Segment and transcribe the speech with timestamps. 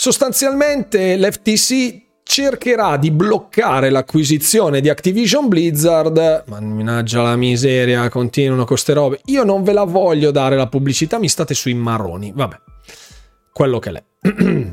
[0.00, 6.44] sostanzialmente l'FTC cercherà di bloccare l'acquisizione di Activision Blizzard.
[6.46, 9.20] Mannaggia la miseria, continuano con queste robe.
[9.26, 12.32] Io non ve la voglio dare la pubblicità, mi state sui marroni.
[12.34, 12.56] Vabbè,
[13.52, 14.02] quello che l'è.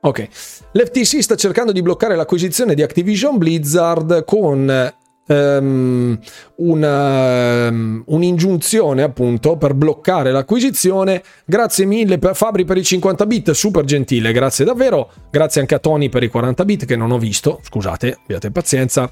[0.00, 0.28] ok,
[0.72, 4.92] l'FTC sta cercando di bloccare l'acquisizione di Activision Blizzard con
[5.30, 6.18] um,
[6.56, 11.22] una, um, un'ingiunzione appunto per bloccare l'acquisizione.
[11.44, 15.10] Grazie mille per Fabri per i 50 bit, super gentile, grazie davvero.
[15.30, 19.10] Grazie anche a Tony per i 40 bit che non ho visto, scusate, abbiate pazienza.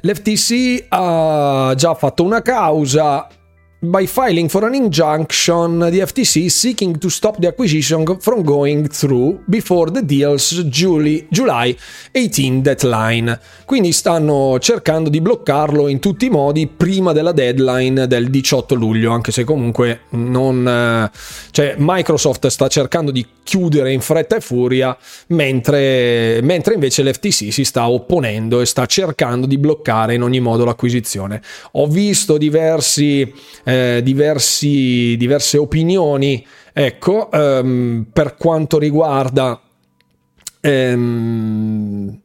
[0.00, 3.26] L'FTC ha già fatto una causa
[3.90, 8.88] by filing for an injunction, the FTC is seeking to stop the acquisition from going
[8.88, 11.76] through before the deal's July, July
[12.10, 13.38] 18 deadline.
[13.64, 19.12] Quindi stanno cercando di bloccarlo in tutti i modi prima della deadline del 18 luglio,
[19.12, 20.66] anche se comunque non...
[20.66, 21.10] Eh,
[21.50, 24.96] cioè Microsoft sta cercando di chiudere in fretta e furia,
[25.28, 30.64] mentre, mentre invece l'FTC si sta opponendo e sta cercando di bloccare in ogni modo
[30.64, 31.40] l'acquisizione.
[31.72, 33.32] Ho visto diversi
[33.64, 36.44] eh, diversi, diverse opinioni.
[36.72, 39.60] Ecco, ehm, per quanto riguarda
[40.60, 42.20] ehm,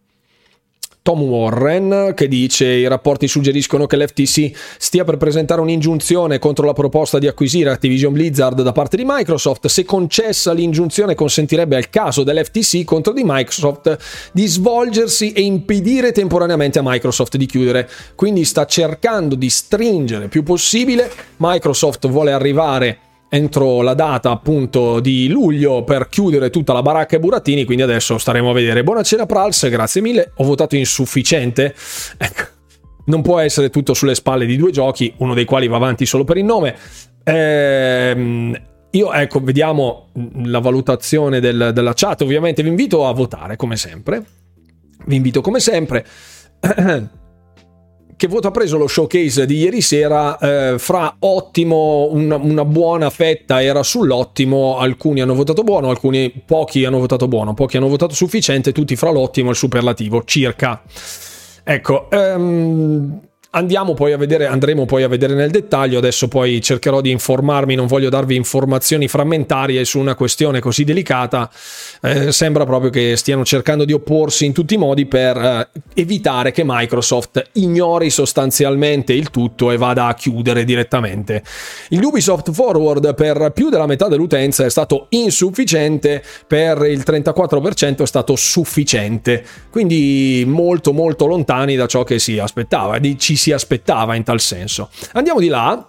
[1.03, 6.73] Tom Warren che dice i rapporti suggeriscono che l'FTC stia per presentare un'ingiunzione contro la
[6.73, 9.65] proposta di acquisire Activision Blizzard da parte di Microsoft.
[9.65, 13.97] Se concessa l'ingiunzione consentirebbe al caso dell'FTC contro di Microsoft
[14.31, 17.89] di svolgersi e impedire temporaneamente a Microsoft di chiudere.
[18.13, 21.11] Quindi sta cercando di stringere più possibile.
[21.37, 22.99] Microsoft vuole arrivare
[23.33, 28.17] entro la data appunto di luglio per chiudere tutta la baracca e burattini, quindi adesso
[28.17, 28.83] staremo a vedere.
[28.83, 30.33] Buonasera Prals, grazie mille.
[30.35, 31.73] Ho votato insufficiente.
[32.17, 32.43] Ecco,
[33.05, 36.25] non può essere tutto sulle spalle di due giochi, uno dei quali va avanti solo
[36.25, 36.75] per il nome.
[37.23, 40.09] Ehm, io ecco, vediamo
[40.43, 42.19] la valutazione del, della chat.
[42.23, 44.25] Ovviamente vi invito a votare come sempre.
[45.05, 46.05] Vi invito come sempre.
[48.21, 50.37] che voto ha preso lo showcase di ieri sera?
[50.37, 56.85] Eh, fra ottimo, una, una, buona fetta era sull'ottimo, alcuni hanno votato buono, alcuni pochi
[56.85, 60.83] hanno votato buono, pochi hanno votato sufficiente, tutti fra l'ottimo e il superlativo, circa.
[61.63, 63.21] Ecco, um,
[63.53, 67.75] Andiamo poi a vedere, andremo poi a vedere nel dettaglio, adesso poi cercherò di informarmi,
[67.75, 71.51] non voglio darvi informazioni frammentarie su una questione così delicata,
[72.01, 76.51] eh, sembra proprio che stiano cercando di opporsi in tutti i modi per eh, evitare
[76.51, 81.43] che Microsoft ignori sostanzialmente il tutto e vada a chiudere direttamente.
[81.89, 88.07] Il Ubisoft Forward per più della metà dell'utenza è stato insufficiente, per il 34% è
[88.07, 92.97] stato sufficiente, quindi molto molto lontani da ciò che si aspettava.
[93.17, 94.91] Ci si aspettava in tal senso.
[95.13, 95.83] Andiamo di là.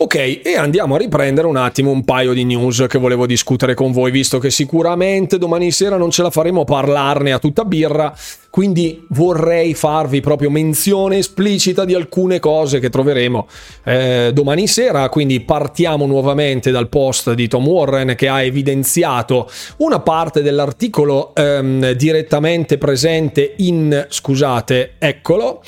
[0.00, 3.90] Ok, e andiamo a riprendere un attimo un paio di news che volevo discutere con
[3.90, 8.16] voi, visto che sicuramente domani sera non ce la faremo a parlarne a tutta birra,
[8.48, 13.48] quindi vorrei farvi proprio menzione esplicita di alcune cose che troveremo
[13.82, 19.98] eh, domani sera, quindi partiamo nuovamente dal post di Tom Warren che ha evidenziato una
[19.98, 25.60] parte dell'articolo ehm, direttamente presente in, scusate, eccolo,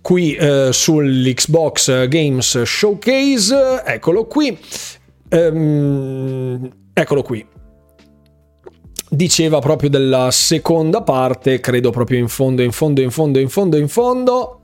[0.00, 4.56] qui eh, sull'Xbox Games Showcase, eccolo qui,
[5.28, 7.46] ehm, eccolo qui.
[9.12, 13.76] Diceva proprio della seconda parte, credo proprio in fondo, in fondo, in fondo, in fondo,
[13.76, 14.59] in fondo.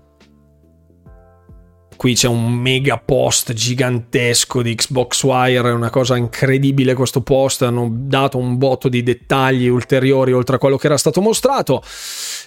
[1.96, 7.62] Qui c'è un mega post gigantesco di Xbox Wire, è una cosa incredibile questo post,
[7.62, 11.82] hanno dato un botto di dettagli ulteriori oltre a quello che era stato mostrato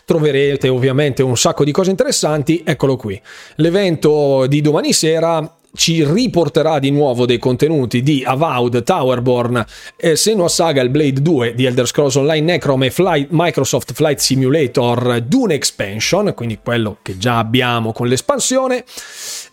[0.10, 2.64] troverete ovviamente un sacco di cose interessanti.
[2.66, 3.22] Eccolo qui.
[3.58, 9.66] L'evento di domani sera ci riporterà di nuovo dei contenuti di Avowed, Towerborn,
[9.96, 14.19] eh, Senua Saga, il Blade 2 di Elder Scrolls Online Necrom e Flight, Microsoft Flight
[14.19, 18.84] Simulator Dune Expansion, quindi quello che già abbiamo con l'espansione.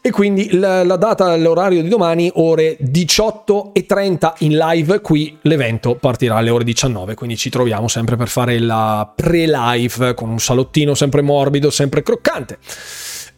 [0.00, 5.01] E quindi la, la data, l'orario di domani, ore 18.30 in live.
[5.01, 10.30] Qui l'evento partirà alle ore 19, quindi ci troviamo sempre per fare la pre-live con
[10.30, 12.59] un salottino sempre morbido, sempre croccante.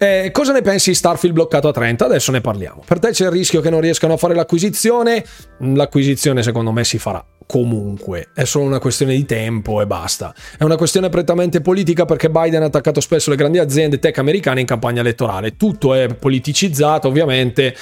[0.00, 2.04] Eh, cosa ne pensi Starfield bloccato a 30?
[2.04, 2.84] Adesso ne parliamo.
[2.86, 5.24] Per te c'è il rischio che non riescano a fare l'acquisizione?
[5.58, 10.34] L'acquisizione secondo me si farà comunque, è solo una questione di tempo e basta.
[10.58, 14.60] È una questione prettamente politica perché Biden ha attaccato spesso le grandi aziende tech americane
[14.60, 15.56] in campagna elettorale.
[15.56, 17.74] Tutto è politicizzato ovviamente,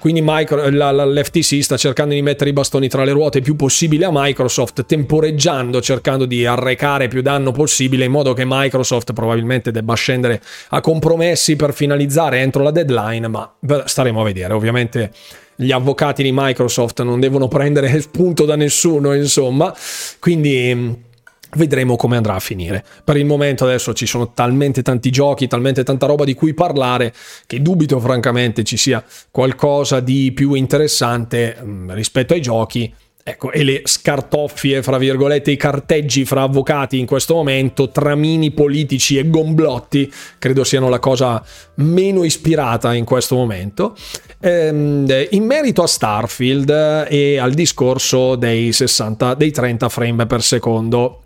[0.00, 3.44] quindi micro, la, la, l'FTC sta cercando di mettere i bastoni tra le ruote il
[3.44, 9.12] più possibile a Microsoft, temporeggiando, cercando di arrecare più danno possibile in modo che Microsoft
[9.12, 13.54] probabilmente debba scendere a compromessi per finalizzare entro la deadline, ma
[13.84, 14.52] staremo a vedere.
[14.52, 15.12] Ovviamente
[15.54, 19.72] gli avvocati di Microsoft non devono prendere spunto da nessuno, insomma,
[20.18, 21.10] quindi
[21.54, 22.82] Vedremo come andrà a finire.
[23.04, 27.12] Per il momento adesso ci sono talmente tanti giochi, talmente tanta roba di cui parlare
[27.46, 32.90] che dubito francamente ci sia qualcosa di più interessante mm, rispetto ai giochi.
[33.24, 39.16] Ecco, e le scartoffie, fra virgolette, i carteggi fra avvocati in questo momento, tramini politici
[39.16, 41.40] e gomblotti, credo siano la cosa
[41.76, 43.94] meno ispirata in questo momento.
[44.40, 51.22] Ehm, in merito a Starfield e al discorso dei 60, dei 30 frame per secondo,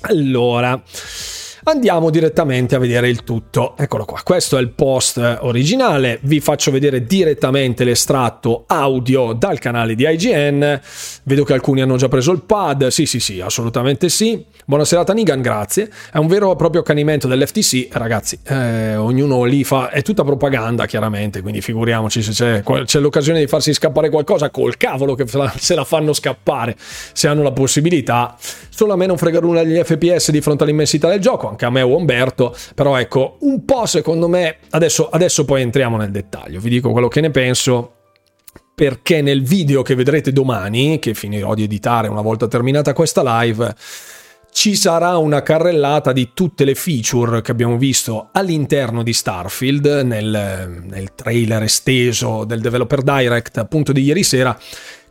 [0.00, 0.82] allora,
[1.64, 3.74] andiamo direttamente a vedere il tutto.
[3.76, 9.94] Eccolo qua, questo è il post originale, vi faccio vedere direttamente l'estratto audio dal canale
[9.94, 10.80] di IGN.
[11.24, 14.44] Vedo che alcuni hanno già preso il pad, sì sì sì, assolutamente sì.
[14.66, 15.90] Buonasera Nigan, grazie.
[16.10, 20.86] È un vero e proprio accanimento dell'FTC, ragazzi, eh, ognuno lì fa, è tutta propaganda
[20.86, 25.74] chiaramente, quindi figuriamoci se c'è, c'è, l'occasione di farsi scappare qualcosa, col cavolo che se
[25.74, 28.36] la fanno scappare, se hanno la possibilità.
[28.70, 31.70] Solo a me non frega nulla degli FPS di fronte all'immensità del gioco, anche a
[31.70, 36.60] me o Umberto, però ecco, un po' secondo me, adesso, adesso poi entriamo nel dettaglio,
[36.60, 37.92] vi dico quello che ne penso
[38.74, 43.72] perché nel video che vedrete domani, che finirò di editare una volta terminata questa live,
[44.50, 50.82] ci sarà una carrellata di tutte le feature che abbiamo visto all'interno di Starfield nel,
[50.84, 54.56] nel trailer esteso del Developer Direct appunto di ieri sera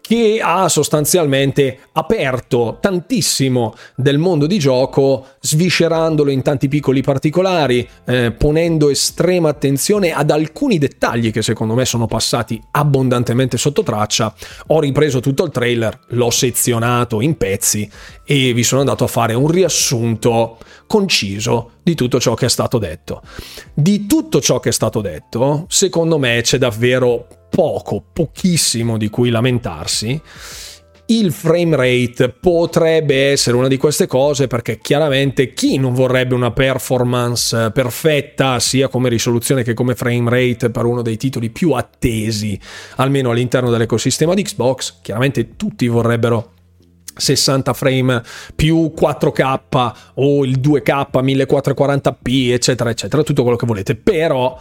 [0.05, 8.33] che ha sostanzialmente aperto tantissimo del mondo di gioco, sviscerandolo in tanti piccoli particolari, eh,
[8.33, 14.35] ponendo estrema attenzione ad alcuni dettagli che secondo me sono passati abbondantemente sotto traccia.
[14.67, 17.89] Ho ripreso tutto il trailer, l'ho sezionato in pezzi
[18.25, 22.77] e vi sono andato a fare un riassunto conciso di tutto ciò che è stato
[22.77, 23.21] detto.
[23.73, 29.29] Di tutto ciò che è stato detto, secondo me c'è davvero poco, pochissimo di cui
[29.29, 30.19] lamentarsi.
[31.05, 36.51] Il frame rate potrebbe essere una di queste cose perché chiaramente chi non vorrebbe una
[36.51, 42.59] performance perfetta sia come risoluzione che come frame rate per uno dei titoli più attesi
[42.95, 46.53] almeno all'interno dell'ecosistema di Xbox, chiaramente tutti vorrebbero
[47.15, 48.23] 60 frame
[48.55, 54.59] più 4K o il 2K 1440p eccetera eccetera tutto quello che volete però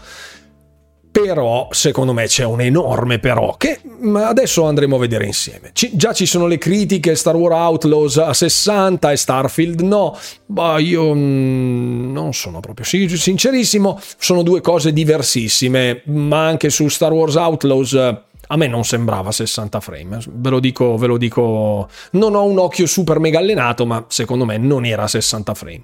[1.13, 3.81] però secondo me c'è un enorme però che
[4.15, 5.71] adesso andremo a vedere insieme.
[5.75, 10.17] Ci, già ci sono le critiche Star Wars Outlaws a 60 e Starfield no,
[10.47, 17.13] ma io mm, non sono proprio sincerissimo, sono due cose diversissime, ma anche su Star
[17.13, 18.15] Wars Outlaws
[18.53, 22.59] a me non sembrava 60 frame, ve lo dico, ve lo dico, non ho un
[22.59, 25.81] occhio super mega allenato, ma secondo me non era 60 frame.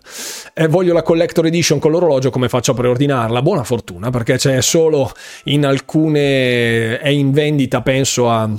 [0.53, 3.41] E voglio la collector edition con l'orologio, come faccio a preordinarla?
[3.41, 5.11] Buona fortuna, perché c'è solo
[5.44, 8.50] in alcune, è in vendita, penso a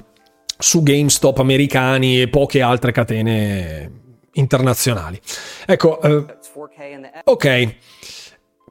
[0.57, 3.91] su GameStop americani e poche altre catene
[4.33, 5.21] internazionali.
[5.67, 6.25] Ecco, eh,
[7.25, 7.75] ok.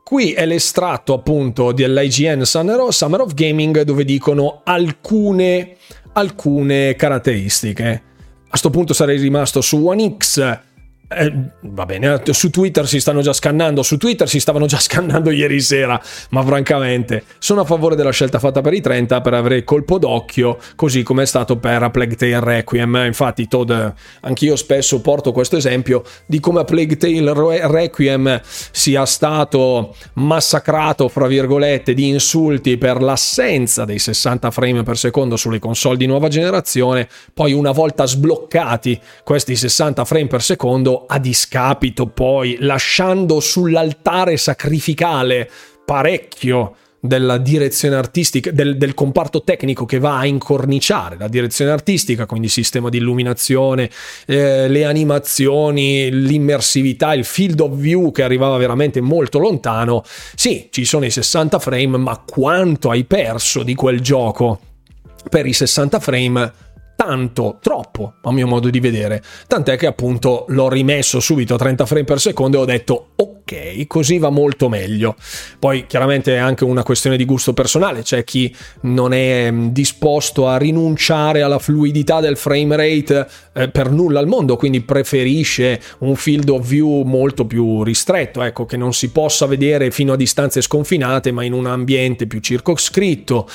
[0.09, 5.77] Qui è l'estratto appunto dell'IGN Summer of Gaming dove dicono alcune,
[6.15, 8.03] alcune caratteristiche.
[8.45, 10.61] A questo punto sarei rimasto su One X
[11.11, 11.33] eh,
[11.63, 15.59] va bene, su Twitter si stanno già scannando, su Twitter si stavano già scannando ieri
[15.59, 15.99] sera,
[16.31, 20.59] ma francamente sono a favore della scelta fatta per i 30 per avere colpo d'occhio,
[20.77, 23.05] così come è stato per A Plague Tale Requiem.
[23.07, 23.73] Infatti, Todd,
[24.21, 31.27] anch'io spesso porto questo esempio di come A Plague Tale Requiem sia stato massacrato, fra
[31.27, 37.09] virgolette, di insulti per l'assenza dei 60 frame per secondo sulle console di nuova generazione,
[37.33, 45.51] poi una volta sbloccati questi 60 frame per secondo a discapito poi, lasciando sull'altare sacrificale
[45.85, 52.27] parecchio della direzione artistica, del, del, comparto tecnico che va a incorniciare la direzione artistica,
[52.27, 53.89] quindi sistema di illuminazione,
[54.27, 60.03] eh, le animazioni, l'immersività, il field of view che arrivava veramente molto lontano.
[60.35, 64.61] Sì, ci sono i 60 frame, ma quanto hai perso di quel gioco
[65.31, 66.53] per i 60 frame?
[66.99, 69.23] Tanto, troppo, a mio modo di vedere.
[69.47, 73.87] Tant'è che appunto l'ho rimesso subito a 30 frame per secondo e ho detto ok,
[73.87, 75.15] così va molto meglio.
[75.61, 80.49] Poi chiaramente è anche una questione di gusto personale, c'è chi non è mm, disposto
[80.49, 86.17] a rinunciare alla fluidità del frame rate eh, per nulla al mondo, quindi preferisce un
[86.17, 90.61] field of view molto più ristretto, ecco, che non si possa vedere fino a distanze
[90.61, 93.49] sconfinate, ma in un ambiente più circoscritto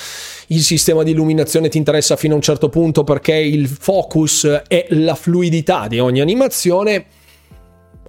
[0.54, 4.86] il sistema di illuminazione ti interessa fino a un certo punto perché il focus è
[4.90, 7.06] la fluidità di ogni animazione.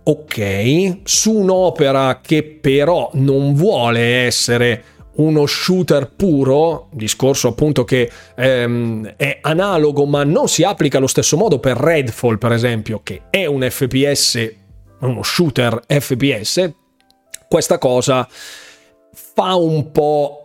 [0.03, 4.83] Ok, su un'opera che però non vuole essere
[5.15, 11.37] uno shooter puro, discorso appunto che ehm, è analogo ma non si applica allo stesso
[11.37, 14.53] modo per Redfall per esempio, che è un FPS,
[14.99, 16.71] uno shooter FPS,
[17.47, 20.44] questa cosa fa un po'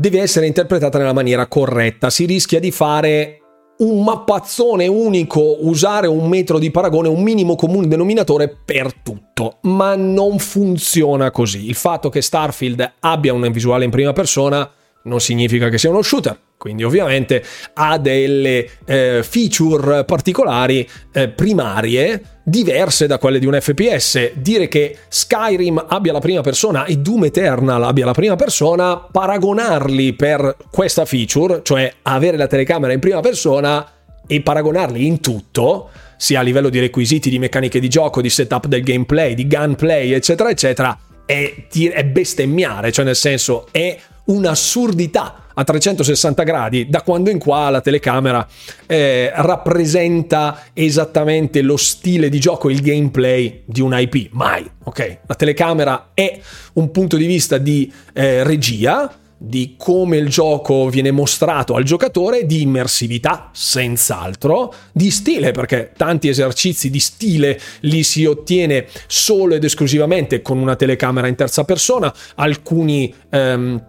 [0.00, 3.36] deve essere interpretata nella maniera corretta, si rischia di fare
[3.80, 9.94] un mappazzone unico, usare un metro di paragone, un minimo comune denominatore per tutto, ma
[9.96, 11.66] non funziona così.
[11.66, 14.70] Il fatto che Starfield abbia una visuale in prima persona
[15.04, 17.42] non significa che sia uno shooter, quindi ovviamente
[17.74, 24.32] ha delle eh, feature particolari eh, primarie diverse da quelle di un FPS.
[24.34, 30.12] Dire che Skyrim abbia la prima persona e Doom Eternal abbia la prima persona, paragonarli
[30.12, 33.86] per questa feature, cioè avere la telecamera in prima persona
[34.26, 35.88] e paragonarli in tutto,
[36.18, 40.12] sia a livello di requisiti, di meccaniche di gioco, di setup del gameplay, di gunplay,
[40.12, 43.96] eccetera, eccetera, è, è bestemmiare, cioè nel senso è
[44.30, 48.46] un'assurdità a 360 gradi, da quando in qua la telecamera
[48.86, 54.30] eh, rappresenta esattamente lo stile di gioco, il gameplay di un IP.
[54.32, 55.18] Mai, ok?
[55.26, 56.38] La telecamera è
[56.74, 62.46] un punto di vista di eh, regia, di come il gioco viene mostrato al giocatore,
[62.46, 69.64] di immersività, senz'altro, di stile, perché tanti esercizi di stile li si ottiene solo ed
[69.64, 73.12] esclusivamente con una telecamera in terza persona, alcuni...
[73.30, 73.82] Ehm,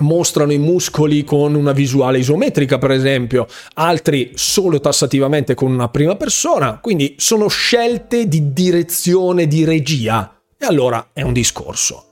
[0.00, 6.16] mostrano i muscoli con una visuale isometrica, per esempio, altri solo tassativamente con una prima
[6.16, 10.40] persona, quindi sono scelte di direzione di regia.
[10.58, 12.04] E allora è un discorso.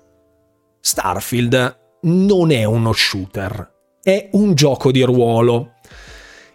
[0.81, 3.73] Starfield non è uno shooter,
[4.03, 5.73] è un gioco di ruolo.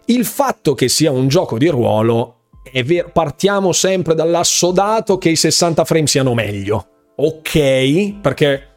[0.06, 5.36] Il fatto che sia un gioco di ruolo è vero, partiamo sempre dall'assodato che i
[5.36, 6.86] 60 frame siano meglio.
[7.16, 8.69] Ok, perché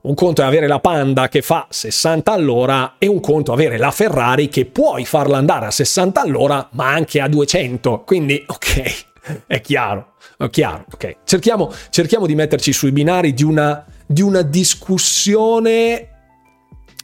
[0.00, 3.78] un conto è avere la Panda che fa 60 all'ora e un conto è avere
[3.78, 8.04] la Ferrari che puoi farla andare a 60 all'ora ma anche a 200.
[8.06, 9.06] Quindi, ok,
[9.46, 11.16] è chiaro, è chiaro, ok.
[11.24, 16.10] Cerchiamo, cerchiamo di metterci sui binari di una, di una discussione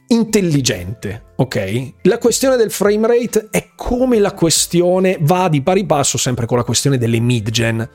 [0.07, 1.93] intelligente, ok?
[2.03, 6.57] La questione del frame rate è come la questione va di pari passo sempre con
[6.57, 7.89] la questione delle mid-gen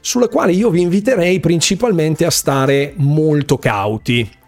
[0.00, 4.38] sulla quale io vi inviterei principalmente a stare molto cauti.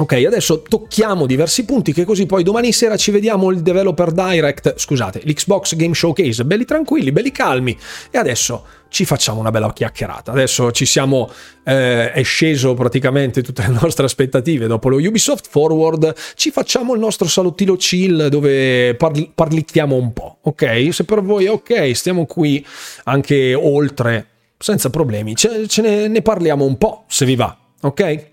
[0.00, 4.78] Ok, adesso tocchiamo diversi punti che così poi domani sera ci vediamo il Developer Direct,
[4.78, 7.76] scusate, l'Xbox Game Showcase, belli tranquilli, belli calmi
[8.08, 10.30] e adesso ci facciamo una bella chiacchierata.
[10.30, 11.28] Adesso ci siamo,
[11.64, 17.00] eh, è sceso praticamente tutte le nostre aspettative dopo lo Ubisoft Forward, ci facciamo il
[17.00, 20.94] nostro salottino chill dove parli, parlicchiamo un po', ok?
[20.94, 22.64] Se per voi è ok, stiamo qui
[23.02, 24.26] anche oltre
[24.58, 25.34] senza problemi.
[25.36, 28.26] Ce, ce ne, ne, parliamo un po', se vi va, ok?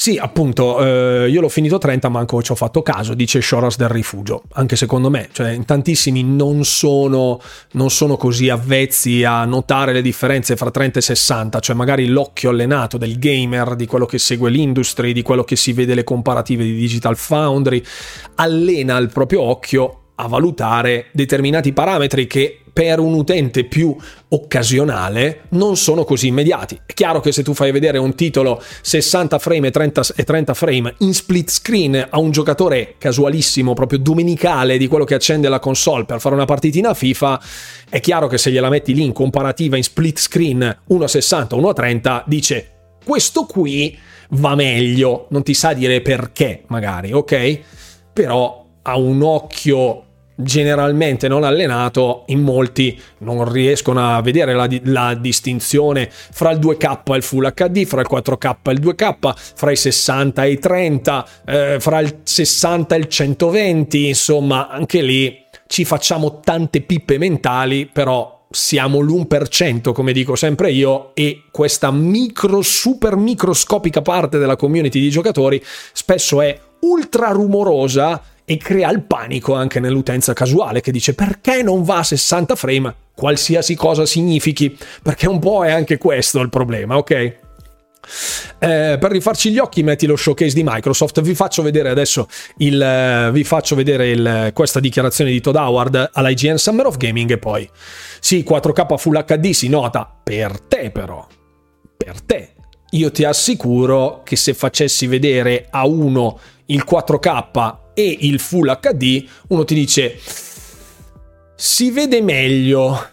[0.00, 3.90] Sì, appunto, eh, io l'ho finito 30, manco ci ho fatto caso, dice Shoras del
[3.90, 4.44] rifugio.
[4.52, 7.38] Anche secondo me, cioè in tantissimi non sono,
[7.72, 12.48] non sono così avvezzi a notare le differenze fra 30 e 60, cioè magari l'occhio
[12.48, 16.64] allenato del gamer, di quello che segue l'industry, di quello che si vede le comparative
[16.64, 17.82] di Digital Foundry,
[18.36, 23.96] allena il proprio occhio a valutare determinati parametri che per un utente più
[24.28, 26.80] occasionale non sono così immediati.
[26.86, 30.54] È chiaro che se tu fai vedere un titolo 60 frame e 30, e 30
[30.54, 35.58] frame in split screen a un giocatore casualissimo, proprio domenicale di quello che accende la
[35.58, 37.40] console per fare una partitina FIFA,
[37.88, 41.54] è chiaro che se gliela metti lì in comparativa in split screen 1 a 60,
[41.54, 42.70] 1 a 30, dice
[43.04, 43.98] questo qui
[44.30, 47.60] va meglio, non ti sa dire perché magari, ok?
[48.12, 50.04] Però ha un occhio
[50.42, 57.12] generalmente non allenato, in molti non riescono a vedere la, la, distinzione fra il 2K
[57.12, 60.58] e il Full HD, fra il 4K e il 2K, fra i 60 e i
[60.58, 67.18] 30, eh, fra il 60 e il 120, insomma, anche lì ci facciamo tante pippe
[67.18, 74.56] mentali, però siamo l'1%, come dico sempre io, e questa micro, super microscopica parte della
[74.56, 78.20] community di giocatori spesso è ultra rumorosa
[78.50, 82.94] e crea il panico anche nell'utenza casuale che dice perché non va a 60 frame,
[83.14, 87.10] qualsiasi cosa significhi, perché un po' è anche questo il problema, ok?
[87.12, 87.36] Eh,
[88.58, 91.20] per rifarci gli occhi metti lo showcase di Microsoft.
[91.20, 92.26] Vi faccio vedere adesso
[92.56, 97.30] il, uh, vi faccio vedere il, questa dichiarazione di Todd Howard all'IGN Summer of Gaming
[97.30, 97.70] e poi
[98.18, 100.12] sì 4K Full HD si nota.
[100.24, 101.24] Per te però.
[101.96, 102.54] Per te.
[102.92, 109.24] Io ti assicuro che se facessi vedere a uno il 4K e il Full HD,
[109.48, 110.18] uno ti dice
[111.54, 113.08] si vede meglio.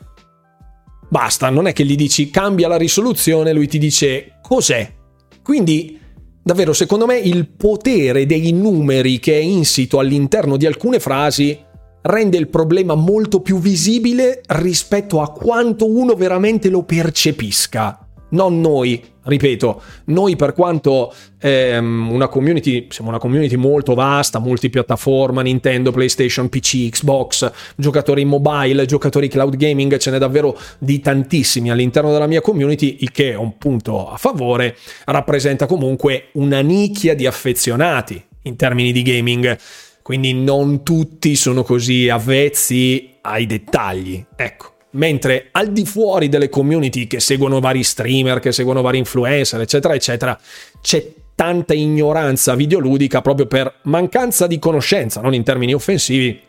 [1.09, 4.89] Basta, non è che gli dici cambia la risoluzione, lui ti dice cos'è.
[5.43, 5.99] Quindi
[6.41, 11.59] davvero secondo me il potere dei numeri che è insito all'interno di alcune frasi
[12.03, 19.03] rende il problema molto più visibile rispetto a quanto uno veramente lo percepisca non noi,
[19.23, 26.49] ripeto, noi per quanto ehm, una community, siamo una community molto vasta, multipiattaforma, Nintendo, PlayStation,
[26.49, 32.41] PC, Xbox, giocatori mobile, giocatori cloud gaming, ce n'è davvero di tantissimi all'interno della mia
[32.41, 38.55] community, il che è un punto a favore, rappresenta comunque una nicchia di affezionati in
[38.55, 39.57] termini di gaming.
[40.01, 44.25] Quindi non tutti sono così avvezzi ai dettagli.
[44.37, 49.61] Ecco, mentre al di fuori delle community che seguono vari streamer, che seguono vari influencer,
[49.61, 50.39] eccetera, eccetera,
[50.81, 56.39] c'è tanta ignoranza videoludica proprio per mancanza di conoscenza, non in termini offensivi,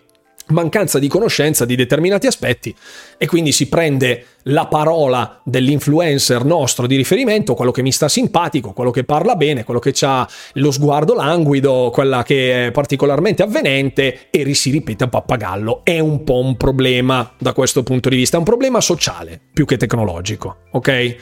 [0.48, 2.74] mancanza di conoscenza di determinati aspetti
[3.16, 8.72] e quindi si prende la parola dell'influencer nostro di riferimento, quello che mi sta simpatico,
[8.72, 14.28] quello che parla bene, quello che ha lo sguardo languido, quella che è particolarmente avvenente
[14.30, 15.82] e si ripete a pappagallo.
[15.84, 19.64] È un po' un problema da questo punto di vista, è un problema sociale più
[19.64, 21.16] che tecnologico, ok?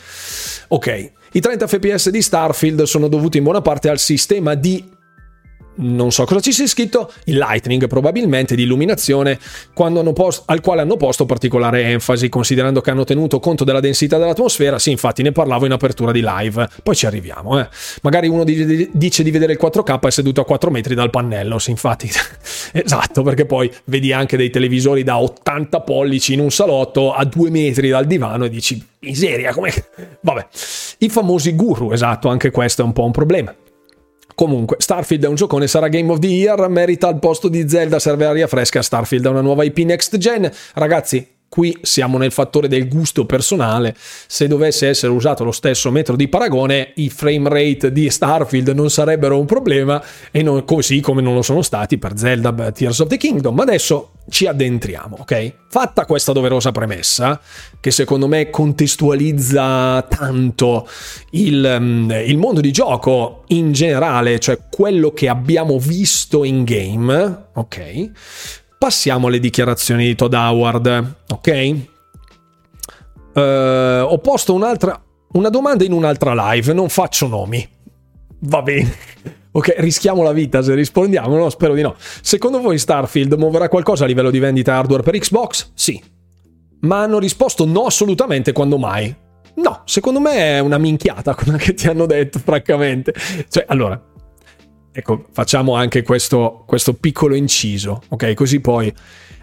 [0.68, 1.12] Ok.
[1.32, 4.82] I 30 fps di Starfield sono dovuti in buona parte al sistema di
[5.76, 9.38] non so cosa ci sia scritto, il lightning probabilmente di illuminazione,
[10.12, 14.78] posto, al quale hanno posto particolare enfasi, considerando che hanno tenuto conto della densità dell'atmosfera.
[14.78, 17.60] Sì, infatti ne parlavo in apertura di live, poi ci arriviamo.
[17.60, 17.68] Eh.
[18.02, 21.70] Magari uno dice di vedere il 4K è seduto a 4 metri dal pannello, sì,
[21.70, 22.08] infatti.
[22.72, 27.50] esatto, perché poi vedi anche dei televisori da 80 pollici in un salotto a 2
[27.50, 29.72] metri dal divano e dici, miseria, come...
[30.20, 30.46] Vabbè,
[30.98, 33.54] i famosi guru, esatto, anche questo è un po' un problema.
[34.36, 37.98] Comunque, Starfield è un giocone, sarà Game of the Year, merita il posto di Zelda,
[37.98, 38.82] serve aria fresca.
[38.82, 40.52] Starfield è una nuova IP next gen.
[40.74, 43.94] Ragazzi, Qui siamo nel fattore del gusto personale.
[43.96, 48.90] Se dovesse essere usato lo stesso metro di paragone, i frame rate di Starfield non
[48.90, 53.08] sarebbero un problema, e non, così come non lo sono stati per Zelda Tears of
[53.08, 53.54] the Kingdom.
[53.54, 55.54] Ma adesso ci addentriamo, ok?
[55.68, 57.40] Fatta questa doverosa premessa,
[57.80, 60.88] che secondo me contestualizza tanto
[61.30, 67.46] il, mm, il mondo di gioco in generale, cioè quello che abbiamo visto in game,
[67.54, 68.10] ok?
[68.78, 71.76] Passiamo alle dichiarazioni di Todd Howard, ok?
[73.34, 75.00] Uh, ho posto un'altra
[75.32, 77.66] una domanda in un'altra live, non faccio nomi.
[78.40, 78.94] Va bene.
[79.56, 81.48] Ok, rischiamo la vita se rispondiamo, no?
[81.48, 81.94] Spero di no.
[81.96, 85.70] Secondo voi Starfield muoverà qualcosa a livello di vendita hardware per Xbox?
[85.72, 85.98] Sì.
[86.80, 89.16] Ma hanno risposto no assolutamente quando mai?
[89.54, 93.14] No, secondo me è una minchiata quella che ti hanno detto, francamente.
[93.48, 93.98] Cioè, allora,
[94.98, 98.32] Ecco, facciamo anche questo, questo piccolo inciso, ok?
[98.32, 98.90] Così poi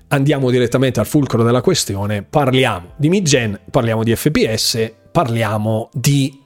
[0.07, 6.41] andiamo direttamente al fulcro della questione, parliamo di mid-gen, parliamo di FPS, parliamo di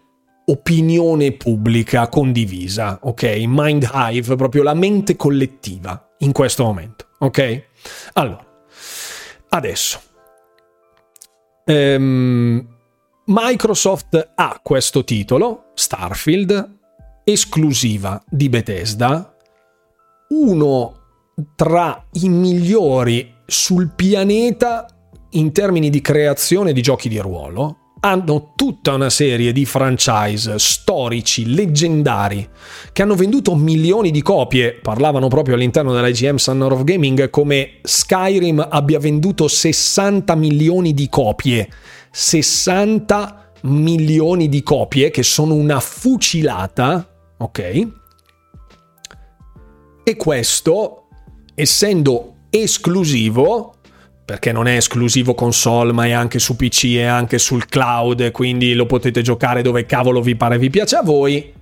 [0.47, 3.43] opinione pubblica condivisa, ok?
[3.45, 7.63] Mind Hive, proprio la mente collettiva in questo momento, ok?
[8.11, 8.45] Allora,
[9.47, 10.01] adesso,
[11.63, 12.67] um,
[13.27, 16.75] Microsoft ha questo titolo, Starfield,
[17.29, 19.35] esclusiva di Bethesda,
[20.29, 20.93] uno
[21.57, 24.85] tra i migliori sul pianeta
[25.31, 27.79] in termini di creazione di giochi di ruolo.
[27.99, 32.47] Hanno tutta una serie di franchise storici, leggendari,
[32.93, 34.79] che hanno venduto milioni di copie.
[34.81, 41.67] Parlavano proprio all'interno dell'IGM Summer of Gaming come Skyrim abbia venduto 60 milioni di copie.
[42.09, 47.87] 60 milioni di copie, che sono una fucilata ok?
[50.03, 51.07] E questo,
[51.53, 53.75] essendo esclusivo,
[54.23, 58.73] perché non è esclusivo console, ma è anche su PC e anche sul cloud, quindi
[58.73, 61.53] lo potete giocare dove cavolo vi pare vi piace a voi,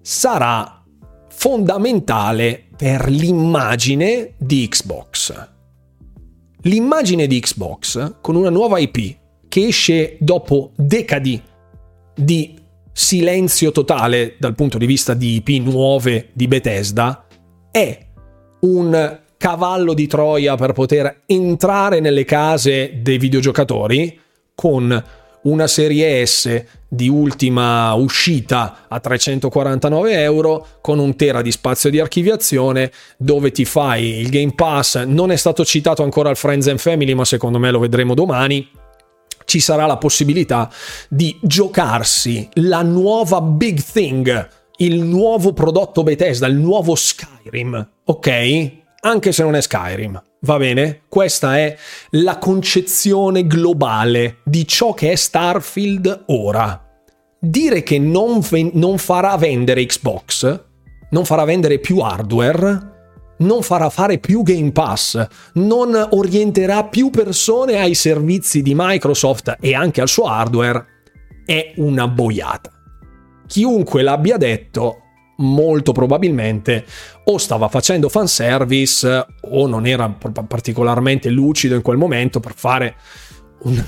[0.00, 0.82] sarà
[1.28, 5.48] fondamentale per l'immagine di Xbox.
[6.62, 9.16] L'immagine di Xbox con una nuova IP
[9.48, 11.42] che esce dopo decadi
[12.14, 12.56] di
[12.92, 17.26] silenzio totale dal punto di vista di IP nuove di Bethesda
[17.70, 17.98] è
[18.60, 24.20] un cavallo di Troia per poter entrare nelle case dei videogiocatori
[24.54, 25.04] con
[25.42, 31.98] una serie S di ultima uscita a 349 euro con un tera di spazio di
[31.98, 35.02] archiviazione dove ti fai il Game Pass.
[35.04, 38.68] Non è stato citato ancora al Friends and Family ma secondo me lo vedremo domani
[39.52, 40.70] ci sarà la possibilità
[41.10, 48.72] di giocarsi la nuova big thing, il nuovo prodotto Bethesda, il nuovo Skyrim, ok?
[49.02, 51.02] Anche se non è Skyrim, va bene?
[51.06, 51.76] Questa è
[52.12, 56.82] la concezione globale di ciò che è Starfield ora.
[57.38, 58.40] dire che non,
[58.72, 60.60] non farà vendere Xbox,
[61.10, 62.91] non farà vendere più hardware,
[63.42, 65.24] non farà fare più Game Pass,
[65.54, 70.84] non orienterà più persone ai servizi di Microsoft e anche al suo hardware,
[71.44, 72.70] è una boiata.
[73.46, 74.98] Chiunque l'abbia detto,
[75.36, 76.84] molto probabilmente
[77.24, 82.94] o stava facendo fanservice o non era particolarmente lucido in quel momento per fare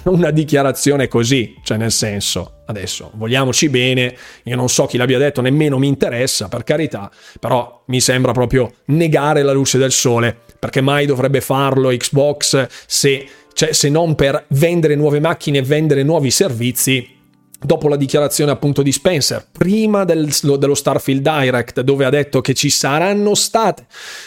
[0.05, 5.41] una dichiarazione così, cioè nel senso, adesso vogliamoci bene, io non so chi l'abbia detto,
[5.41, 7.11] nemmeno mi interessa, per carità,
[7.41, 13.27] però mi sembra proprio negare la luce del sole, perché mai dovrebbe farlo Xbox se,
[13.53, 17.23] cioè, se non per vendere nuove macchine e vendere nuovi servizi
[17.65, 22.53] dopo la dichiarazione appunto di Spencer, prima del, dello Starfield Direct, dove ha detto che
[22.53, 23.87] ci saranno state,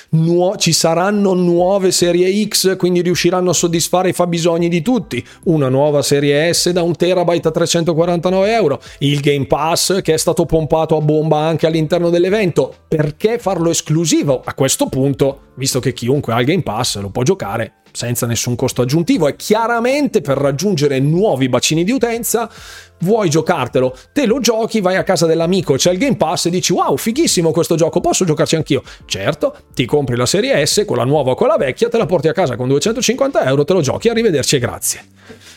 [0.09, 5.69] nuo- ci saranno nuove serie X, quindi riusciranno a soddisfare i fabbisogni di tutti, una
[5.69, 10.45] nuova serie S da un terabyte a 349 euro, il Game Pass che è stato
[10.45, 14.41] pompato a bomba anche all'interno dell'evento, perché farlo esclusivo?
[14.43, 18.55] A questo punto, visto che chiunque ha il Game Pass lo può giocare senza nessun
[18.55, 22.47] costo aggiuntivo e chiaramente per raggiungere nuovi bacini di utenza
[22.99, 26.73] vuoi giocartelo, te lo giochi, vai a casa dell'amico, c'è il Game Pass e dici
[26.73, 28.83] wow, fighissimo questo gioco, posso giocarci anch'io?
[29.05, 32.33] Certo, ti compri la serie S, quella nuova o quella vecchia, te la porti a
[32.33, 35.05] casa con 250 euro, te lo giochi, arrivederci e grazie.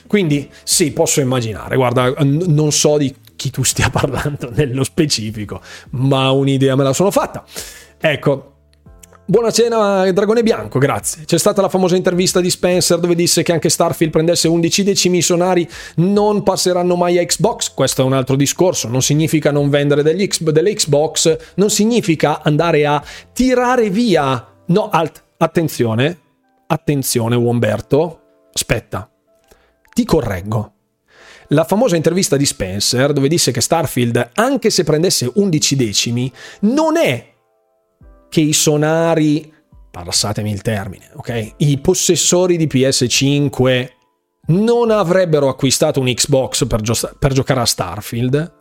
[0.06, 6.30] Quindi sì, posso immaginare, guarda, non so di chi tu stia parlando nello specifico, ma
[6.30, 7.44] un'idea me la sono fatta.
[7.98, 8.59] Ecco,
[9.30, 11.22] Buona cena, Dragone Bianco, grazie.
[11.24, 15.22] C'è stata la famosa intervista di Spencer dove disse che anche Starfield prendesse 11 decimi
[15.22, 17.72] sonari non passeranno mai a Xbox.
[17.72, 18.88] Questo è un altro discorso.
[18.88, 23.00] Non significa non vendere degli X, delle Xbox, non significa andare a
[23.32, 24.48] tirare via.
[24.66, 26.18] No, alt, attenzione,
[26.66, 28.22] attenzione, Umberto.
[28.52, 29.08] Aspetta,
[29.94, 30.72] ti correggo.
[31.50, 36.96] La famosa intervista di Spencer, dove disse che Starfield, anche se prendesse 11 decimi, non
[36.96, 37.30] è
[38.30, 39.52] che i sonari,
[39.90, 41.54] passatemi il termine, ok?
[41.58, 43.88] I possessori di PS5
[44.46, 48.52] non avrebbero acquistato un Xbox per, gio- per giocare a Starfield,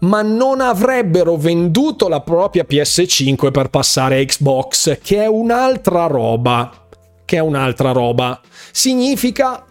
[0.00, 6.86] ma non avrebbero venduto la propria PS5 per passare a Xbox, che è un'altra roba.
[7.24, 8.40] Che è un'altra roba.
[8.72, 9.64] Significa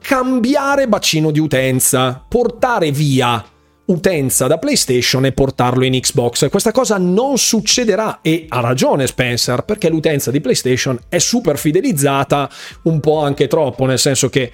[0.00, 3.44] cambiare bacino di utenza, portare via
[3.88, 6.48] utenza da PlayStation e portarlo in Xbox.
[6.48, 12.50] Questa cosa non succederà e ha ragione Spencer perché l'utenza di PlayStation è super fidelizzata,
[12.82, 14.52] un po' anche troppo, nel senso che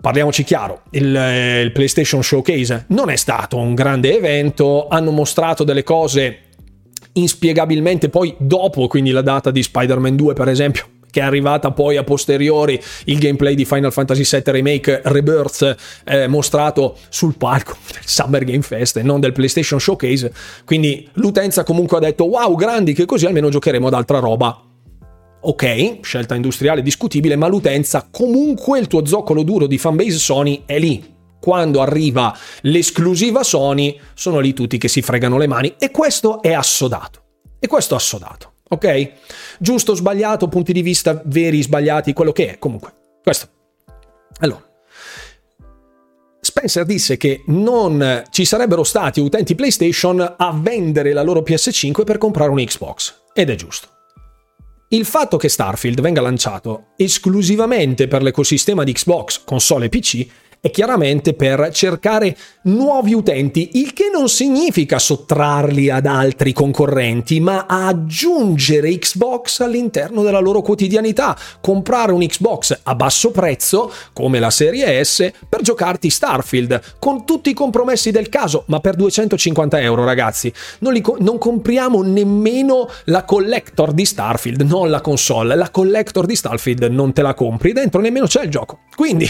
[0.00, 5.62] Parliamoci chiaro, il, eh, il PlayStation Showcase non è stato un grande evento, hanno mostrato
[5.62, 6.44] delle cose
[7.14, 11.96] inspiegabilmente poi dopo, quindi la data di Spider-Man 2 per esempio, che è arrivata poi
[11.96, 18.02] a posteriori il gameplay di Final Fantasy VII Remake Rebirth eh, mostrato sul palco del
[18.04, 20.32] Summer Game Fest e non del PlayStation Showcase.
[20.64, 24.64] Quindi l'utenza comunque ha detto wow, grandi, che così almeno giocheremo ad altra roba.
[25.42, 30.78] Ok, scelta industriale discutibile, ma l'utenza comunque il tuo zoccolo duro di fanbase Sony è
[30.78, 31.18] lì.
[31.40, 36.52] Quando arriva l'esclusiva Sony, sono lì tutti che si fregano le mani e questo è
[36.52, 37.22] assodato.
[37.58, 38.52] E questo è assodato.
[38.72, 39.12] Ok?
[39.58, 42.58] Giusto, sbagliato, punti di vista veri, sbagliati, quello che è.
[42.58, 43.48] Comunque, questo.
[44.38, 44.64] Allora.
[46.40, 52.18] Spencer disse che non ci sarebbero stati utenti PlayStation a vendere la loro PS5 per
[52.18, 53.22] comprare un Xbox.
[53.34, 53.88] Ed è giusto.
[54.88, 60.26] Il fatto che Starfield venga lanciato esclusivamente per l'ecosistema di Xbox, console e PC
[60.60, 67.64] è chiaramente per cercare nuovi utenti, il che non significa sottrarli ad altri concorrenti, ma
[67.66, 75.02] aggiungere Xbox all'interno della loro quotidianità, comprare un Xbox a basso prezzo, come la serie
[75.02, 80.52] S, per giocarti Starfield, con tutti i compromessi del caso, ma per 250 euro ragazzi,
[80.80, 86.36] non, li, non compriamo nemmeno la collector di Starfield, non la console, la collector di
[86.36, 88.80] Starfield non te la compri, dentro nemmeno c'è il gioco.
[88.94, 89.26] Quindi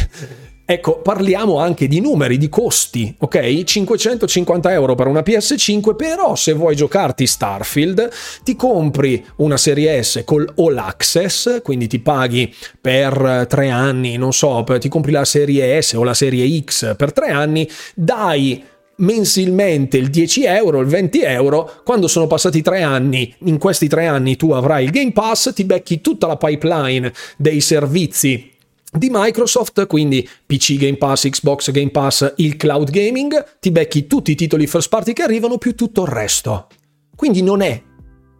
[0.70, 3.64] Ecco, parliamo anche di numeri, di costi, ok?
[3.64, 8.08] 550 euro per una PS5, però se vuoi giocarti Starfield
[8.44, 14.32] ti compri una serie S col All Access, quindi ti paghi per tre anni, non
[14.32, 18.62] so, ti compri la serie S o la serie X per tre anni, dai
[18.98, 24.06] mensilmente il 10 euro, il 20 euro, quando sono passati tre anni, in questi tre
[24.06, 28.58] anni tu avrai il Game Pass, ti becchi tutta la pipeline dei servizi
[28.92, 34.32] di Microsoft, quindi PC Game Pass, Xbox Game Pass, il cloud gaming, ti becchi tutti
[34.32, 36.66] i titoli first party che arrivano più tutto il resto.
[37.14, 37.82] Quindi non è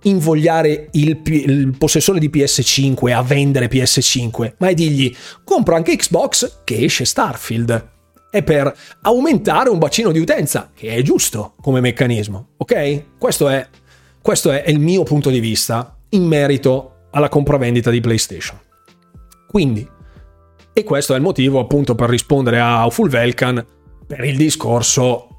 [0.04, 6.62] invogliare il, il, possessore di PS5 a vendere PS5, ma è dirgli compro anche Xbox
[6.64, 7.88] che esce Starfield.
[8.30, 13.18] è per aumentare un bacino di utenza, che è giusto come meccanismo, ok?
[13.18, 13.68] Questo è,
[14.22, 18.58] questo è il mio punto di vista in merito alla compravendita di PlayStation.
[19.48, 19.86] Quindi,
[20.72, 23.64] e questo è il motivo appunto per rispondere a Full Velkan
[24.06, 25.29] per il discorso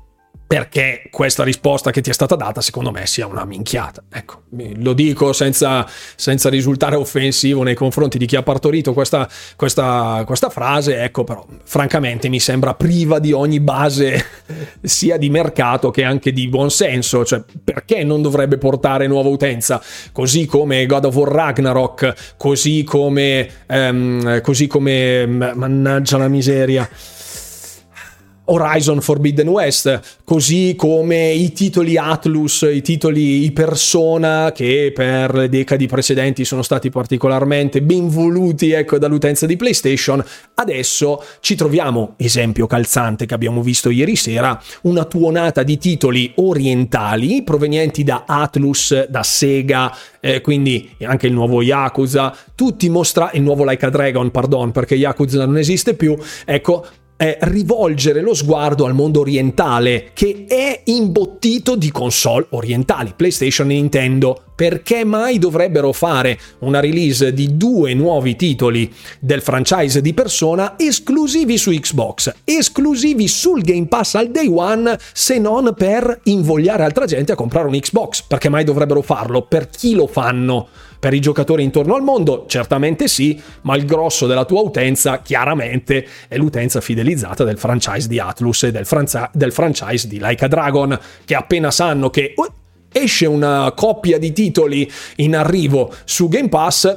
[0.52, 4.04] perché questa risposta che ti è stata data secondo me sia una minchiata.
[4.12, 4.42] Ecco,
[4.80, 5.88] lo dico senza,
[6.18, 11.46] senza risultare offensivo nei confronti di chi ha partorito questa, questa, questa, frase, ecco però
[11.64, 14.26] francamente mi sembra priva di ogni base
[14.84, 20.48] sia di mercato che anche di buonsenso, cioè perché non dovrebbe portare nuova utenza, così
[20.48, 26.90] come God of War Ragnarok, così come, um, così come mannaggia la miseria.
[28.52, 35.50] Horizon Forbidden West, così come i titoli Atlus, i titoli i Persona che per le
[35.50, 40.24] decadi precedenti sono stati particolarmente ben voluti ecco, dall'utenza di PlayStation,
[40.56, 47.44] adesso ci troviamo, esempio calzante che abbiamo visto ieri sera, una tuonata di titoli orientali
[47.44, 53.64] provenienti da Atlus, da Sega, eh, quindi anche il nuovo Yakuza, tutti mostra il nuovo
[53.64, 56.86] Like a Dragon, pardon, perché Yakuza non esiste più, ecco,
[57.22, 63.76] è rivolgere lo sguardo al mondo orientale, che è imbottito di console orientali, PlayStation e
[63.76, 64.46] Nintendo.
[64.56, 71.60] Perché mai dovrebbero fare una release di due nuovi titoli del franchise di persona esclusivi
[71.60, 77.34] su Xbox, esclusivi sul Game Pass al day one, se non per invogliare altra gente
[77.34, 78.24] a comprare un Xbox?
[78.24, 79.44] Perché mai dovrebbero farlo?
[79.44, 80.68] Per chi lo fanno?
[81.02, 86.06] Per i giocatori intorno al mondo, certamente sì, ma il grosso della tua utenza, chiaramente,
[86.28, 90.48] è l'utenza fidelizzata del franchise di Atlus e del, franza- del franchise di Like a
[90.48, 92.46] Dragon, che appena sanno che uh,
[92.92, 96.96] esce una coppia di titoli in arrivo su Game Pass,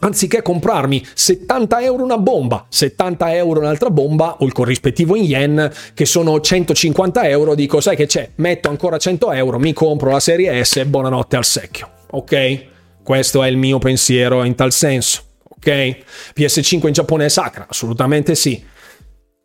[0.00, 5.72] anziché comprarmi 70 euro una bomba, 70 euro un'altra bomba o il corrispettivo in yen
[5.92, 10.20] che sono 150 euro, dico sai che c'è, metto ancora 100 euro, mi compro la
[10.20, 12.70] serie S e buonanotte al secchio, ok?
[13.02, 15.96] Questo è il mio pensiero in tal senso, ok?
[16.36, 17.66] PS5 in Giappone è sacra?
[17.68, 18.64] Assolutamente sì.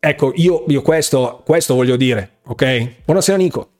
[0.00, 2.90] Ecco, io, io questo, questo voglio dire, ok?
[3.04, 3.70] Buonasera Nico.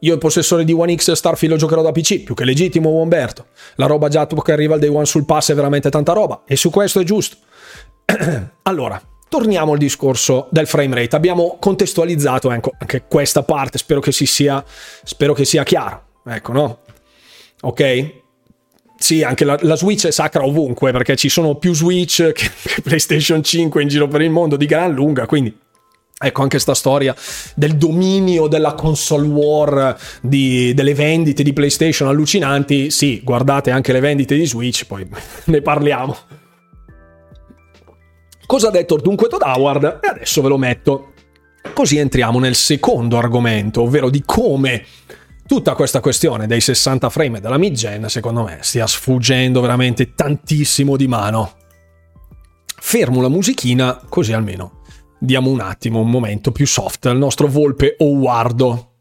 [0.00, 3.46] Io il possessore di One X Starfield lo giocherò da PC, più che legittimo Umberto.
[3.74, 6.56] La roba già che arriva al day one sul pass è veramente tanta roba, e
[6.56, 7.36] su questo è giusto.
[8.62, 11.16] allora, torniamo al discorso del frame rate.
[11.16, 14.64] Abbiamo contestualizzato ecco, anche questa parte, spero che, si sia,
[15.02, 16.02] spero che sia chiaro.
[16.24, 16.78] Ecco, no?
[17.60, 18.17] Ok?
[18.98, 22.82] Sì, anche la, la, Switch è sacra ovunque perché ci sono più Switch che, che,
[22.82, 25.56] PlayStation 5 in giro per il mondo di gran lunga, quindi
[26.20, 27.14] ecco anche questa storia
[27.54, 32.90] del dominio della console war, di, delle vendite di PlayStation allucinanti.
[32.90, 35.06] Sì, guardate anche le vendite di Switch, poi
[35.44, 36.16] ne parliamo.
[38.46, 40.00] Cosa ha detto dunque Todd Howard?
[40.02, 41.12] E adesso ve lo metto.
[41.72, 44.84] Così entriamo nel secondo argomento, ovvero di come
[45.48, 51.08] tutta questa questione dei 60 frame della mid-gen, secondo me, stia sfuggendo veramente tantissimo di
[51.08, 51.54] mano.
[52.80, 54.78] Fermo la musichina, così almeno
[55.18, 58.92] diamo un attimo, un momento più soft al nostro volpe Owardo.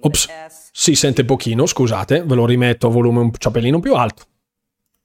[0.00, 0.28] Ops,
[0.72, 4.22] si sente pochino, scusate, ve lo rimetto a volume un ciapellino più alto.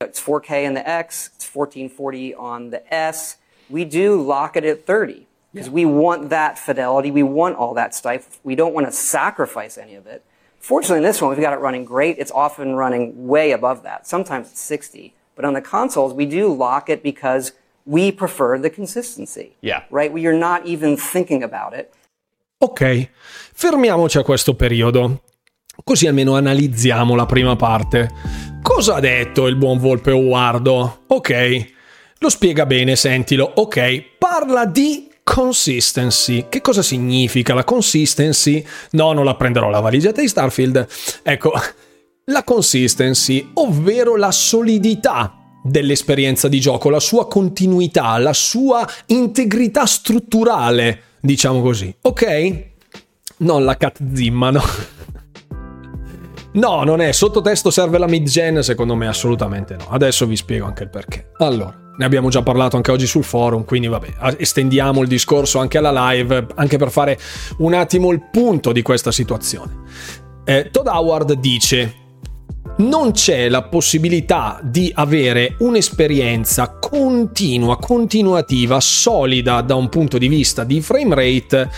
[0.06, 3.38] It's 4K in the X, it's 1440 on the S.
[3.68, 5.26] We do lock it at 30.
[5.60, 5.74] Because yeah.
[5.74, 7.12] we want that fidelity.
[7.12, 8.40] We want all that stuff.
[8.44, 10.24] We don't want to sacrifice any of it.
[10.60, 12.18] Fortunately, in this one, we've got it running great.
[12.18, 14.08] It's often running way above that.
[14.08, 15.14] Sometimes it's 60.
[15.36, 17.54] But on the consoles, we do lock it because
[17.86, 19.56] we prefer the consistency.
[19.62, 19.84] Yeah.
[19.90, 20.12] Right?
[20.16, 21.94] You're not even thinking about it.
[22.62, 23.10] Ok,
[23.54, 25.22] fermiamoci a questo periodo.
[25.82, 28.10] Così almeno analizziamo la prima parte.
[28.62, 31.04] Cosa ha detto il buon Volpe Uardo?
[31.08, 31.72] Ok,
[32.18, 33.50] lo spiega bene, sentilo.
[33.56, 36.48] Ok, parla di consistency.
[36.50, 38.66] Che cosa significa la consistency?
[38.92, 40.88] No, non la prenderò la valigetta di Starfield.
[41.22, 41.52] Ecco,
[42.26, 51.04] la consistency, ovvero la solidità dell'esperienza di gioco, la sua continuità, la sua integrità strutturale,
[51.20, 51.96] diciamo così.
[52.02, 52.64] Ok?
[53.38, 54.64] Non la cat zimma, no?
[56.54, 57.12] No, non è.
[57.12, 58.64] Sottotesto serve la mid-gen?
[58.64, 59.86] Secondo me assolutamente no.
[59.90, 61.30] Adesso vi spiego anche il perché.
[61.38, 65.78] Allora, ne abbiamo già parlato anche oggi sul forum, quindi vabbè, estendiamo il discorso anche
[65.78, 67.20] alla live, anche per fare
[67.58, 69.82] un attimo il punto di questa situazione.
[70.46, 71.94] Eh, Todd Howard dice
[72.78, 80.64] non c'è la possibilità di avere un'esperienza continua, continuativa, solida da un punto di vista
[80.64, 81.70] di frame rate,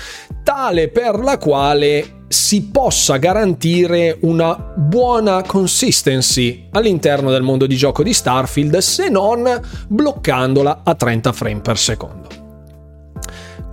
[0.43, 8.03] tale per la quale si possa garantire una buona consistency all'interno del mondo di gioco
[8.03, 12.27] di Starfield se non bloccandola a 30 frame per secondo.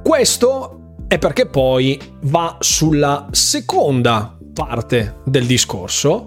[0.03, 6.27] Questo è perché poi va sulla seconda parte del discorso,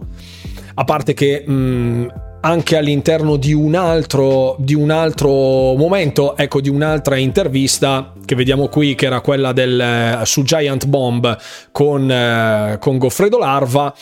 [0.76, 2.08] a parte che mh, mm,
[2.42, 8.70] anche all'interno di un, altro, di un altro momento, ecco, di un'altra intervista che vediamo
[8.70, 11.38] qui, che era quella del, eh, su Giant Bomb
[11.74, 13.94] con, eh, con Goffredo Larva,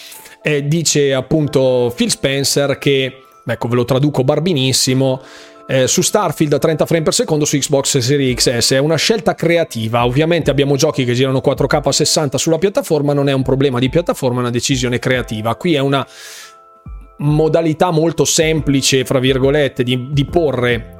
[0.63, 3.12] dice appunto Phil Spencer che,
[3.44, 5.20] ecco, ve lo traduco barbinissimo,
[5.68, 8.74] eh, su Starfield a 30 frame per secondo su Xbox Series XS.
[8.74, 10.06] È una scelta creativa.
[10.06, 13.89] Ovviamente abbiamo giochi che girano 4K a 60 sulla piattaforma, non è un problema di
[13.89, 15.56] piattaforma, è una decisione creativa.
[15.56, 16.06] Qui è una
[17.18, 20.98] modalità molto semplice, fra virgolette, di, di porre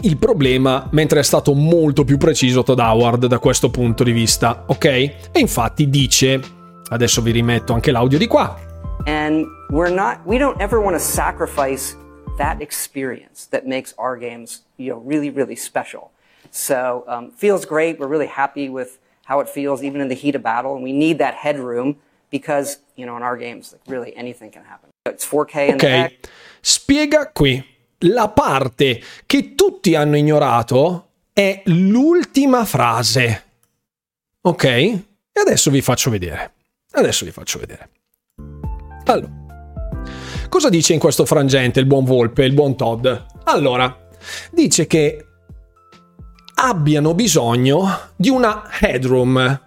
[0.00, 4.64] il problema, mentre è stato molto più preciso Todd Howard da questo punto di vista,
[4.66, 4.84] ok?
[4.84, 6.40] E infatti dice,
[6.88, 8.58] adesso vi rimetto anche l'audio di qua.
[9.06, 11.96] And we're not, we don't ever want to sacrifice
[12.38, 16.10] that experience that makes our games, you know, really, really special.
[16.50, 17.98] So, um, feels great.
[17.98, 20.92] We're really happy with how it feels, even in the heat of battle, and we
[20.92, 21.96] need that headroom
[22.30, 24.90] because, you know, in our games, like, really anything can happen.
[25.04, 26.18] Ok,
[26.62, 27.64] spiega qui.
[28.06, 33.44] La parte che tutti hanno ignorato è l'ultima frase.
[34.40, 34.64] Ok?
[34.64, 35.04] E
[35.40, 36.52] adesso vi faccio vedere.
[36.92, 37.88] Adesso vi faccio vedere.
[39.04, 39.30] Allora,
[40.48, 43.06] cosa dice in questo frangente il buon Volpe, il buon Todd?
[43.44, 44.08] Allora,
[44.50, 45.26] dice che
[46.56, 49.60] abbiano bisogno di una headroom,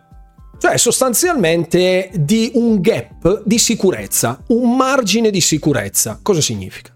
[0.58, 6.20] cioè sostanzialmente di un gap di sicurezza, un margine di sicurezza.
[6.22, 6.95] Cosa significa?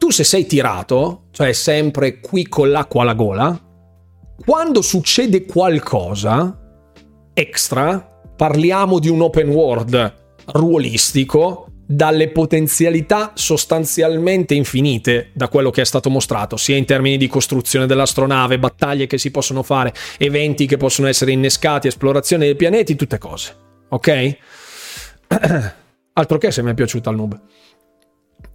[0.00, 3.68] Tu se sei tirato, cioè sempre qui con l'acqua alla gola,
[4.42, 6.58] quando succede qualcosa
[7.34, 10.14] extra, parliamo di un open world
[10.46, 17.28] ruolistico, dalle potenzialità sostanzialmente infinite da quello che è stato mostrato, sia in termini di
[17.28, 22.96] costruzione dell'astronave, battaglie che si possono fare, eventi che possono essere innescati, esplorazione dei pianeti,
[22.96, 23.54] tutte cose.
[23.90, 24.36] Ok?
[26.14, 27.40] Altro che se mi è piaciuta il noob.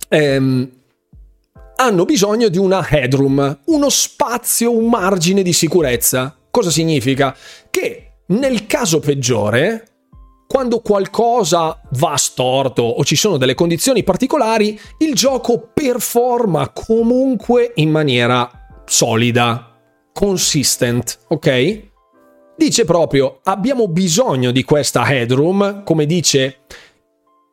[0.09, 0.71] Ehm,
[1.75, 6.35] hanno bisogno di una headroom, uno spazio, un margine di sicurezza.
[6.49, 7.35] Cosa significa?
[7.69, 9.89] Che nel caso peggiore
[10.47, 17.89] quando qualcosa va storto o ci sono delle condizioni particolari, il gioco performa comunque in
[17.89, 18.49] maniera
[18.85, 19.75] solida,
[20.13, 21.83] consistent, ok?
[22.57, 26.59] Dice proprio, abbiamo bisogno di questa headroom, come dice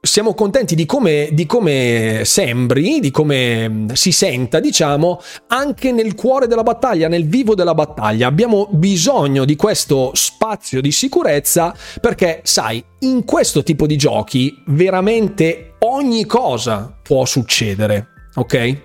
[0.04, 6.16] siamo contenti di come, di come, sembri, di come mm, si senta, diciamo, anche nel
[6.16, 8.26] cuore della battaglia, nel vivo della battaglia.
[8.26, 15.74] Abbiamo bisogno di questo spazio di sicurezza perché, sai, in questo tipo di giochi veramente
[15.80, 18.80] ogni cosa può succedere, ok?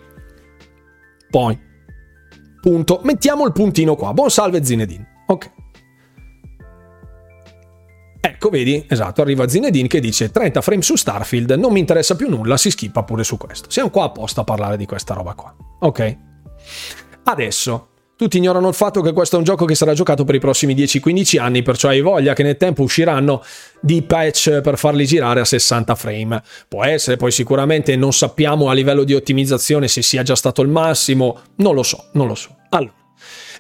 [1.32, 1.60] Poi,
[2.62, 3.00] punto.
[3.04, 4.14] Mettiamo il puntino qua.
[4.14, 5.24] Buon salve Zinedine.
[5.26, 5.57] Ok.
[8.28, 12.28] Ecco, vedi, esatto, arriva Zinedine che dice 30 frame su Starfield, non mi interessa più
[12.28, 13.72] nulla, si schippa pure su questo.
[13.72, 15.56] Siamo qua apposta a parlare di questa roba qua.
[15.80, 16.18] Ok?
[17.24, 17.88] Adesso,
[18.18, 20.76] tutti ignorano il fatto che questo è un gioco che sarà giocato per i prossimi
[20.76, 23.42] 10-15 anni, perciò hai voglia che nel tempo usciranno
[23.80, 26.44] di patch per farli girare a 60 frame.
[26.68, 30.68] Può essere, poi sicuramente non sappiamo a livello di ottimizzazione se sia già stato il
[30.68, 32.54] massimo, non lo so, non lo so.
[32.72, 32.94] Allora,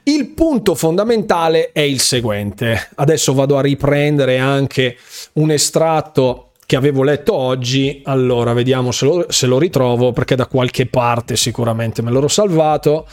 [0.07, 2.89] il punto fondamentale è il seguente.
[2.95, 4.97] Adesso vado a riprendere anche
[5.33, 8.01] un estratto che avevo letto oggi.
[8.05, 13.05] Allora, vediamo se lo, se lo ritrovo, perché da qualche parte sicuramente me l'ho salvato.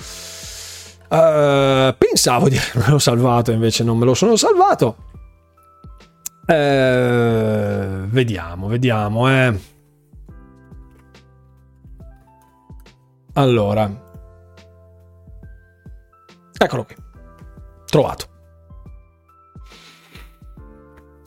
[1.08, 4.96] Uh, pensavo di avermelo salvato, invece non me lo sono salvato.
[6.46, 9.28] Uh, vediamo, vediamo.
[9.30, 9.58] Eh.
[13.34, 14.03] Allora,
[16.64, 16.94] Eccolo qui.
[17.84, 18.26] Trovato.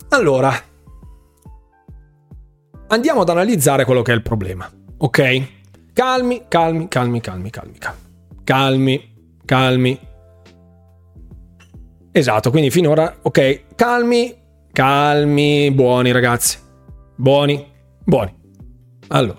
[0.08, 0.52] Allora,
[2.88, 4.68] andiamo ad analizzare quello che è il problema.
[4.98, 5.46] Ok?
[5.92, 7.78] Calmi, calmi, calmi, calmi, calmi,
[8.44, 9.16] calmi.
[9.44, 10.00] Calmi.
[12.10, 14.36] Esatto, quindi finora, ok, calmi,
[14.72, 16.58] calmi, buoni ragazzi.
[17.14, 17.64] Buoni,
[18.04, 18.34] buoni.
[19.08, 19.38] Allora,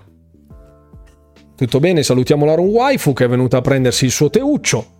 [1.56, 4.98] tutto bene, salutiamo la Run Waifu che è venuta a prendersi il suo teuccio.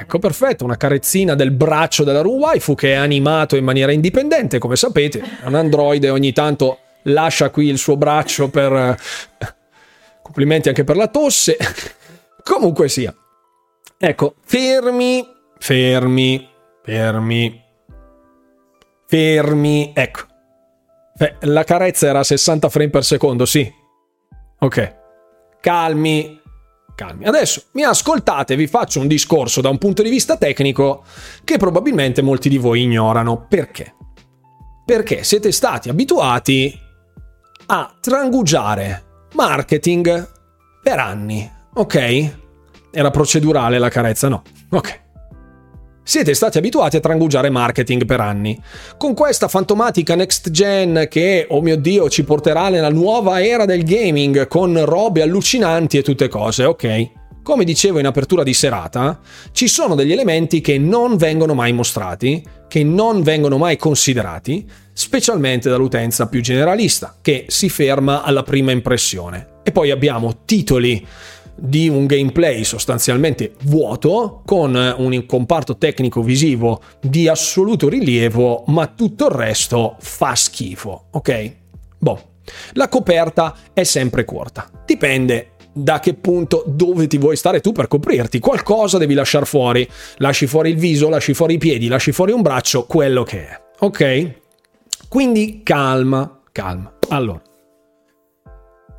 [0.00, 4.58] Ecco, perfetto, una carezzina del braccio della Ru Waifu che è animato in maniera indipendente,
[4.58, 8.72] come sapete, è un androide ogni tanto lascia qui il suo braccio per...
[8.72, 8.96] Eh,
[10.22, 11.56] complimenti anche per la tosse.
[12.44, 13.14] Comunque sia.
[13.98, 15.26] Ecco, fermi,
[15.58, 16.48] fermi,
[16.84, 17.64] fermi,
[19.06, 20.26] fermi, ecco.
[21.40, 23.68] La carezza era a 60 frame per secondo, sì.
[24.60, 24.96] Ok.
[25.60, 26.37] Calmi,
[26.98, 27.26] calmi.
[27.26, 31.04] Adesso mi ascoltate, vi faccio un discorso da un punto di vista tecnico
[31.44, 33.46] che probabilmente molti di voi ignorano.
[33.48, 33.94] Perché?
[34.84, 36.76] Perché siete stati abituati
[37.66, 40.28] a trangugiare marketing
[40.82, 42.32] per anni, ok?
[42.90, 44.42] Era procedurale la carezza, no?
[44.70, 45.06] Ok.
[46.08, 48.58] Siete stati abituati a trangugiare marketing per anni.
[48.96, 53.84] Con questa fantomatica next gen che, oh mio dio, ci porterà nella nuova era del
[53.84, 57.10] gaming con robe allucinanti e tutte cose, ok?
[57.42, 59.20] Come dicevo in apertura di serata,
[59.52, 65.68] ci sono degli elementi che non vengono mai mostrati, che non vengono mai considerati, specialmente
[65.68, 69.56] dall'utenza più generalista, che si ferma alla prima impressione.
[69.62, 71.06] E poi abbiamo titoli
[71.58, 79.26] di un gameplay sostanzialmente vuoto, con un comparto tecnico visivo di assoluto rilievo, ma tutto
[79.26, 81.52] il resto fa schifo, ok?
[81.98, 82.20] Boh,
[82.72, 87.88] la coperta è sempre corta, dipende da che punto dove ti vuoi stare tu per
[87.88, 88.40] coprirti.
[88.40, 89.88] Qualcosa devi lasciare fuori.
[90.16, 93.60] Lasci fuori il viso, lasci fuori i piedi, lasci fuori un braccio, quello che è.
[93.80, 94.40] Ok?
[95.08, 96.92] Quindi calma, calma.
[97.10, 97.40] Allora,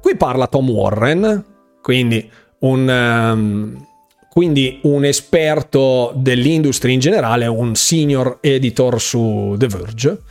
[0.02, 1.46] qui parla Tom Warren,
[1.82, 2.30] quindi
[2.60, 3.88] un, um,
[4.30, 10.22] quindi un esperto dell'industria in generale, un senior editor su The Verge,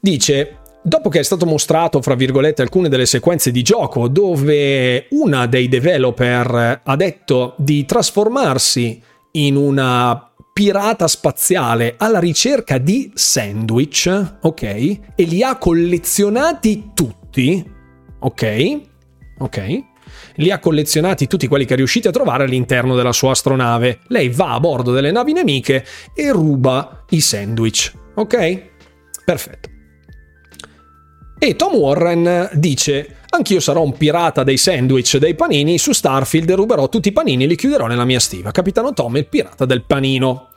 [0.00, 5.46] dice Dopo che è stato mostrato, fra virgolette, alcune delle sequenze di gioco dove una
[5.46, 14.62] dei developer ha detto di trasformarsi in una pirata spaziale alla ricerca di sandwich, ok?
[14.62, 17.64] E li ha collezionati tutti,
[18.18, 18.80] ok?
[19.38, 19.84] Ok?
[20.36, 24.00] Li ha collezionati tutti quelli che è riuscito a trovare all'interno della sua astronave.
[24.08, 27.92] Lei va a bordo delle navi nemiche e ruba i sandwich.
[28.14, 28.62] Ok?
[29.24, 29.68] Perfetto.
[31.38, 36.54] E Tom Warren dice: Anch'io sarò un pirata dei sandwich dei panini su Starfield e
[36.54, 38.50] ruberò tutti i panini e li chiuderò nella mia stiva.
[38.50, 40.50] Capitano Tom il pirata del panino.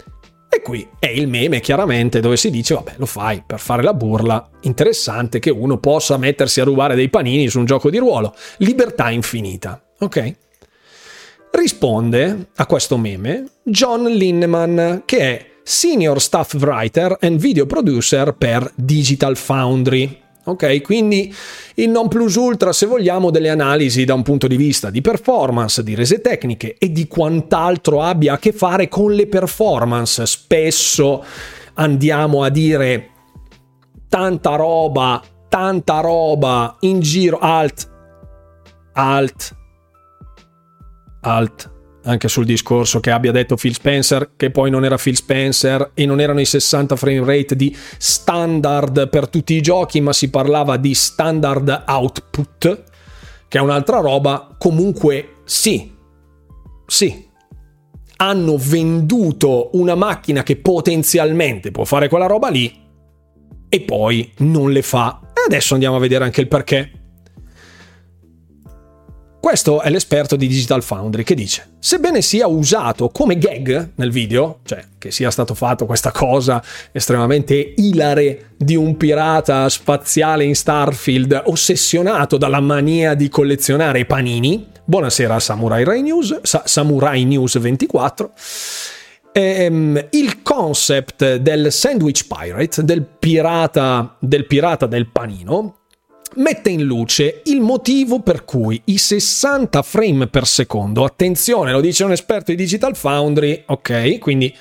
[0.49, 3.93] E qui è il meme chiaramente dove si dice vabbè lo fai per fare la
[3.93, 8.33] burla, interessante che uno possa mettersi a rubare dei panini su un gioco di ruolo,
[8.57, 10.35] libertà infinita, ok?
[11.51, 18.71] Risponde a questo meme John Linneman che è Senior Staff Writer and Video Producer per
[18.73, 21.33] Digital Foundry, Ok, quindi
[21.75, 25.83] il non plus ultra, se vogliamo, delle analisi da un punto di vista di performance,
[25.83, 30.25] di rese tecniche e di quant'altro abbia a che fare con le performance.
[30.25, 31.21] Spesso
[31.73, 33.09] andiamo a dire
[34.07, 37.91] tanta roba, tanta roba in giro, alt,
[38.93, 39.55] alt,
[41.23, 41.75] alt
[42.07, 46.05] anche sul discorso che abbia detto Phil Spencer, che poi non era Phil Spencer e
[46.05, 50.77] non erano i 60 frame rate di standard per tutti i giochi, ma si parlava
[50.77, 52.83] di standard output,
[53.47, 54.55] che è un'altra roba.
[54.57, 55.93] Comunque sì,
[56.85, 57.25] sì,
[58.17, 62.85] hanno venduto una macchina che potenzialmente può fare quella roba lì
[63.69, 65.19] e poi non le fa.
[65.33, 66.91] E adesso andiamo a vedere anche il perché.
[69.39, 74.59] Questo è l'esperto di Digital Foundry che dice, sebbene sia usato come gag nel video,
[74.63, 76.61] cioè che sia stato fatto questa cosa
[76.91, 85.39] estremamente ilare di un pirata spaziale in Starfield ossessionato dalla mania di collezionare panini, buonasera
[85.39, 88.31] Samurai Rai News, Sa- Samurai News 24,
[89.31, 95.76] ehm, il concept del sandwich pirate, del pirata del, pirata del panino,
[96.37, 102.03] mette in luce il motivo per cui i 60 frame per secondo, attenzione, lo dice
[102.03, 104.55] un esperto di Digital Foundry, ok, quindi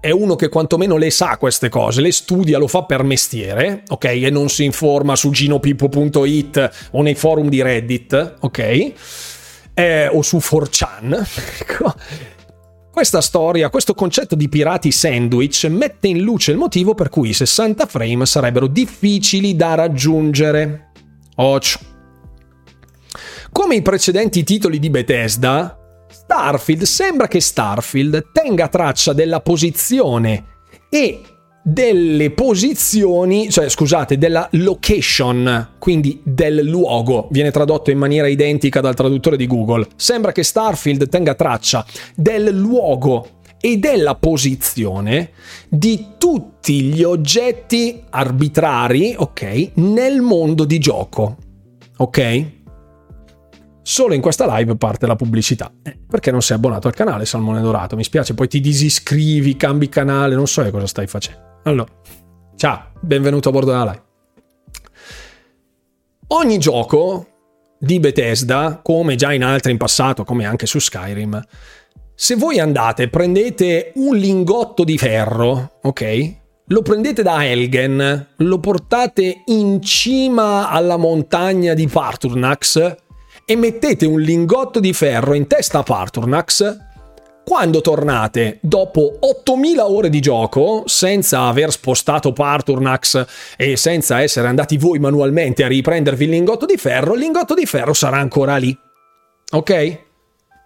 [0.00, 4.04] è uno che quantomeno le sa queste cose, le studia, lo fa per mestiere, ok,
[4.04, 8.92] e non si informa su ginopippo.it o nei forum di Reddit, ok,
[9.72, 11.24] eh, o su 4chan.
[11.60, 11.94] Ecco.
[12.94, 17.32] Questa storia, questo concetto di pirati sandwich mette in luce il motivo per cui i
[17.32, 20.92] 60 frame sarebbero difficili da raggiungere.
[21.36, 21.78] Ocio.
[23.50, 25.78] Come i precedenti titoli di Bethesda,
[26.10, 30.44] Starfield sembra che Starfield tenga traccia della posizione
[30.88, 31.20] e
[31.66, 38.94] delle posizioni, cioè scusate, della location, quindi del luogo, viene tradotto in maniera identica dal
[38.94, 39.86] traduttore di Google.
[39.96, 43.33] Sembra che Starfield tenga traccia del luogo
[43.64, 45.30] e della posizione
[45.70, 51.38] di tutti gli oggetti arbitrari, ok, nel mondo di gioco.
[51.96, 52.44] Ok?
[53.80, 55.72] Solo in questa live parte la pubblicità.
[55.82, 57.96] Eh, perché non sei abbonato al canale Salmone Dorato?
[57.96, 61.60] Mi spiace, poi ti disiscrivi, cambi canale, non so che cosa stai facendo.
[61.64, 61.90] Allora,
[62.56, 64.02] Ciao, benvenuto a bordo della live.
[66.28, 67.26] Ogni gioco
[67.78, 71.42] di Bethesda, come già in altri in passato, come anche su Skyrim,
[72.16, 76.34] se voi andate, prendete un lingotto di ferro, ok?
[76.68, 82.96] Lo prendete da Elgen, lo portate in cima alla montagna di Parturnax
[83.44, 86.76] e mettete un lingotto di ferro in testa a Parturnax,
[87.44, 93.26] quando tornate dopo 8000 ore di gioco, senza aver spostato Parturnax
[93.58, 97.66] e senza essere andati voi manualmente a riprendervi il lingotto di ferro, il lingotto di
[97.66, 98.74] ferro sarà ancora lì.
[99.50, 100.03] Ok?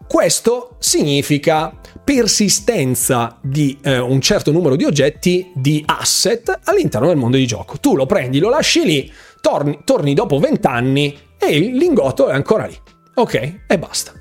[0.09, 7.37] Questo significa persistenza di eh, un certo numero di oggetti, di asset all'interno del mondo
[7.37, 7.79] di gioco.
[7.79, 12.33] Tu lo prendi, lo lasci lì, torni, torni dopo 20 anni e il lingotto è
[12.33, 12.77] ancora lì.
[13.17, 13.61] Ok?
[13.67, 14.13] E basta.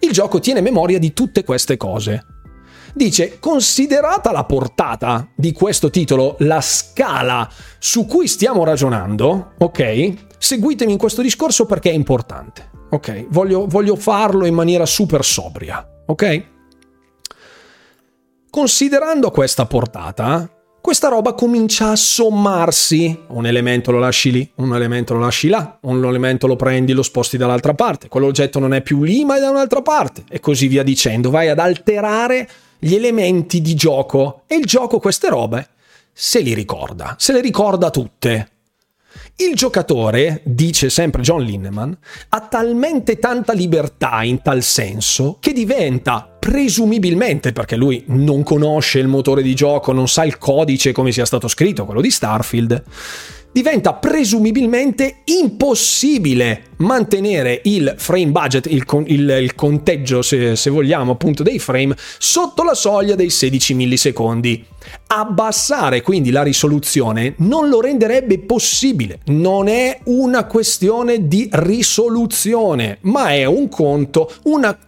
[0.00, 2.26] Il gioco tiene memoria di tutte queste cose.
[2.92, 10.14] Dice, considerata la portata di questo titolo, la scala su cui stiamo ragionando, ok?
[10.36, 13.26] Seguitemi in questo discorso perché è importante, ok?
[13.28, 16.44] Voglio, voglio farlo in maniera super sobria, ok?
[18.50, 23.24] Considerando questa portata, questa roba comincia a sommarsi.
[23.28, 27.02] Un elemento lo lasci lì, un elemento lo lasci là, un elemento lo prendi, lo
[27.02, 30.66] sposti dall'altra parte, quell'oggetto non è più lì ma è da un'altra parte e così
[30.66, 31.30] via dicendo.
[31.30, 35.68] Vai ad alterare gli elementi di gioco e il gioco queste robe
[36.12, 38.48] se li ricorda, se le ricorda tutte.
[39.36, 41.96] Il giocatore, dice sempre John Linneman,
[42.30, 49.06] ha talmente tanta libertà in tal senso che diventa presumibilmente, perché lui non conosce il
[49.06, 52.82] motore di gioco, non sa il codice come sia stato scritto, quello di Starfield,
[53.58, 61.42] diventa presumibilmente impossibile mantenere il frame budget, il, il, il conteggio, se, se, vogliamo, appunto
[61.42, 64.64] dei frame, sotto la soglia dei 16 millisecondi.
[65.08, 69.18] Abbassare quindi la risoluzione non lo renderebbe possibile.
[69.26, 74.78] Non è una questione di risoluzione, ma è un conto, una,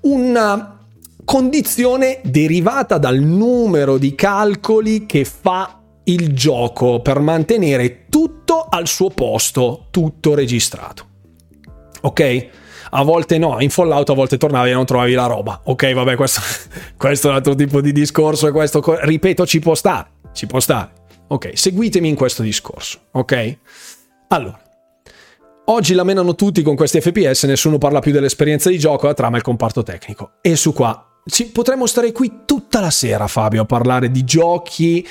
[0.00, 0.78] una
[1.24, 5.79] condizione derivata dal numero di calcoli che fa
[6.12, 11.06] il gioco per mantenere tutto al suo posto, tutto registrato.
[12.02, 12.48] Ok?
[12.92, 15.60] A volte no, in Fallout a volte tornavi e non trovavi la roba.
[15.64, 16.40] Ok, vabbè, questo,
[16.96, 20.58] questo è un altro tipo di discorso e questo, ripeto, ci può stare, ci può
[20.58, 20.98] stare.
[21.28, 23.58] Ok, seguitemi in questo discorso, ok?
[24.28, 24.60] Allora,
[25.66, 29.36] oggi la menano tutti con questi FPS, nessuno parla più dell'esperienza di gioco, la trama
[29.36, 30.32] e il comparto tecnico.
[30.40, 35.06] E su qua ci, potremmo stare qui tutta la sera, Fabio, a parlare di giochi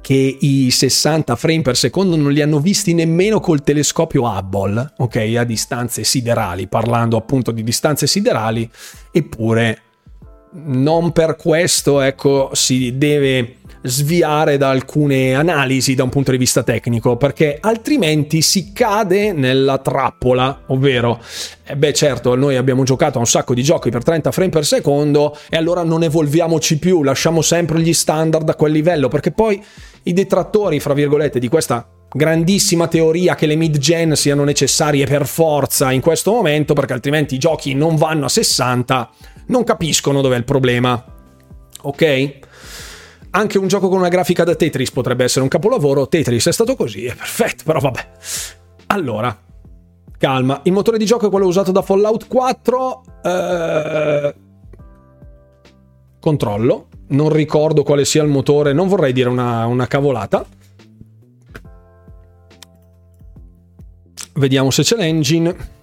[0.00, 5.34] che i 60 frame per secondo non li hanno visti nemmeno col telescopio Hubble, ok,
[5.36, 8.68] a distanze siderali, parlando appunto di distanze siderali,
[9.10, 9.80] eppure
[10.52, 13.56] non per questo, ecco, si deve
[13.88, 19.78] sviare da alcune analisi da un punto di vista tecnico, perché altrimenti si cade nella
[19.78, 21.20] trappola, ovvero,
[21.64, 24.64] eh beh certo, noi abbiamo giocato a un sacco di giochi per 30 frame per
[24.64, 29.62] secondo e allora non evolviamoci più, lasciamo sempre gli standard a quel livello, perché poi
[30.04, 35.92] i detrattori, fra virgolette, di questa grandissima teoria che le mid-gen siano necessarie per forza
[35.92, 39.10] in questo momento, perché altrimenti i giochi non vanno a 60,
[39.46, 41.04] non capiscono dov'è il problema.
[41.82, 42.38] Ok?
[43.30, 46.08] Anche un gioco con una grafica da Tetris potrebbe essere un capolavoro.
[46.08, 48.08] Tetris è stato così, è perfetto, però vabbè.
[48.86, 49.36] Allora,
[50.18, 50.60] calma.
[50.64, 53.02] Il motore di gioco è quello usato da Fallout 4.
[53.22, 54.34] Eh...
[56.20, 56.88] Controllo.
[57.08, 60.44] Non ricordo quale sia il motore, non vorrei dire una, una cavolata.
[64.34, 65.74] Vediamo se c'è l'engine.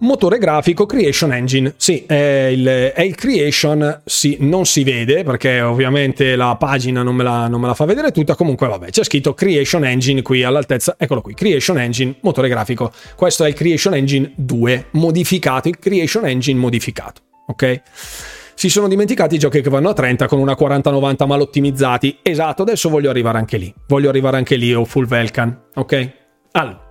[0.00, 1.74] Motore grafico Creation Engine.
[1.76, 7.14] Sì, è il, è il, Creation, sì, non si vede perché ovviamente la pagina non
[7.14, 8.34] me la, non me la, fa vedere tutta.
[8.34, 10.94] Comunque, vabbè, c'è scritto Creation Engine qui all'altezza.
[10.98, 12.92] Eccolo qui, Creation Engine, motore grafico.
[13.14, 17.20] Questo è il Creation Engine 2 modificato, il Creation Engine modificato.
[17.48, 17.82] Ok?
[18.54, 22.18] Si sono dimenticati i giochi che vanno a 30 con una 4090 mal ottimizzati.
[22.22, 23.72] Esatto, adesso voglio arrivare anche lì.
[23.86, 25.64] Voglio arrivare anche lì o full Velcan.
[25.74, 26.10] Ok?
[26.52, 26.89] Allora.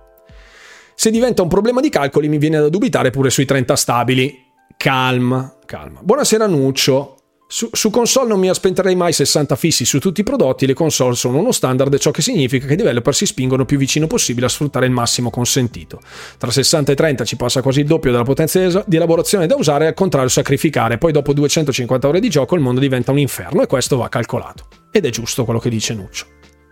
[1.00, 4.38] Se diventa un problema di calcoli mi viene da dubitare pure sui 30 stabili.
[4.76, 6.00] Calma, calma.
[6.02, 7.14] Buonasera Nuccio.
[7.48, 11.14] Su, su, console non mi aspetterei mai 60 fissi su tutti i prodotti, le console
[11.14, 14.50] sono uno standard, ciò che significa che i developer si spingono più vicino possibile a
[14.50, 16.02] sfruttare il massimo consentito.
[16.36, 19.86] Tra 60 e 30 ci passa quasi il doppio della potenza di elaborazione da usare
[19.86, 23.62] e al contrario sacrificare, poi dopo 250 ore di gioco il mondo diventa un inferno
[23.62, 24.66] e questo va calcolato.
[24.92, 26.26] Ed è giusto quello che dice Nuccio.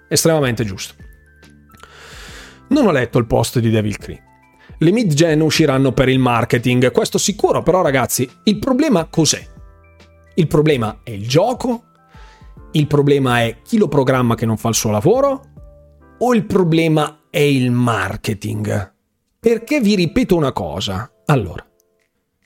[0.06, 1.07] Estremamente giusto.
[2.68, 4.22] Non ho letto il post di Devil Cree.
[4.78, 9.44] Le mid-gen usciranno per il marketing, questo sicuro, però ragazzi, il problema cos'è?
[10.34, 11.84] Il problema è il gioco?
[12.72, 15.42] Il problema è chi lo programma che non fa il suo lavoro?
[16.18, 18.94] O il problema è il marketing?
[19.40, 21.10] Perché vi ripeto una cosa.
[21.26, 21.66] Allora,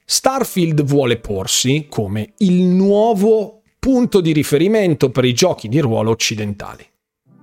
[0.05, 6.87] Starfield vuole porsi come il nuovo punto di riferimento per i giochi di ruolo occidentali.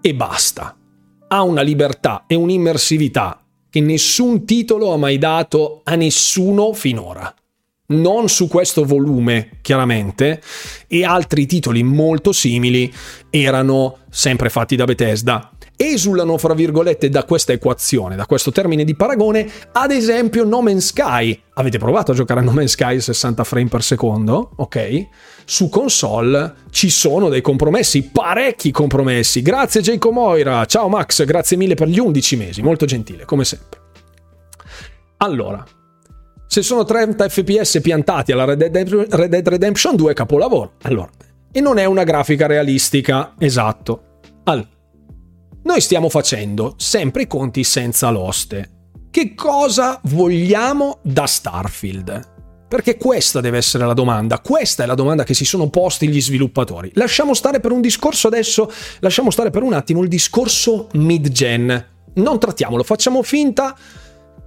[0.01, 0.78] E basta.
[1.31, 7.31] Ha una libertà e un'immersività che nessun titolo ha mai dato a nessuno finora.
[7.89, 10.41] Non su questo volume, chiaramente,
[10.87, 12.91] e altri titoli molto simili
[13.29, 18.95] erano sempre fatti da Bethesda esulano, fra virgolette, da questa equazione, da questo termine di
[18.95, 21.41] paragone, ad esempio No Man's Sky.
[21.53, 24.51] Avete provato a giocare a No Man's Sky 60 frame per secondo?
[24.57, 25.07] Ok?
[25.45, 29.41] Su console ci sono dei compromessi, parecchi compromessi.
[29.41, 33.79] Grazie Jacob Moira, ciao Max, grazie mille per gli 11 mesi, molto gentile, come sempre.
[35.17, 35.65] Allora,
[36.51, 40.73] se sono 30 fps piantati alla Red Dead, Red Dead Redemption 2, capolavoro.
[40.81, 41.07] Allora,
[41.51, 44.21] e non è una grafica realistica, esatto.
[44.45, 44.67] Allora,
[45.61, 48.77] noi stiamo facendo sempre i conti senza l'oste.
[49.11, 52.37] Che cosa vogliamo da Starfield?
[52.67, 56.19] Perché questa deve essere la domanda, questa è la domanda che si sono posti gli
[56.19, 56.89] sviluppatori.
[56.95, 58.71] Lasciamo stare per un discorso adesso,
[59.01, 61.85] lasciamo stare per un attimo il discorso mid-gen.
[62.15, 63.75] Non trattiamolo, facciamo finta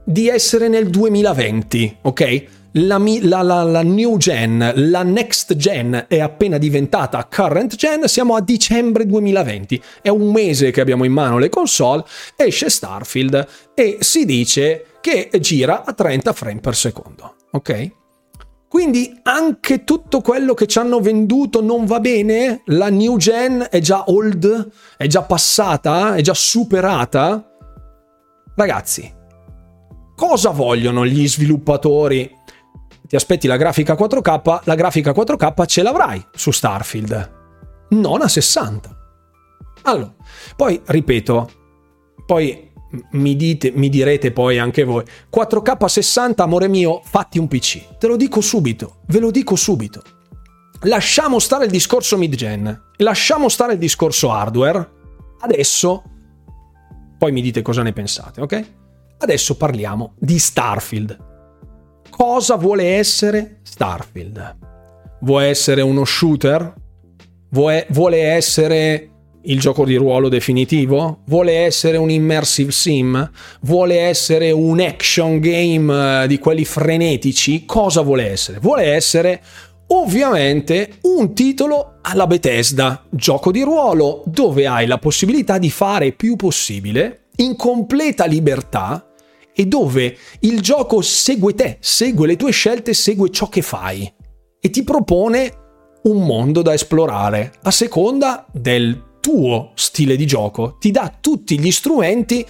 [0.05, 2.45] di essere nel 2020, ok?
[2.73, 8.35] la, la, la, la, new gen, la next gen è appena diventata current gen, siamo
[8.35, 9.83] a dicembre 2020.
[10.01, 12.05] È un mese che abbiamo in mano le console,
[12.37, 17.35] esce Starfield e si dice che gira a 30 frame per secondo.
[17.51, 17.91] Ok?
[18.69, 22.63] Quindi anche tutto quello che ci hanno venduto non va bene?
[22.67, 24.71] La new gen è già old?
[24.97, 26.15] È già passata?
[26.15, 27.51] È già superata?
[28.55, 29.13] Ragazzi,
[30.23, 32.33] cosa vogliono gli sviluppatori
[33.09, 38.97] ti aspetti la grafica 4K, la grafica 4K ce l'avrai su Starfield, non a 60.
[39.83, 40.15] Allora,
[40.55, 41.51] poi ripeto,
[42.25, 42.71] poi
[43.11, 45.03] mi, dite, mi direte poi anche voi,
[45.35, 47.99] 4K 60, amore mio, fatti un PC.
[47.99, 50.03] Te lo dico subito, ve lo dico subito.
[50.83, 54.89] Lasciamo stare il discorso mid-gen, lasciamo stare il discorso hardware.
[55.41, 56.03] Adesso,
[57.19, 58.65] poi mi dite cosa ne pensate, ok?
[59.23, 61.31] Adesso parliamo di Starfield
[62.23, 64.57] cosa vuole essere Starfield.
[65.23, 66.73] Vuole essere uno shooter?
[67.49, 69.09] Vuole essere
[69.43, 71.23] il gioco di ruolo definitivo?
[71.27, 73.31] Vuole essere un immersive sim?
[73.63, 77.65] Vuole essere un action game eh, di quelli frenetici?
[77.67, 78.61] Cosa vuole essere?
[78.61, 79.43] Vuole essere
[79.89, 86.37] ovviamente un titolo alla Bethesda, gioco di ruolo, dove hai la possibilità di fare più
[86.37, 89.12] possibile, in completa libertà,
[89.55, 94.13] e dove il gioco segue te, segue le tue scelte, segue ciò che fai
[94.61, 95.61] e ti propone
[96.05, 101.71] un mondo da esplorare a seconda del tuo stile di gioco, ti dà tutti gli
[101.71, 102.47] strumenti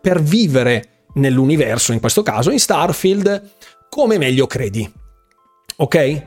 [0.00, 3.50] per vivere nell'universo, in questo caso in Starfield,
[3.88, 4.90] come meglio credi.
[5.76, 6.26] Ok?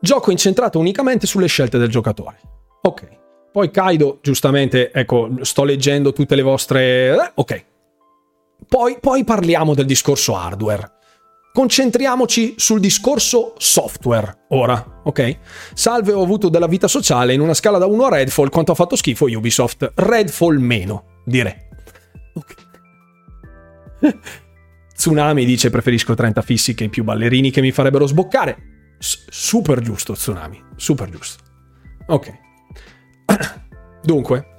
[0.00, 2.38] Gioco incentrato unicamente sulle scelte del giocatore.
[2.82, 3.08] Ok.
[3.52, 7.14] Poi Kaido, giustamente, ecco, sto leggendo tutte le vostre...
[7.14, 7.64] Eh, ok,
[8.68, 10.92] poi, poi parliamo del discorso hardware.
[11.52, 15.38] Concentriamoci sul discorso software ora, ok?
[15.72, 18.74] Salve, ho avuto della vita sociale in una scala da 1 a Redfall quanto ha
[18.74, 19.92] fatto schifo Ubisoft.
[19.94, 21.54] Redfall meno, direi.
[22.34, 22.64] Okay.
[24.94, 28.56] Tsunami dice preferisco 30 fissi che i più ballerini che mi farebbero sboccare.
[28.98, 31.42] S- super giusto Tsunami, super giusto.
[32.08, 32.38] Ok.
[34.02, 34.54] Dunque,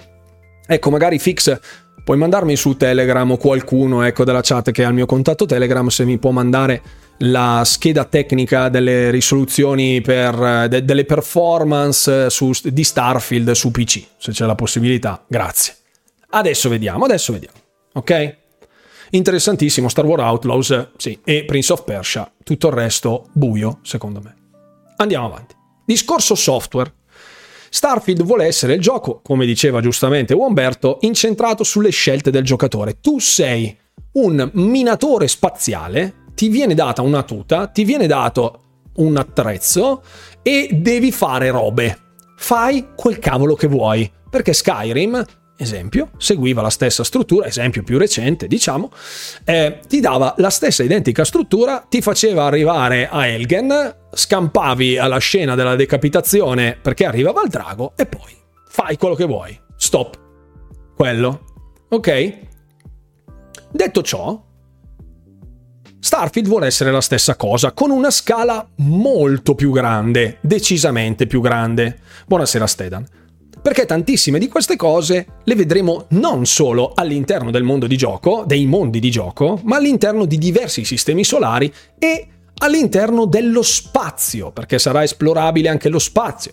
[0.66, 1.60] ecco magari Fix
[2.08, 5.88] puoi mandarmi su Telegram o qualcuno ecco, della chat che ha il mio contatto Telegram
[5.88, 6.80] se mi può mandare
[7.18, 14.32] la scheda tecnica delle risoluzioni per de, delle performance su, di Starfield su PC, se
[14.32, 15.22] c'è la possibilità.
[15.28, 15.76] Grazie.
[16.30, 17.58] Adesso vediamo, adesso vediamo.
[17.92, 18.36] Ok?
[19.10, 24.34] Interessantissimo Star Wars Outlaws, sì, e Prince of Persia, tutto il resto buio, secondo me.
[24.96, 25.54] Andiamo avanti.
[25.84, 26.90] Discorso software.
[27.70, 33.00] Starfield vuole essere il gioco, come diceva giustamente Umberto, incentrato sulle scelte del giocatore.
[33.00, 33.76] Tu sei
[34.12, 38.62] un minatore spaziale, ti viene data una tuta, ti viene dato
[38.96, 40.02] un attrezzo
[40.42, 41.98] e devi fare robe.
[42.36, 45.24] Fai quel cavolo che vuoi, perché Skyrim
[45.58, 48.90] esempio, seguiva la stessa struttura, esempio più recente, diciamo,
[49.44, 55.56] eh, ti dava la stessa identica struttura, ti faceva arrivare a Elgen, scampavi alla scena
[55.56, 58.32] della decapitazione perché arrivava il drago e poi
[58.68, 59.58] fai quello che vuoi.
[59.76, 60.18] Stop.
[60.94, 61.44] Quello.
[61.88, 62.38] Ok?
[63.70, 64.40] Detto ciò,
[65.98, 71.98] Starfield vuole essere la stessa cosa, con una scala molto più grande, decisamente più grande.
[72.26, 73.17] Buonasera Stedan.
[73.68, 78.64] Perché tantissime di queste cose le vedremo non solo all'interno del mondo di gioco, dei
[78.64, 82.28] mondi di gioco, ma all'interno di diversi sistemi solari e
[82.60, 86.52] all'interno dello spazio, perché sarà esplorabile anche lo spazio.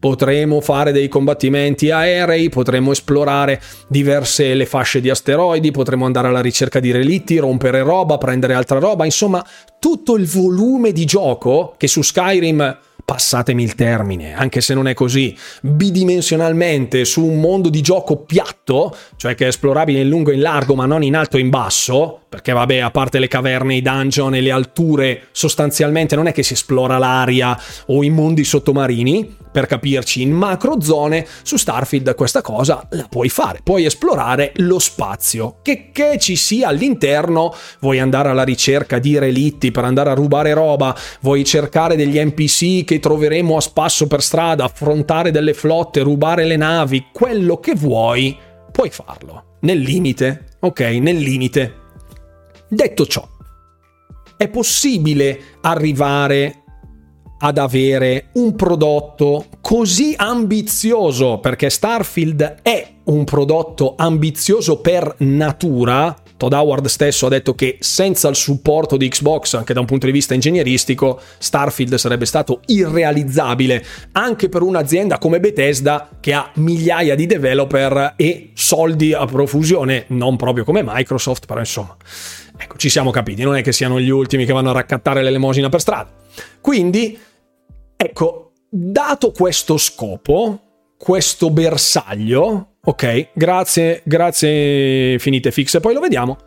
[0.00, 6.40] Potremo fare dei combattimenti aerei, potremo esplorare diverse le fasce di asteroidi, potremo andare alla
[6.40, 9.46] ricerca di relitti, rompere roba, prendere altra roba, insomma,
[9.78, 14.92] tutto il volume di gioco che su Skyrim passatemi il termine, anche se non è
[14.92, 20.34] così, bidimensionalmente su un mondo di gioco piatto, cioè che è esplorabile in lungo e
[20.34, 23.76] in largo ma non in alto e in basso, perché vabbè, a parte le caverne,
[23.76, 28.42] i dungeon e le alture, sostanzialmente non è che si esplora l'aria o i mondi
[28.42, 34.52] sottomarini, per capirci, in macro zone, su Starfield questa cosa la puoi fare, puoi esplorare
[34.56, 40.10] lo spazio, che, che ci sia all'interno, vuoi andare alla ricerca di relitti per andare
[40.10, 45.54] a rubare roba, vuoi cercare degli NPC che troveremo a spasso per strada, affrontare delle
[45.54, 48.36] flotte, rubare le navi, quello che vuoi,
[48.70, 50.80] puoi farlo, nel limite, ok?
[50.80, 51.76] Nel limite.
[52.68, 53.26] Detto ciò,
[54.36, 56.64] è possibile arrivare
[57.38, 66.16] ad avere un prodotto così ambizioso, perché Starfield è un prodotto ambizioso per natura.
[66.36, 70.04] Todd Howard stesso ha detto che senza il supporto di Xbox, anche da un punto
[70.04, 73.82] di vista ingegneristico, Starfield sarebbe stato irrealizzabile
[74.12, 80.36] anche per un'azienda come Bethesda che ha migliaia di developer e soldi a profusione, non
[80.36, 81.96] proprio come Microsoft, però insomma,
[82.56, 85.68] ecco, ci siamo capiti, non è che siano gli ultimi che vanno a raccattare l'elemosina
[85.68, 86.10] per strada.
[86.60, 87.18] Quindi,
[87.96, 90.60] ecco, dato questo scopo,
[90.98, 96.38] questo bersaglio, ok, grazie, grazie, finite fix, poi lo vediamo.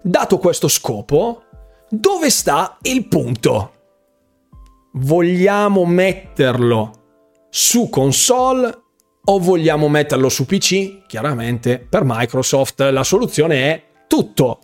[0.00, 1.42] Dato questo scopo,
[1.88, 3.72] dove sta il punto?
[4.92, 6.92] Vogliamo metterlo
[7.50, 8.76] su console
[9.24, 11.06] o vogliamo metterlo su PC?
[11.06, 14.60] Chiaramente per Microsoft la soluzione è tutto.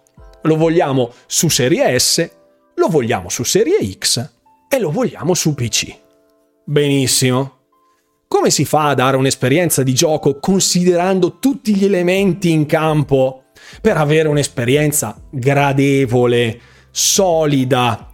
[0.47, 2.31] Lo vogliamo su Serie S,
[2.75, 4.31] lo vogliamo su Serie X
[4.69, 5.97] e lo vogliamo su PC.
[6.67, 7.61] Benissimo.
[8.29, 13.45] Come si fa a dare un'esperienza di gioco considerando tutti gli elementi in campo
[13.81, 18.13] per avere un'esperienza gradevole, solida,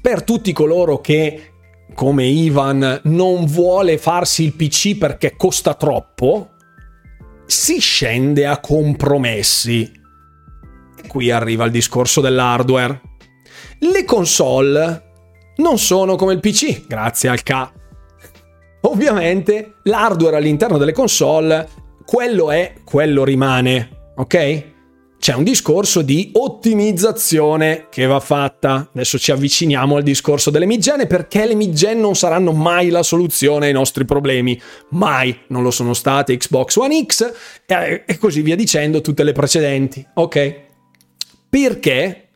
[0.00, 1.52] per tutti coloro che,
[1.94, 6.52] come Ivan, non vuole farsi il PC perché costa troppo?
[7.44, 10.04] Si scende a compromessi.
[11.06, 13.00] Qui arriva il discorso dell'hardware.
[13.78, 15.02] Le console
[15.56, 17.72] non sono come il PC, grazie al K.
[18.82, 21.68] Ovviamente l'hardware all'interno delle console,
[22.04, 24.74] quello è, quello rimane, ok?
[25.18, 28.90] C'è un discorso di ottimizzazione che va fatta.
[28.94, 33.66] Adesso ci avviciniamo al discorso delle mid-gen perché le mid-gen non saranno mai la soluzione
[33.66, 34.60] ai nostri problemi.
[34.90, 37.32] Mai non lo sono state Xbox One X
[37.66, 40.65] e così via dicendo tutte le precedenti, ok?
[41.48, 42.26] Perché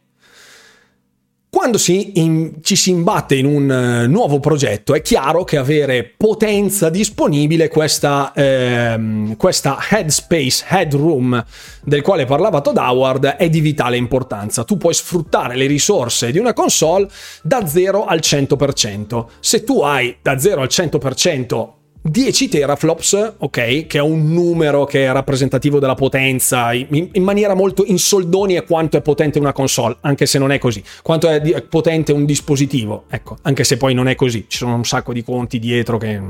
[1.51, 6.15] quando si in, ci si imbatte in un uh, nuovo progetto è chiaro che avere
[6.17, 11.45] potenza disponibile, questa, ehm, questa headspace, headroom
[11.83, 14.63] del quale parlava Todd Howard è di vitale importanza.
[14.63, 17.09] Tu puoi sfruttare le risorse di una console
[17.43, 19.27] da 0 al 100%.
[19.41, 21.71] Se tu hai da 0 al 100%
[22.03, 27.55] 10 teraflops, ok, che è un numero che è rappresentativo della potenza, in, in, maniera
[27.55, 31.29] molto in soldoni è quanto è potente una console, anche se non è così, quanto
[31.29, 34.75] è, di, è potente un dispositivo, ecco, anche se poi non è così, ci sono
[34.75, 36.21] un sacco di conti dietro che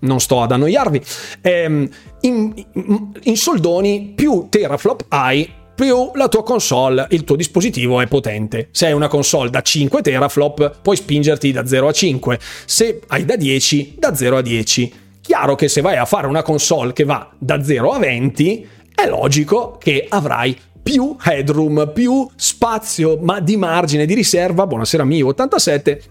[0.00, 1.00] non sto ad annoiarvi.
[1.42, 1.88] Ehm,
[2.22, 8.06] in, in, in soldoni più teraflop hai più la tua console, il tuo dispositivo è
[8.06, 8.68] potente.
[8.70, 12.38] Se hai una console da 5 teraflop, puoi spingerti da 0 a 5.
[12.66, 14.92] Se hai da 10, da 0 a 10.
[15.22, 19.08] Chiaro che se vai a fare una console che va da 0 a 20, è
[19.08, 26.02] logico che avrai più headroom, più spazio ma di margine di riserva, buonasera mio 87,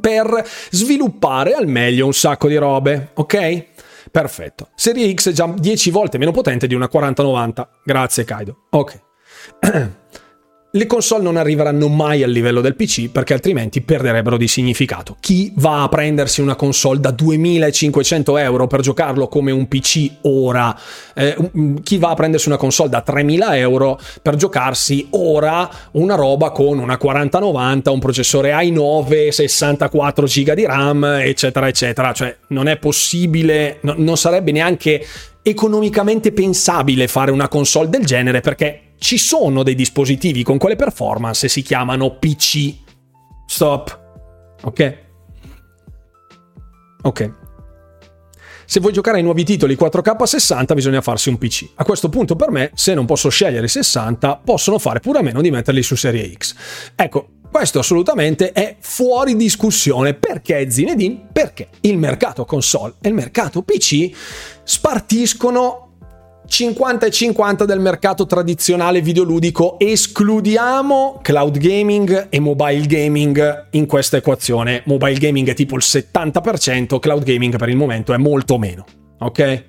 [0.00, 3.66] per sviluppare al meglio un sacco di robe, ok?
[4.10, 4.68] Perfetto.
[4.74, 7.70] Serie X è già 10 volte meno potente di una 4090.
[7.84, 8.66] Grazie Kaido.
[8.70, 9.00] Ok.
[10.72, 15.16] le console non arriveranno mai al livello del PC perché altrimenti perderebbero di significato.
[15.18, 20.78] Chi va a prendersi una console da 2500 euro per giocarlo come un PC ora?
[21.14, 21.36] Eh,
[21.82, 26.78] chi va a prendersi una console da 3000 euro per giocarsi ora una roba con
[26.78, 32.12] una 4090, un processore i9, 64 GB di RAM, eccetera, eccetera.
[32.12, 35.04] Cioè non è possibile, no, non sarebbe neanche
[35.42, 41.46] economicamente pensabile fare una console del genere perché ci sono dei dispositivi con quelle performance
[41.46, 42.74] e si chiamano PC.
[43.46, 43.98] Stop.
[44.62, 44.98] Ok?
[47.02, 47.34] Ok.
[48.66, 51.70] se vuoi giocare ai nuovi titoli 4K 60 bisogna farsi un PC.
[51.76, 55.40] A questo punto per me, se non posso scegliere 60, possono fare pure a meno
[55.40, 56.54] di metterli su serie X.
[56.94, 60.12] Ecco, questo assolutamente è fuori discussione.
[60.12, 61.28] Perché Zinedine?
[61.32, 64.10] Perché il mercato console e il mercato PC
[64.62, 65.89] spartiscono
[66.50, 74.16] 50 e 50 del mercato tradizionale videoludico, escludiamo cloud gaming e mobile gaming in questa
[74.16, 74.82] equazione.
[74.86, 78.84] Mobile gaming è tipo il 70%, cloud gaming per il momento è molto meno,
[79.20, 79.64] ok?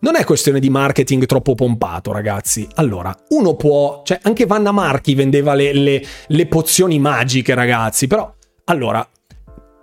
[0.00, 2.66] Non è questione di marketing troppo pompato, ragazzi.
[2.76, 8.34] Allora, uno può, cioè anche Vanna Marchi vendeva le, le, le pozioni magiche, ragazzi, però
[8.64, 9.06] allora,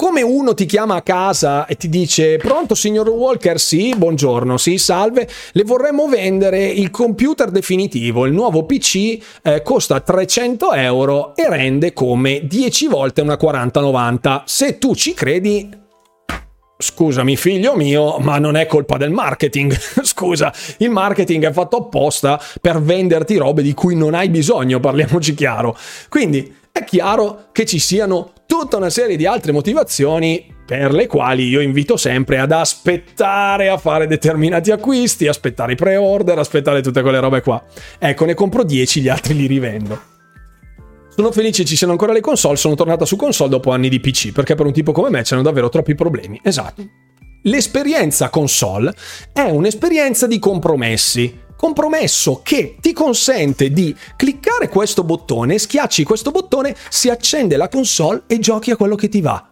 [0.01, 3.59] come uno ti chiama a casa e ti dice pronto signor Walker?
[3.59, 9.99] Sì, buongiorno, sì, salve, le vorremmo vendere il computer definitivo, il nuovo PC eh, costa
[9.99, 14.41] 300 euro e rende come 10 volte una 4090.
[14.47, 15.69] Se tu ci credi,
[16.81, 19.71] Scusami figlio mio, ma non è colpa del marketing.
[20.01, 25.35] Scusa, il marketing è fatto apposta per venderti robe di cui non hai bisogno, parliamoci
[25.35, 25.77] chiaro.
[26.09, 31.47] Quindi è chiaro che ci siano tutta una serie di altre motivazioni per le quali
[31.47, 37.19] io invito sempre ad aspettare a fare determinati acquisti, aspettare i pre-order, aspettare tutte quelle
[37.19, 37.61] robe qua.
[37.99, 40.01] Ecco, ne compro 10, gli altri li rivendo.
[41.13, 44.31] Sono felice ci siano ancora le console, sono tornata su console dopo anni di PC,
[44.31, 46.39] perché per un tipo come me c'erano davvero troppi problemi.
[46.41, 46.83] Esatto.
[47.43, 48.93] L'esperienza console
[49.33, 56.75] è un'esperienza di compromessi compromesso che ti consente di cliccare questo bottone, schiacci questo bottone,
[56.89, 59.47] si accende la console e giochi a quello che ti va.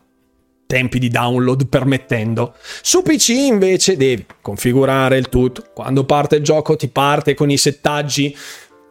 [0.65, 2.55] Tempi di download permettendo.
[2.81, 5.65] Su PC invece devi configurare il tutto.
[5.71, 8.35] Quando parte il gioco ti parte con i settaggi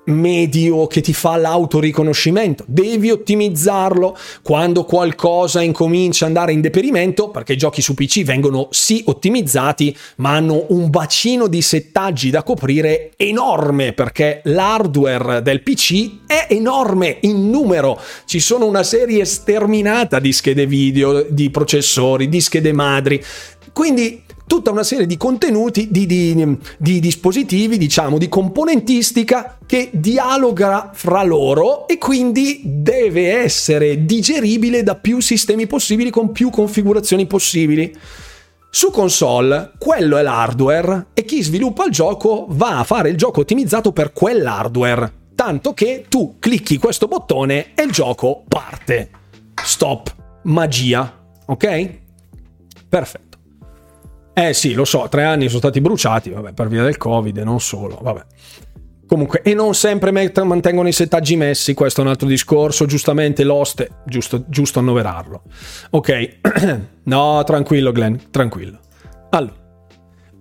[0.09, 2.65] medio che ti fa l'autoriconoscimento.
[2.67, 8.69] Devi ottimizzarlo quando qualcosa incomincia ad andare in deperimento, perché i giochi su PC vengono
[8.71, 16.27] sì ottimizzati, ma hanno un bacino di settaggi da coprire enorme, perché l'hardware del PC
[16.27, 18.01] è enorme in numero.
[18.25, 23.23] Ci sono una serie sterminata di schede video, di processori, di schede madri.
[23.73, 30.91] Quindi tutta una serie di contenuti, di, di, di, dispositivi, diciamo, di componentistica che dialoga
[30.93, 37.95] fra loro e quindi deve essere digeribile da più sistemi possibili con più configurazioni possibili.
[38.71, 43.41] Su console, quello è l'hardware e chi sviluppa il gioco va a fare il gioco
[43.41, 45.13] ottimizzato per quell'hardware.
[45.35, 49.11] Tanto che tu clicchi questo bottone e il gioco parte.
[49.63, 50.15] Stop.
[50.43, 51.17] Magia.
[51.47, 51.91] Ok?
[52.89, 53.28] Perfetto.
[54.39, 57.43] Eh sì, lo so, tre anni sono stati bruciati, vabbè, per via del Covid e
[57.43, 58.25] non solo, vabbè.
[59.05, 63.89] Comunque, e non sempre mantengono i settaggi messi, questo è un altro discorso, giustamente l'oste,
[64.07, 65.43] giusto, giusto annoverarlo.
[65.91, 66.39] Ok,
[67.03, 68.79] no, tranquillo Glenn, tranquillo.
[69.31, 69.55] Allora,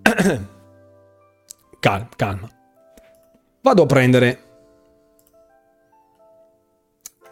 [1.80, 2.50] calma, calma.
[3.64, 4.42] Vado a prendere...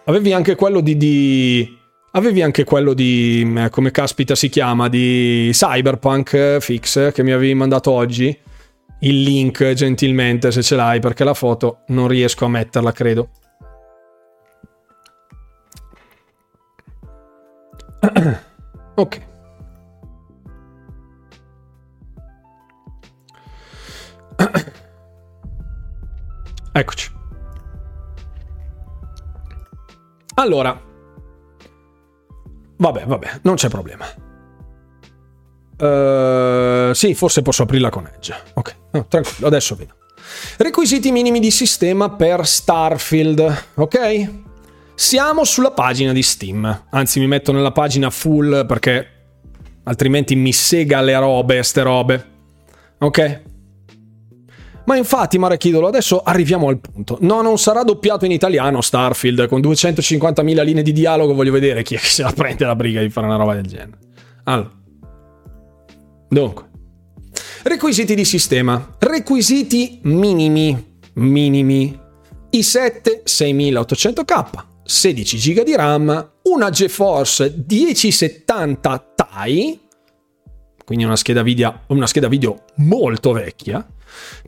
[0.06, 0.98] Avevi anche quello di...
[0.98, 1.78] di
[2.16, 7.32] avevi anche quello di, mm, come caspita si chiama, di Cyberpunk eh, Fix che mi
[7.32, 8.38] avevi mandato oggi.
[9.00, 13.30] Il link gentilmente se ce l'hai perché la foto non riesco a metterla, credo.
[18.96, 19.22] ok.
[26.78, 27.10] Eccoci.
[30.36, 30.78] Allora,
[32.78, 34.06] Vabbè, vabbè, non c'è problema.
[35.78, 38.34] Uh, sì, forse posso aprirla con Edge.
[38.54, 39.96] Ok, no, tranquillo, adesso vedo.
[40.58, 44.32] Requisiti minimi di sistema per Starfield, ok?
[44.96, 49.08] Siamo sulla pagina di Steam, anzi mi metto nella pagina full perché
[49.84, 52.26] altrimenti mi sega le robe, ste robe.
[53.00, 53.42] Ok?
[54.86, 57.18] Ma infatti, Marechidolo, adesso arriviamo al punto.
[57.22, 61.96] No, non sarà doppiato in italiano Starfield, con 250.000 linee di dialogo, voglio vedere chi
[61.96, 63.98] è che se la prende la briga di fare una roba del genere.
[64.44, 64.72] Allora.
[66.30, 66.70] Dunque.
[67.64, 68.96] Requisiti di sistema.
[69.00, 70.94] Requisiti minimi.
[71.14, 72.00] Minimi.
[72.52, 74.46] i7 6800K,
[74.84, 79.80] 16 GB di RAM, una GeForce 1070 Ti,
[80.86, 83.86] quindi una scheda video, una scheda video molto vecchia,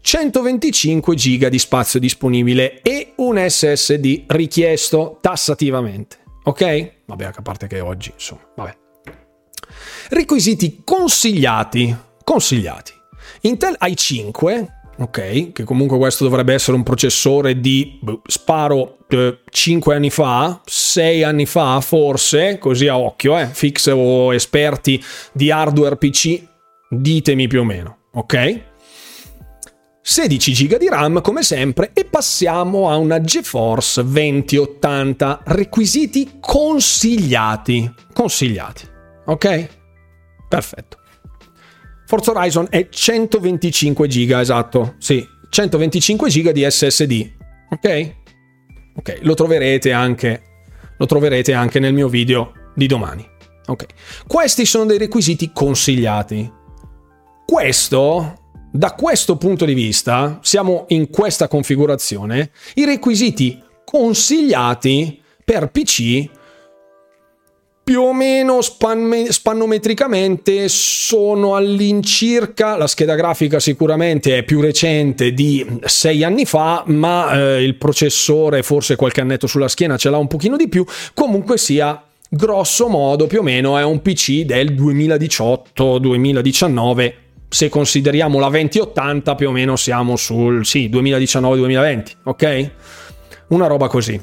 [0.01, 6.17] 125 GB di spazio disponibile e un SSD richiesto tassativamente.
[6.43, 6.91] Ok?
[7.05, 8.77] Vabbè, a parte che oggi, insomma, vabbè.
[10.09, 11.95] Requisiti consigliati.
[12.23, 12.93] Consigliati.
[13.41, 14.65] Intel i5,
[14.97, 15.51] ok?
[15.51, 18.97] Che comunque questo dovrebbe essere un processore di boh, sparo
[19.49, 25.01] 5 anni fa, 6 anni fa forse, così a occhio, eh, fix o esperti
[25.31, 26.41] di hardware PC,
[26.89, 28.61] ditemi più o meno, ok?
[30.09, 38.87] 16 GB di RAM come sempre e passiamo a una GeForce 2080, requisiti consigliati, consigliati,
[39.25, 39.69] ok?
[40.47, 40.97] Perfetto.
[42.05, 47.31] Forza Horizon è 125 GB, esatto, sì, 125 GB di SSD,
[47.71, 48.15] ok?
[48.95, 50.41] Ok, lo troverete anche,
[50.97, 53.27] lo troverete anche nel mio video di domani.
[53.65, 53.85] Ok,
[54.25, 56.49] questi sono dei requisiti consigliati.
[57.45, 66.29] Questo, da questo punto di vista, siamo in questa configurazione, i requisiti consigliati per PC
[67.87, 75.65] più o meno span- spannometricamente sono all'incirca, la scheda grafica sicuramente è più recente di
[75.85, 80.27] sei anni fa, ma eh, il processore forse qualche annetto sulla schiena ce l'ha un
[80.27, 87.13] pochino di più, comunque sia grosso modo più o meno è un PC del 2018-2019
[87.49, 92.71] se consideriamo la 2080 più o meno siamo sul sì, 2019-2020, ok?
[93.49, 94.19] Una roba così.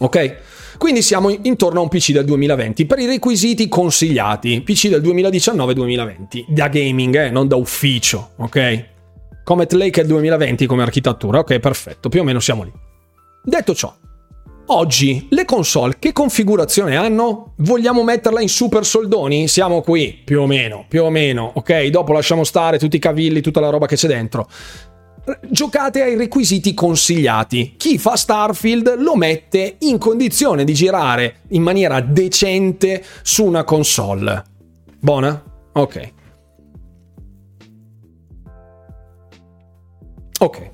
[0.00, 0.36] Ok?
[0.78, 4.62] Quindi siamo intorno a un PC del 2020 per i requisiti consigliati.
[4.62, 8.90] PC del 2019-2020, da gaming, eh, non da ufficio, ok?
[9.44, 12.72] Comet Lake è il 2020 come architettura, ok, perfetto, più o meno siamo lì.
[13.44, 13.94] Detto ciò,
[14.66, 17.52] oggi le console che configurazione hanno?
[17.56, 19.48] Vogliamo metterla in super soldoni?
[19.48, 21.86] Siamo qui, più o meno, più o meno, ok?
[21.86, 24.48] Dopo lasciamo stare tutti i cavilli, tutta la roba che c'è dentro
[25.48, 27.74] giocate ai requisiti consigliati.
[27.76, 34.42] Chi fa Starfield lo mette in condizione di girare in maniera decente su una console.
[34.98, 35.42] Buona?
[35.72, 36.12] Ok.
[40.40, 40.71] Ok.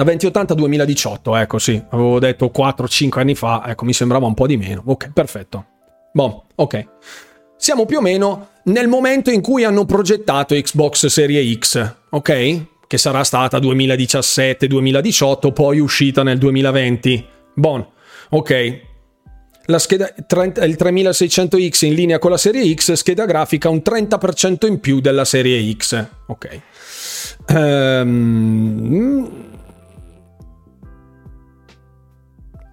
[0.00, 4.46] Da 2080 2018, ecco sì, avevo detto 4-5 anni fa, ecco mi sembrava un po'
[4.46, 4.82] di meno.
[4.86, 5.66] Ok, perfetto.
[6.14, 6.86] Boh, ok.
[7.58, 12.64] Siamo più o meno nel momento in cui hanno progettato Xbox Serie X, ok?
[12.86, 17.26] che sarà stata 2017-2018, poi uscita nel 2020.
[17.56, 17.86] Bon,
[18.30, 18.80] ok.
[19.66, 24.80] La scheda, il 3600X in linea con la serie X, scheda grafica un 30% in
[24.80, 26.06] più della serie X.
[26.26, 26.60] Ok.
[27.48, 29.49] Um,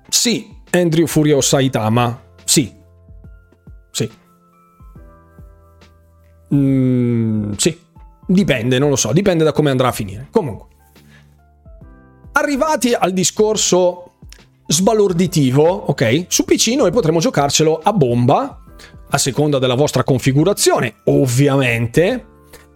[0.09, 2.21] sì, Andrew Furio Saitama.
[2.43, 2.73] Sì.
[3.91, 4.09] Sì.
[6.53, 7.79] Mm, sì.
[8.25, 10.27] Dipende, non lo so, dipende da come andrà a finire.
[10.31, 10.67] Comunque,
[12.33, 14.11] arrivati al discorso
[14.67, 16.25] sbalorditivo, ok?
[16.27, 18.63] Su PC noi potremo giocarcelo a bomba,
[19.09, 22.25] a seconda della vostra configurazione, ovviamente,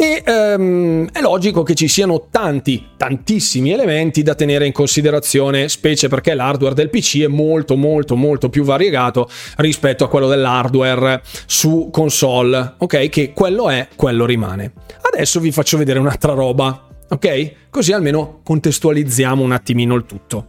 [0.02, 6.08] e ehm, è logico che ci siano tanti, tantissimi elementi da tenere in considerazione, specie
[6.08, 11.90] perché l'hardware del PC è molto, molto, molto più variegato rispetto a quello dell'hardware su
[11.92, 13.10] console, ok?
[13.10, 14.74] Che quello è, quello rimane.
[15.02, 17.70] Adesso vi faccio vedere un'altra roba, ok?
[17.70, 20.48] Così almeno contestualizziamo un attimino il tutto.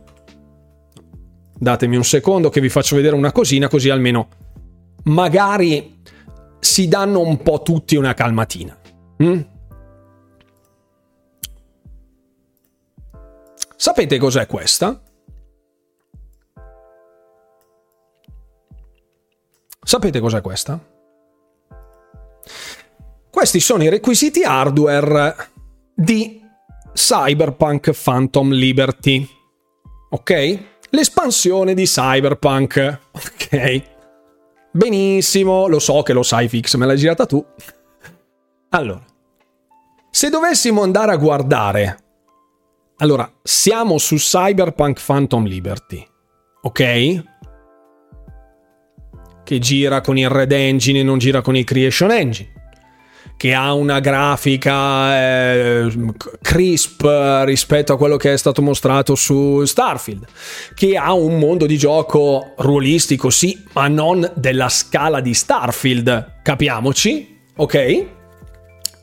[1.58, 4.28] Datemi un secondo che vi faccio vedere una cosina, così almeno
[5.04, 6.00] magari
[6.58, 8.78] si danno un po' tutti una calmatina.
[9.22, 9.40] Mm?
[13.76, 15.02] Sapete cos'è questa?
[19.84, 20.80] Sapete cos'è questa?
[23.30, 25.36] Questi sono i requisiti hardware
[25.94, 26.40] di
[26.92, 29.28] Cyberpunk Phantom Liberty.
[30.10, 30.58] Ok?
[30.90, 33.00] L'espansione di Cyberpunk.
[33.12, 33.82] Ok?
[34.70, 37.44] Benissimo, lo so che lo sai Fix, me l'hai girata tu.
[38.70, 39.04] Allora,
[40.14, 41.96] se dovessimo andare a guardare,
[42.98, 46.06] allora, siamo su Cyberpunk Phantom Liberty,
[46.60, 47.24] ok?
[49.42, 52.52] Che gira con il Red Engine e non gira con il Creation Engine
[53.38, 55.92] che ha una grafica eh,
[56.40, 57.04] crisp
[57.44, 60.26] rispetto a quello che è stato mostrato su Starfield,
[60.74, 67.36] che ha un mondo di gioco ruolistico, sì, ma non della scala di Starfield, capiamoci,
[67.56, 68.20] ok?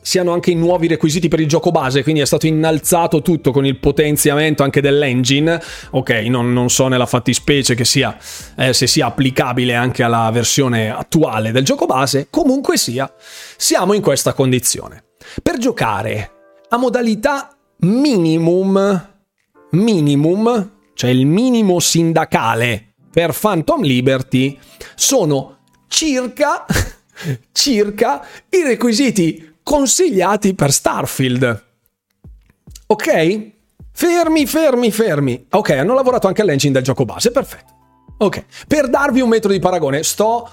[0.00, 3.66] Siano anche i nuovi requisiti per il gioco base, quindi è stato innalzato tutto con
[3.66, 5.60] il potenziamento anche dell'engine.
[5.90, 8.16] Ok, non, non so nella fattispecie che sia,
[8.56, 13.12] eh, se sia applicabile anche alla versione attuale del gioco base, comunque sia,
[13.56, 15.04] siamo in questa condizione.
[15.42, 16.30] Per giocare
[16.68, 19.08] a modalità minimum,
[19.70, 24.58] minimum, cioè il minimo sindacale per Phantom Liberty,
[24.94, 26.64] sono circa,
[27.52, 31.64] circa i requisiti consigliati per Starfield.
[32.88, 33.50] Ok?
[33.92, 35.46] Fermi, fermi, fermi.
[35.48, 37.78] Ok, hanno lavorato anche all'engine del gioco base, perfetto.
[38.18, 40.50] Ok, per darvi un metro di paragone, sto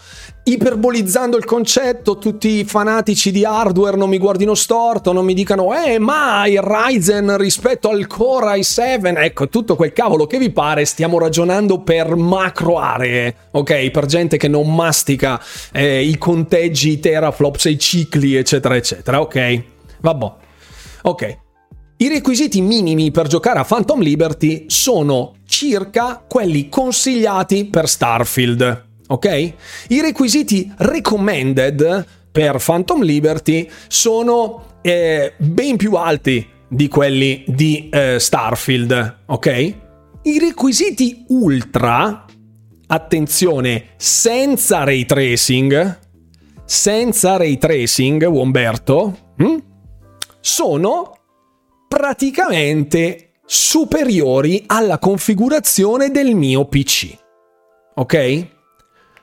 [0.48, 5.74] iperbolizzando il concetto, tutti i fanatici di hardware non mi guardino storto, non mi dicano
[5.76, 10.86] eh ma il Ryzen rispetto al Core i7, ecco tutto quel cavolo che vi pare,
[10.86, 13.91] stiamo ragionando per macro aree, ok?
[13.91, 15.41] Per gente che non mastica
[15.74, 19.64] eh, i conteggi, i teraflops i cicli eccetera eccetera, ok?
[20.00, 20.32] Vabbè,
[21.02, 21.38] ok.
[21.98, 28.87] I requisiti minimi per giocare a Phantom Liberty sono circa quelli consigliati per Starfield.
[29.08, 29.53] Ok?
[29.88, 38.20] I requisiti recommended per Phantom Liberty sono eh, ben più alti di quelli di eh,
[38.20, 39.20] Starfield.
[39.28, 39.76] Ok?
[40.24, 42.26] I requisiti ultra,
[42.88, 45.99] attenzione, senza ray tracing,
[46.66, 49.58] senza ray tracing, Umberto, hm?
[50.41, 51.18] sono
[51.88, 57.16] praticamente superiori alla configurazione del mio PC.
[57.95, 58.47] Ok?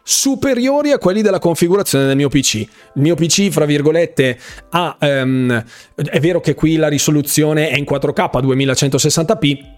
[0.04, 2.54] Superiori a quelli della configurazione del mio PC.
[2.54, 2.68] Il
[3.02, 4.38] mio PC, fra virgolette,
[4.70, 4.96] ha.
[5.00, 9.72] Um, è vero che qui la risoluzione è in 4K 2160p.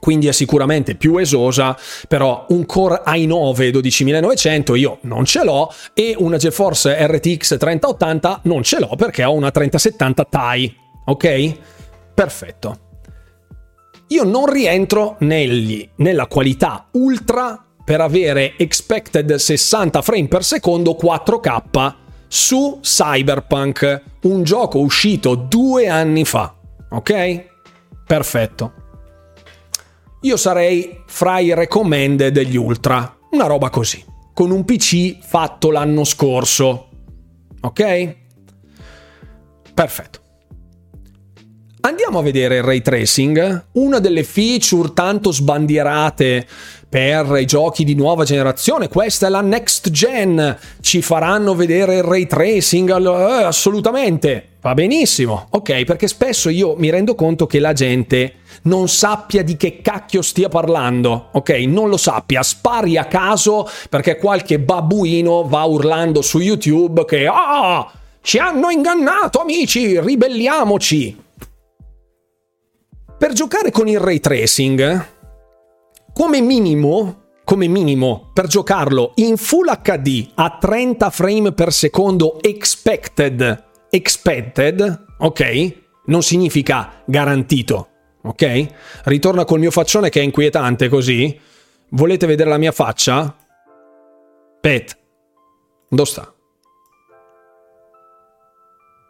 [0.00, 1.76] Quindi è sicuramente più esosa,
[2.08, 8.62] però un Core i9 12900 io non ce l'ho e una GeForce RTX 3080 non
[8.62, 10.76] ce l'ho perché ho una 3070 Ti,
[11.06, 11.52] ok?
[12.12, 12.78] Perfetto.
[14.08, 21.94] Io non rientro negli, nella qualità ultra per avere expected 60 frame per secondo 4K
[22.26, 26.54] su Cyberpunk, un gioco uscito due anni fa.
[26.90, 27.46] Ok?
[28.06, 28.72] Perfetto.
[30.20, 36.04] Io sarei fra i recommended degli ultra, una roba così, con un PC fatto l'anno
[36.04, 36.90] scorso.
[37.62, 38.16] Ok?
[39.72, 40.18] Perfetto.
[41.80, 46.46] Andiamo a vedere il ray tracing, una delle feature tanto sbandierate
[46.88, 48.88] per i giochi di nuova generazione.
[48.88, 50.56] Questa è la next gen.
[50.80, 52.90] Ci faranno vedere il ray tracing?
[52.90, 54.48] Eh, assolutamente.
[54.60, 55.46] Va benissimo.
[55.50, 60.22] Ok, perché spesso io mi rendo conto che la gente non sappia di che cacchio
[60.22, 61.28] stia parlando.
[61.32, 62.42] Ok, non lo sappia.
[62.42, 67.90] Spari a caso perché qualche babbuino va urlando su YouTube che ah,
[68.22, 71.24] ci hanno ingannato, amici, ribelliamoci.
[73.18, 75.06] Per giocare con il ray tracing,
[76.18, 83.66] come minimo, come minimo, per giocarlo in Full HD a 30 frame per secondo expected,
[83.88, 85.76] expected, ok?
[86.06, 87.88] Non significa garantito,
[88.22, 88.66] ok?
[89.04, 91.38] Ritorna col mio faccione che è inquietante così.
[91.90, 93.36] Volete vedere la mia faccia?
[94.60, 94.98] Pet,
[95.88, 96.34] dove sta?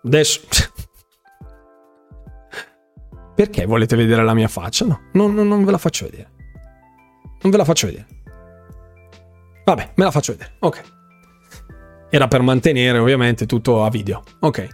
[0.05, 0.41] Adesso...
[3.35, 4.85] Perché volete vedere la mia faccia?
[4.85, 6.37] No, non, non, non ve la faccio vedere.
[7.41, 8.07] Non ve la faccio vedere.
[9.65, 10.53] Vabbè, me la faccio vedere.
[10.61, 10.83] Ok.
[12.11, 14.23] Era per mantenere ovviamente tutto a video.
[14.41, 14.67] Ok.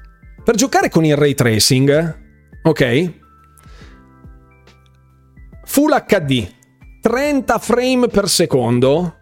[0.45, 2.21] Per giocare con il ray tracing,
[2.62, 3.12] ok?
[5.65, 6.49] Full HD,
[7.01, 9.17] 30 frame per secondo,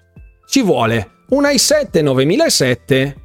[0.47, 3.17] ci vuole un i7 9007,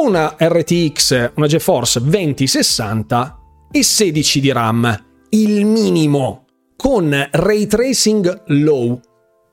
[0.00, 3.38] una RTX, una GeForce 2060
[3.72, 6.44] e 16 di RAM il minimo
[6.76, 9.00] con ray tracing low.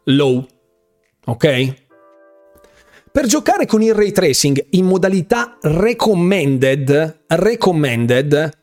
[0.05, 0.45] Low.
[1.25, 1.83] Ok?
[3.11, 8.57] Per giocare con il ray tracing in modalità recommended, recommended,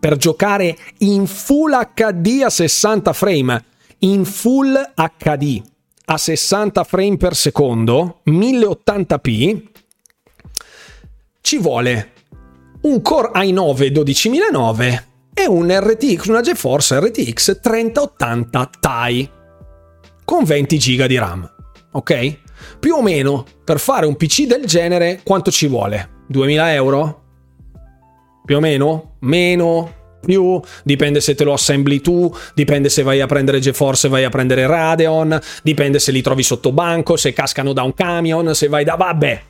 [0.00, 3.64] per giocare in full HD a 60 frame,
[3.98, 5.62] in full HD
[6.06, 9.62] a 60 frame per secondo, 1080p,
[11.40, 12.12] ci vuole
[12.82, 19.30] un Core i9 12009 e un RTX, una GeForce RTX 3080 Ti
[20.24, 21.50] con 20 GB di RAM.
[21.92, 22.38] Ok?
[22.78, 26.24] Più o meno per fare un PC del genere quanto ci vuole?
[26.28, 27.22] 2000 euro?
[28.44, 29.16] Più o meno?
[29.20, 30.00] Meno?
[30.24, 30.60] Più?
[30.84, 34.66] Dipende se te lo assembli tu, dipende se vai a prendere GeForce vai a prendere
[34.66, 38.94] Radeon, dipende se li trovi sotto banco, se cascano da un camion, se vai da...
[38.94, 39.42] Vabbè,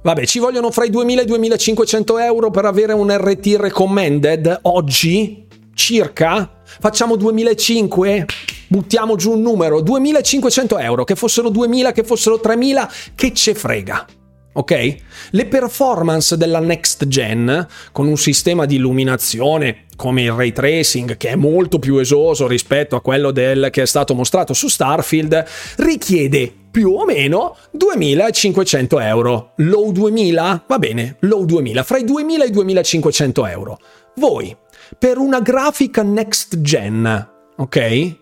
[0.00, 4.60] Vabbè, ci vogliono fra i 2.000 e i 2.500 euro per avere un RT recommended
[4.62, 5.47] oggi?
[5.78, 6.50] Circa?
[6.80, 8.24] Facciamo 2.500?
[8.66, 14.04] Buttiamo giù un numero, 2.500 euro, che fossero 2.000, che fossero 3.000, che ce frega
[14.50, 14.96] ok?
[15.30, 21.28] Le performance della next gen, con un sistema di illuminazione come il ray tracing, che
[21.28, 25.44] è molto più esoso rispetto a quello del, che è stato mostrato su Starfield,
[25.76, 29.52] richiede più o meno 2500 euro.
[29.58, 30.64] Low 2000?
[30.66, 33.78] Va bene, low 2000, fra i 2000 e i 2500 euro.
[34.16, 34.56] Voi,
[34.96, 38.16] per una grafica next gen, ok?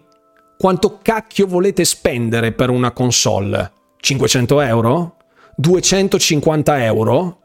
[0.58, 3.72] Quanto cacchio volete spendere per una console?
[3.98, 5.16] 500 euro?
[5.56, 7.40] 250 euro?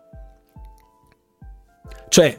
[2.08, 2.38] Cioè,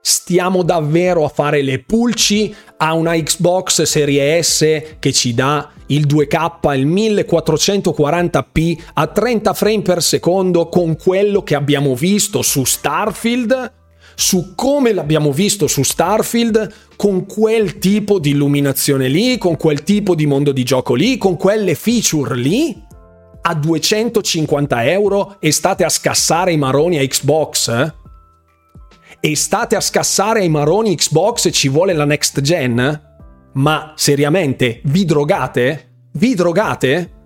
[0.00, 6.06] stiamo davvero a fare le pulci a una Xbox Serie S che ci dà il
[6.06, 13.77] 2K, il 1440p a 30 frame per secondo con quello che abbiamo visto su Starfield?
[14.20, 20.16] Su come l'abbiamo visto su Starfield, con quel tipo di illuminazione lì, con quel tipo
[20.16, 22.82] di mondo di gioco lì, con quelle feature lì?
[23.42, 27.68] A 250 euro e state a scassare i maroni a Xbox?
[27.68, 27.92] Eh?
[29.20, 33.02] e state a scassare ai maroni Xbox e ci vuole la next gen?
[33.54, 36.06] Ma seriamente, vi drogate?
[36.14, 37.17] Vi drogate?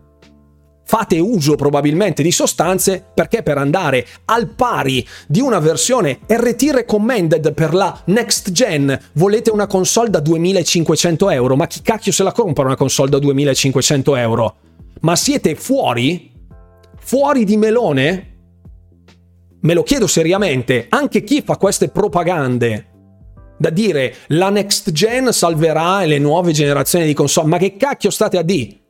[0.85, 7.53] Fate uso probabilmente di sostanze perché per andare al pari di una versione RT recommended
[7.55, 11.57] per la next gen volete una console da 2500 euro.
[11.57, 14.57] Ma chi cacchio se la compra una console da 2500 euro?
[15.01, 16.31] Ma siete fuori?
[16.99, 18.27] Fuori di melone?
[19.63, 22.89] me lo chiedo seriamente, anche chi fa queste propagande
[23.59, 28.37] da dire la next gen salverà le nuove generazioni di console, ma che cacchio state
[28.37, 28.82] a dire?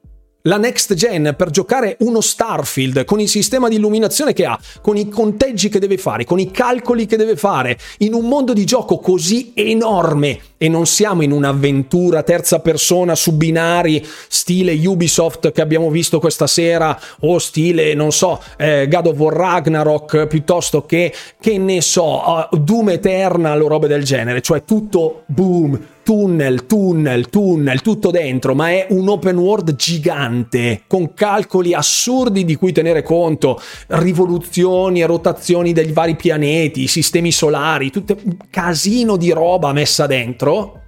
[0.43, 4.97] La next gen per giocare uno Starfield con il sistema di illuminazione che ha, con
[4.97, 8.65] i conteggi che deve fare, con i calcoli che deve fare, in un mondo di
[8.65, 15.61] gioco così enorme e non siamo in un'avventura terza persona su binari stile Ubisoft che
[15.61, 21.13] abbiamo visto questa sera o stile, non so, eh, God of War Ragnarok piuttosto che,
[21.41, 27.29] che ne so, uh, Doom Eternal o robe del genere, cioè tutto boom, tunnel, tunnel,
[27.29, 33.03] tunnel, tutto dentro, ma è un open world gigante, con calcoli assurdi di cui tenere
[33.03, 40.07] conto, rivoluzioni e rotazioni dei vari pianeti, sistemi solari, tutto un casino di roba messa
[40.07, 40.81] dentro.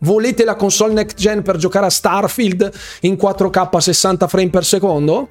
[0.00, 2.70] Volete la console next gen per giocare a Starfield
[3.00, 5.28] in 4K 60 frame per secondo?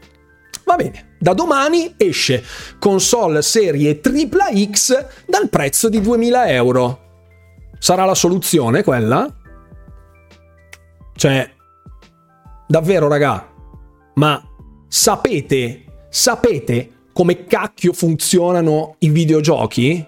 [0.63, 2.43] Va bene, da domani esce
[2.77, 7.08] console serie X dal prezzo di 2000 euro.
[7.79, 9.33] Sarà la soluzione quella?
[11.15, 11.49] Cioè,
[12.67, 13.51] davvero raga,
[14.15, 14.41] ma
[14.87, 20.05] sapete, sapete come cacchio funzionano i videogiochi?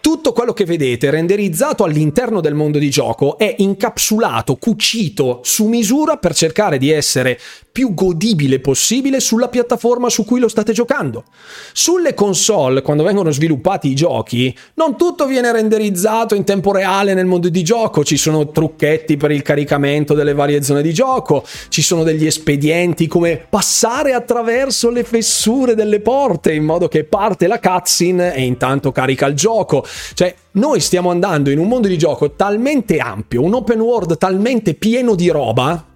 [0.00, 6.16] Tutto quello che vedete renderizzato all'interno del mondo di gioco è incapsulato, cucito su misura
[6.16, 7.38] per cercare di essere
[7.72, 11.24] più godibile possibile sulla piattaforma su cui lo state giocando.
[11.72, 17.24] Sulle console, quando vengono sviluppati i giochi, non tutto viene renderizzato in tempo reale nel
[17.24, 21.80] mondo di gioco, ci sono trucchetti per il caricamento delle varie zone di gioco, ci
[21.80, 27.58] sono degli espedienti come passare attraverso le fessure delle porte in modo che parte la
[27.58, 29.82] cutscene e intanto carica il gioco.
[30.12, 34.74] Cioè, noi stiamo andando in un mondo di gioco talmente ampio, un open world talmente
[34.74, 35.86] pieno di roba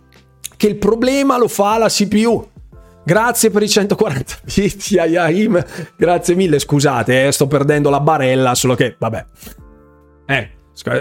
[0.56, 2.48] che il problema lo fa la CPU.
[3.04, 5.64] Grazie per i 140 bit, Yahim.
[5.96, 9.24] Grazie mille, scusate, eh, sto perdendo la barella, solo che, vabbè.
[10.26, 10.50] Eh,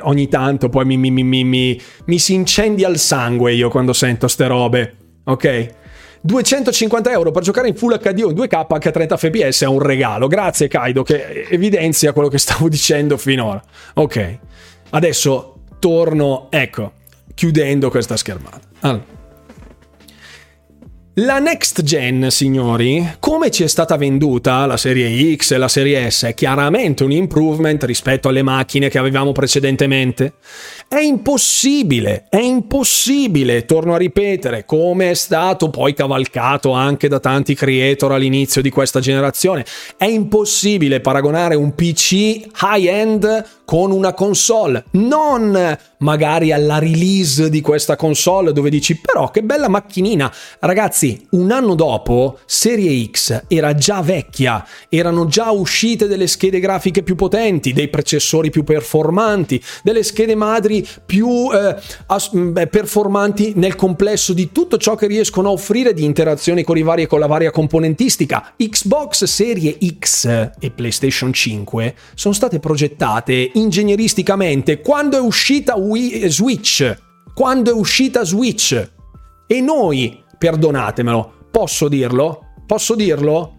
[0.04, 4.28] ogni tanto poi mi, mi, mi, mi, mi si incendia il sangue io quando sento
[4.28, 5.74] ste robe, ok?
[6.22, 9.68] 250 euro per giocare in Full HD o in 2K anche a 30 fps è
[9.68, 10.28] un regalo.
[10.28, 13.62] Grazie Kaido che evidenzia quello che stavo dicendo finora.
[13.96, 14.40] Ok,
[14.92, 16.94] adesso torno, ecco,
[17.34, 18.60] chiudendo questa schermata.
[18.82, 19.15] Allora.
[21.20, 26.12] La next gen, signori, come ci è stata venduta la serie X e la serie
[26.12, 30.34] S, è chiaramente un improvement rispetto alle macchine che avevamo precedentemente.
[30.90, 37.56] È impossibile, è impossibile, torno a ripetere, come è stato poi cavalcato anche da tanti
[37.56, 39.66] creator all'inizio di questa generazione,
[39.96, 47.96] è impossibile paragonare un PC high-end con una console, non magari alla release di questa
[47.96, 50.32] console dove dici però che bella macchinina.
[50.60, 57.02] Ragazzi, un anno dopo Serie X era già vecchia, erano già uscite delle schede grafiche
[57.02, 61.76] più potenti, dei processori più performanti, delle schede madri più eh,
[62.08, 62.32] as-
[62.70, 67.08] performanti nel complesso di tutto ciò che riescono a offrire di interazioni con, i vari,
[67.08, 68.54] con la varia componentistica.
[68.58, 76.30] Xbox Serie X e PlayStation 5 sono state progettate ingegneristicamente quando è uscita Wii, eh,
[76.30, 76.96] Switch,
[77.34, 78.92] quando è uscita Switch.
[79.48, 82.54] E noi, perdonatemelo, posso dirlo?
[82.66, 83.54] Posso dirlo?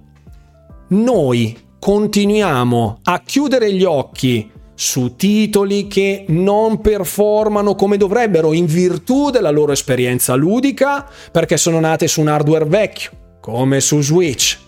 [0.89, 9.31] Noi continuiamo a chiudere gli occhi su titoli che non performano come dovrebbero in virtù
[9.31, 13.11] della loro esperienza ludica perché sono nate su un hardware vecchio,
[13.41, 14.66] come su Switch.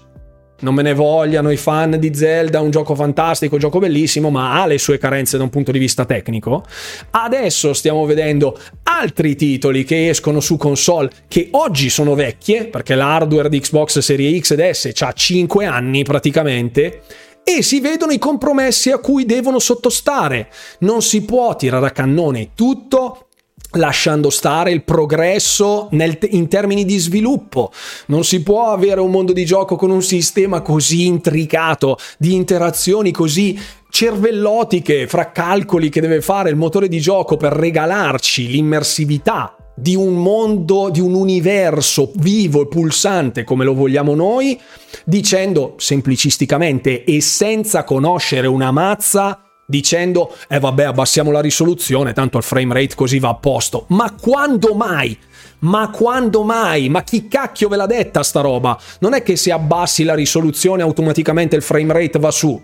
[0.60, 4.60] Non me ne vogliano i fan di Zelda, un gioco fantastico, un gioco bellissimo, ma
[4.60, 6.64] ha le sue carenze da un punto di vista tecnico.
[7.10, 13.48] Adesso stiamo vedendo altri titoli che escono su console che oggi sono vecchie, perché l'hardware
[13.48, 17.02] di Xbox Series X ed S ha 5 anni praticamente,
[17.44, 20.50] e si vedono i compromessi a cui devono sottostare.
[20.80, 23.27] Non si può tirare a cannone tutto
[23.72, 27.70] lasciando stare il progresso nel, in termini di sviluppo.
[28.06, 33.10] Non si può avere un mondo di gioco con un sistema così intricato, di interazioni
[33.10, 33.58] così
[33.90, 40.14] cervellotiche fra calcoli che deve fare il motore di gioco per regalarci l'immersività di un
[40.14, 44.58] mondo, di un universo vivo e pulsante come lo vogliamo noi,
[45.04, 52.42] dicendo semplicisticamente e senza conoscere una mazza dicendo eh vabbè abbassiamo la risoluzione, tanto il
[52.42, 53.84] frame rate così va a posto.
[53.88, 55.16] Ma quando mai?
[55.60, 56.88] Ma quando mai?
[56.88, 58.80] Ma chi cacchio ve l'ha detta sta roba?
[59.00, 62.60] Non è che se abbassi la risoluzione automaticamente il frame rate va su.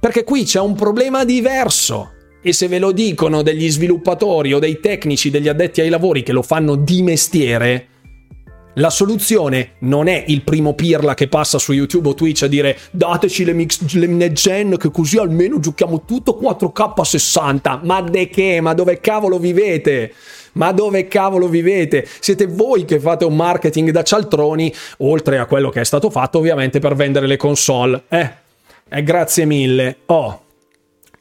[0.00, 2.14] Perché qui c'è un problema diverso.
[2.42, 6.32] E se ve lo dicono degli sviluppatori o dei tecnici, degli addetti ai lavori che
[6.32, 7.86] lo fanno di mestiere,
[8.74, 12.78] la soluzione non è il primo pirla che passa su YouTube o Twitch a dire
[12.90, 17.80] dateci le, mix, le next che così almeno giochiamo tutto 4K 60.
[17.84, 18.60] Ma de che?
[18.60, 20.14] Ma dove cavolo vivete?
[20.54, 22.06] Ma dove cavolo vivete?
[22.20, 26.38] Siete voi che fate un marketing da cialtroni, oltre a quello che è stato fatto
[26.38, 28.02] ovviamente per vendere le console.
[28.08, 28.30] Eh,
[28.88, 29.98] eh grazie mille.
[30.06, 30.41] Oh,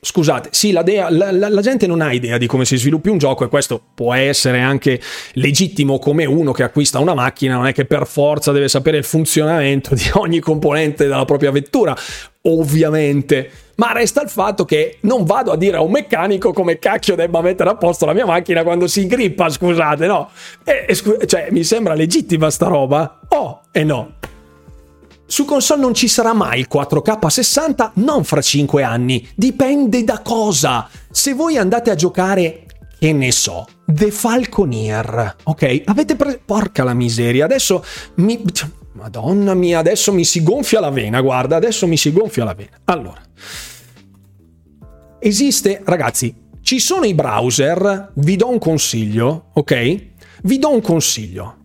[0.03, 3.10] scusate, sì, la, dea, la, la, la, gente non ha idea di come si sviluppi
[3.10, 4.99] un gioco e questo può essere anche
[5.34, 9.03] legittimo come uno che acquista una macchina, non è che per forza deve sapere il
[9.03, 11.95] funzionamento di ogni componente della propria vettura,
[12.44, 13.49] ovviamente.
[13.76, 17.41] Ma resta il fatto che non vado a dire a un meccanico come cacchio debba
[17.41, 20.32] mettere a posto la mia macchina quando si ingrippa, scusate, no?
[20.64, 23.19] E, e, cioè, mi sembra legittima sta roba?
[23.30, 24.14] Oh, e no.
[25.32, 30.20] Su console non ci sarà mai il 4K 60, non fra 5 anni, dipende da
[30.20, 30.90] cosa.
[31.10, 32.66] Se voi andate a giocare,
[32.99, 35.84] che ne so, The Falconeer, ok?
[35.86, 36.41] Avete preso...
[36.44, 37.82] Porca la miseria, adesso
[38.16, 38.44] mi...
[38.91, 42.72] Madonna mia, adesso mi si gonfia la vena, guarda, adesso mi si gonfia la vena.
[42.84, 43.22] Allora,
[45.18, 50.10] esiste, ragazzi, ci sono i browser, vi do un consiglio, ok?
[50.41, 51.61] Vi do un consiglio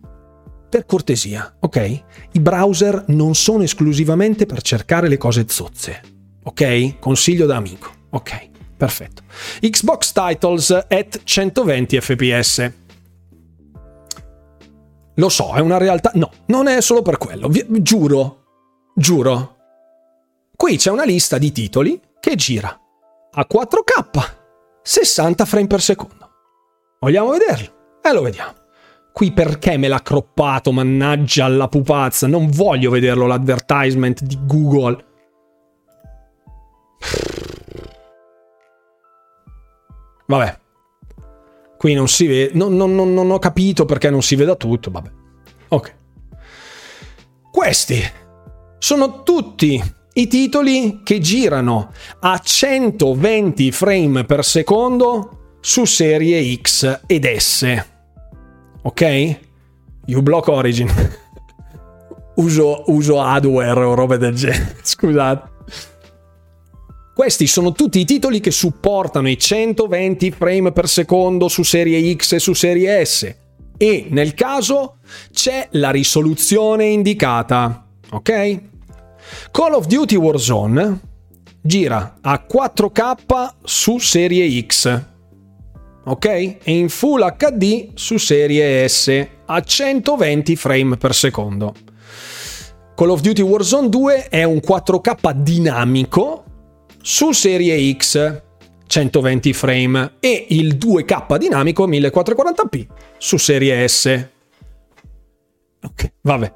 [0.69, 2.03] per cortesia, ok?
[2.31, 6.01] I browser non sono esclusivamente per cercare le cose zozze,
[6.43, 6.99] ok?
[6.99, 8.49] Consiglio da amico, ok?
[8.77, 9.23] Perfetto.
[9.59, 12.71] Xbox Titles at 120 fps.
[15.15, 16.11] Lo so, è una realtà.
[16.13, 17.47] No, non è solo per quello.
[17.47, 17.65] Vi...
[17.81, 18.43] giuro,
[18.95, 19.55] giuro.
[20.55, 22.79] Qui c'è una lista di titoli che gira
[23.31, 24.33] a 4K,
[24.83, 26.29] 60 frame per secondo.
[26.99, 27.99] Vogliamo vederlo?
[28.01, 28.53] E lo vediamo.
[29.17, 32.27] Qui perché me l'ha croppato, mannaggia alla pupazza?
[32.27, 35.05] Non voglio vederlo l'advertisement di Google.
[40.27, 40.59] Vabbè.
[41.79, 42.51] Qui non si vede.
[42.53, 44.91] Non, non, non, non ho capito perché non si veda tutto.
[44.91, 45.09] Vabbè.
[45.69, 45.95] Ok.
[47.51, 47.99] Questi
[48.77, 49.81] sono tutti
[50.13, 57.95] i titoli che girano a 120 frame per secondo su serie X ed S
[58.87, 59.39] ok?
[60.07, 60.89] uBlock Origin.
[62.35, 65.55] uso, uso hardware o robe del genere, scusate.
[67.13, 72.33] Questi sono tutti i titoli che supportano i 120 frame per secondo su serie X
[72.33, 73.35] e su serie S.
[73.75, 74.97] E nel caso
[75.31, 78.61] c'è la risoluzione indicata, ok?
[79.51, 80.99] Call of Duty Warzone
[81.59, 85.16] gira a 4K su serie X
[86.07, 86.25] ok?
[86.25, 91.73] E in Full HD su serie S a 120 frame per secondo.
[92.95, 96.43] Call of Duty Warzone 2 è un 4K dinamico
[97.01, 98.41] su serie X
[98.87, 104.29] 120 frame e il 2K dinamico 1440p su serie S.
[105.83, 106.53] Ok, vabbè.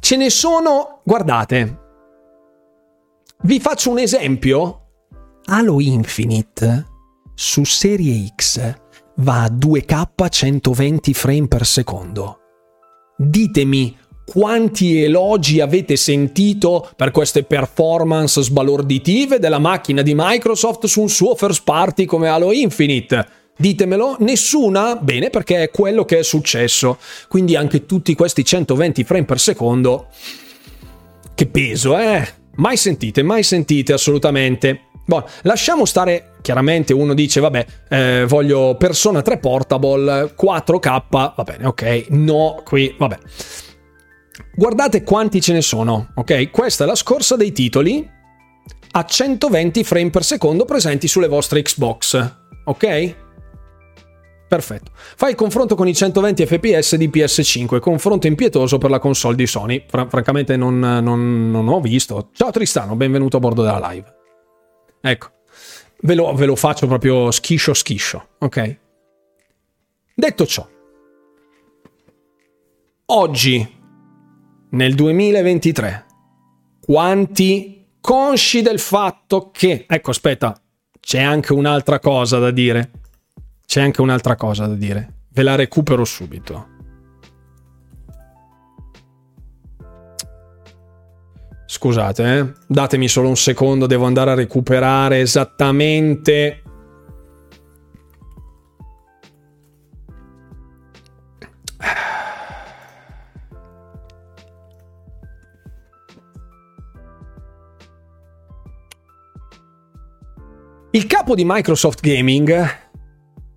[0.00, 1.78] Ce ne sono, guardate.
[3.42, 4.76] Vi faccio un esempio.
[5.44, 6.89] Halo Infinite
[7.42, 8.60] su serie X
[9.16, 12.38] va a 2K 120 frame per secondo.
[13.16, 13.96] Ditemi
[14.26, 21.34] quanti elogi avete sentito per queste performance sbalorditive della macchina di Microsoft su un suo
[21.34, 23.26] first party come Halo Infinite.
[23.56, 24.96] Ditemelo, nessuna?
[24.96, 26.98] Bene, perché è quello che è successo.
[27.26, 30.08] Quindi anche tutti questi 120 frame per secondo.
[31.34, 32.28] Che peso, eh?
[32.56, 34.89] Mai sentite, mai sentite assolutamente.
[35.10, 41.66] Boh, lasciamo stare, chiaramente uno dice, vabbè, eh, voglio Persona 3 Portable 4K, va bene,
[41.66, 43.18] ok, no, qui, vabbè.
[44.54, 46.52] Guardate quanti ce ne sono, ok?
[46.52, 48.08] Questa è la scorsa dei titoli
[48.92, 52.34] a 120 frame per secondo presenti sulle vostre Xbox,
[52.66, 53.14] ok?
[54.46, 54.92] Perfetto.
[54.94, 59.46] Fai il confronto con i 120 fps di PS5, confronto impietoso per la console di
[59.48, 59.84] Sony.
[59.88, 62.28] Fra- francamente non, non, non, ho visto.
[62.32, 64.18] Ciao Tristano, benvenuto a bordo della live.
[65.00, 65.30] Ecco,
[66.00, 68.78] ve lo, ve lo faccio proprio schiscio schiscio, ok?
[70.14, 70.68] Detto ciò,
[73.06, 73.78] oggi,
[74.70, 76.06] nel 2023,
[76.80, 79.86] quanti consci del fatto che...
[79.88, 80.60] Ecco, aspetta,
[81.00, 82.90] c'è anche un'altra cosa da dire
[83.70, 85.26] c'è anche un'altra cosa da dire.
[85.28, 86.69] Ve la recupero subito.
[91.72, 92.52] Scusate, eh?
[92.66, 96.62] datemi solo un secondo, devo andare a recuperare esattamente
[110.90, 112.78] Il capo di Microsoft Gaming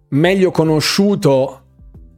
[0.09, 1.62] meglio conosciuto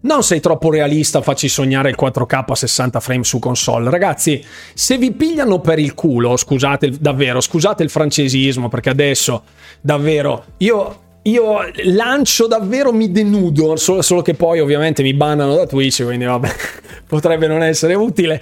[0.05, 3.89] non sei troppo realista, facci sognare il 4K a 60 frame su console.
[3.89, 9.43] Ragazzi, se vi pigliano per il culo, scusate davvero, scusate il francesismo, perché adesso
[9.81, 15.65] davvero io, io lancio davvero, mi denudo, solo, solo che poi ovviamente mi bannano da
[15.65, 16.49] Twitch, quindi vabbè,
[17.07, 18.41] potrebbe non essere utile.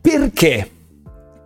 [0.00, 0.70] Perché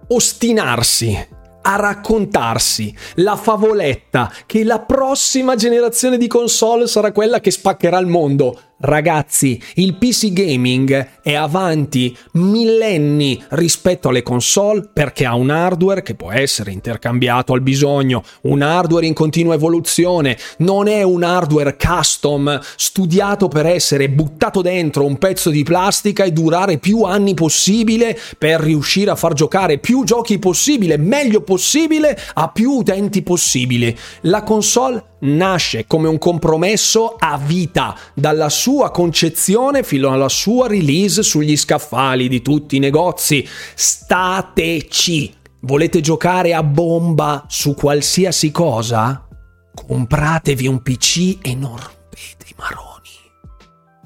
[0.09, 1.27] ostinarsi
[1.63, 8.07] a raccontarsi la favoletta che la prossima generazione di console sarà quella che spaccherà il
[8.07, 8.59] mondo.
[8.83, 16.15] Ragazzi, il PC gaming è avanti millenni rispetto alle console perché ha un hardware che
[16.15, 22.59] può essere intercambiato al bisogno, un hardware in continua evoluzione, non è un hardware custom
[22.77, 28.61] studiato per essere buttato dentro un pezzo di plastica e durare più anni possibile per
[28.61, 33.95] riuscire a far giocare più giochi possibile, meglio possibile a più utenti possibile.
[34.23, 41.23] La console nasce come un compromesso a vita dalla sua concezione fino alla sua release
[41.23, 43.47] sugli scaffali di tutti i negozi.
[43.75, 45.35] Stateci!
[45.63, 49.27] Volete giocare a bomba su qualsiasi cosa?
[49.75, 53.09] Compratevi un PC e non rompete i maroni.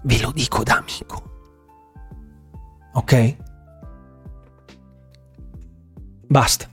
[0.02, 1.22] Ve lo dico da amico.
[2.94, 3.36] Ok?
[6.26, 6.68] Basta.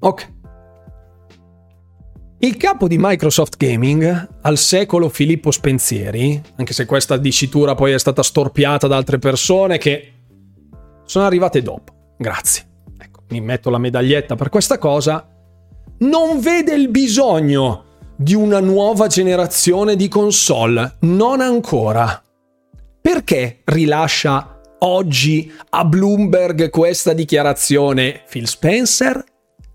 [0.00, 0.32] Ok.
[2.42, 7.98] Il capo di Microsoft Gaming, al secolo Filippo Spensieri, anche se questa dicitura poi è
[7.98, 10.12] stata storpiata da altre persone che
[11.04, 12.64] sono arrivate dopo, grazie.
[12.98, 15.28] Ecco, mi metto la medaglietta per questa cosa,
[15.98, 17.84] non vede il bisogno
[18.16, 22.22] di una nuova generazione di console, non ancora.
[23.02, 29.24] Perché rilascia oggi a Bloomberg questa dichiarazione Phil Spencer?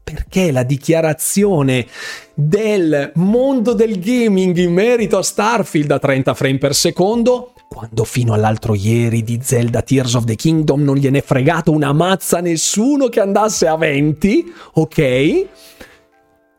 [0.06, 1.88] perché la dichiarazione
[2.36, 8.34] del mondo del gaming in merito a Starfield a 30 frame per secondo quando fino
[8.34, 13.08] all'altro ieri di Zelda Tears of the Kingdom non gliene è fregato una mazza nessuno
[13.08, 15.46] che andasse a 20, ok?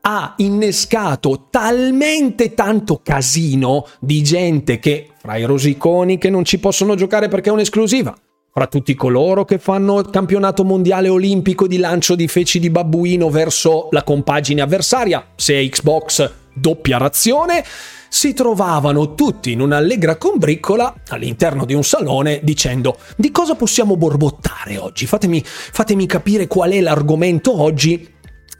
[0.03, 6.95] Ha innescato talmente tanto casino di gente che, fra i rosiconi che non ci possono
[6.97, 8.15] giocare perché è un'esclusiva,
[8.57, 13.29] fra tutti coloro che fanno il campionato mondiale olimpico di lancio di feci di babbuino
[13.29, 17.63] verso la compagine avversaria, se Xbox doppia razione,
[18.09, 24.79] si trovavano tutti in un'allegra combriccola all'interno di un salone dicendo di cosa possiamo borbottare
[24.79, 25.05] oggi?
[25.05, 28.11] Fatemi, fatemi capire qual è l'argomento oggi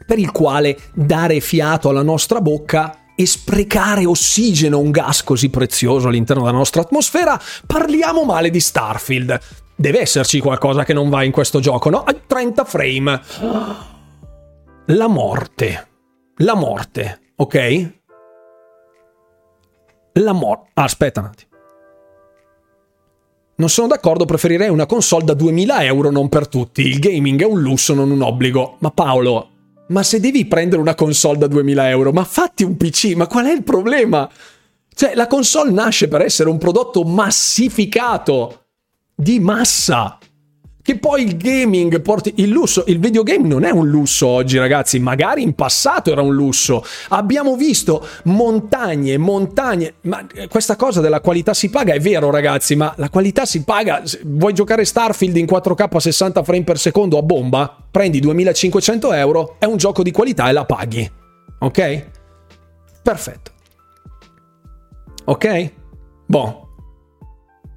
[0.05, 6.07] per il quale dare fiato alla nostra bocca e sprecare ossigeno, un gas così prezioso
[6.07, 9.39] all'interno della nostra atmosfera, parliamo male di Starfield.
[9.75, 12.05] Deve esserci qualcosa che non va in questo gioco, no?
[12.27, 13.21] 30 frame.
[14.85, 15.87] La morte.
[16.37, 17.91] La morte, ok?
[20.13, 20.69] La morte.
[20.75, 21.49] Ah, aspetta un attimo.
[23.55, 26.81] Non sono d'accordo, preferirei una console da 2000 euro, non per tutti.
[26.81, 28.75] Il gaming è un lusso, non un obbligo.
[28.79, 29.49] Ma Paolo,
[29.87, 33.45] ma se devi prendere una console da 2000 euro, ma fatti un PC, ma qual
[33.45, 34.29] è il problema?
[34.93, 38.65] Cioè, la console nasce per essere un prodotto massificato
[39.13, 40.17] di massa.
[40.87, 44.99] Che poi il gaming porti il lusso, il videogame non è un lusso oggi, ragazzi,
[44.99, 46.81] magari in passato era un lusso.
[47.09, 52.77] Abbiamo visto montagne, montagne, ma eh, questa cosa della qualità si paga è vero, ragazzi,
[52.77, 54.01] ma la qualità si paga.
[54.23, 57.83] Vuoi giocare Starfield in 4K a 60 frame per secondo a bomba?
[57.91, 61.11] Prendi 2500 euro, è un gioco di qualità e la paghi.
[61.59, 62.05] Ok?
[63.03, 63.51] Perfetto.
[65.25, 65.71] Ok?
[66.27, 66.69] Boh,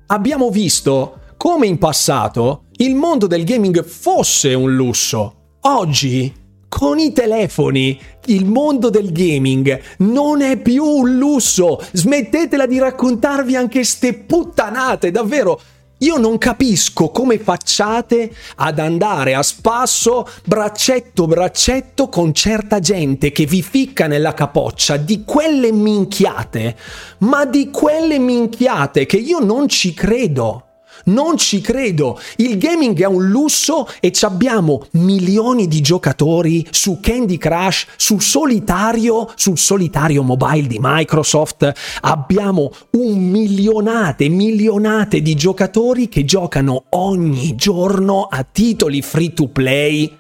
[0.07, 5.35] abbiamo visto come in passato il mondo del gaming fosse un lusso.
[5.63, 6.33] Oggi,
[6.67, 11.79] con i telefoni, il mondo del gaming non è più un lusso.
[11.93, 15.61] Smettetela di raccontarvi anche ste puttanate, davvero.
[15.99, 23.45] Io non capisco come facciate ad andare a spasso braccetto braccetto con certa gente che
[23.45, 26.75] vi ficca nella capoccia di quelle minchiate,
[27.19, 30.65] ma di quelle minchiate che io non ci credo.
[31.05, 32.19] Non ci credo.
[32.37, 39.31] Il gaming è un lusso e abbiamo milioni di giocatori su Candy Crush, sul solitario,
[39.35, 41.73] sul solitario mobile di Microsoft.
[42.03, 50.19] Abbiamo un milionate, milionate di giocatori che giocano ogni giorno a titoli free to play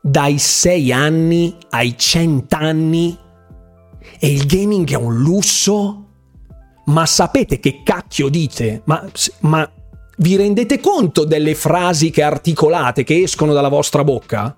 [0.00, 3.16] dai 6 anni ai 100 anni.
[4.18, 6.06] E il gaming è un lusso?
[6.86, 8.82] Ma sapete che cacchio dite?
[8.84, 9.04] Ma,
[9.40, 9.70] ma
[10.20, 14.56] vi rendete conto delle frasi che articolate, che escono dalla vostra bocca?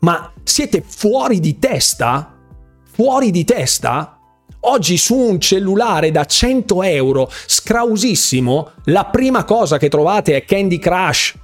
[0.00, 2.36] Ma siete fuori di testa?
[2.84, 4.18] Fuori di testa?
[4.60, 10.78] Oggi su un cellulare da 100 euro, scrausissimo, la prima cosa che trovate è Candy
[10.78, 11.34] Crush.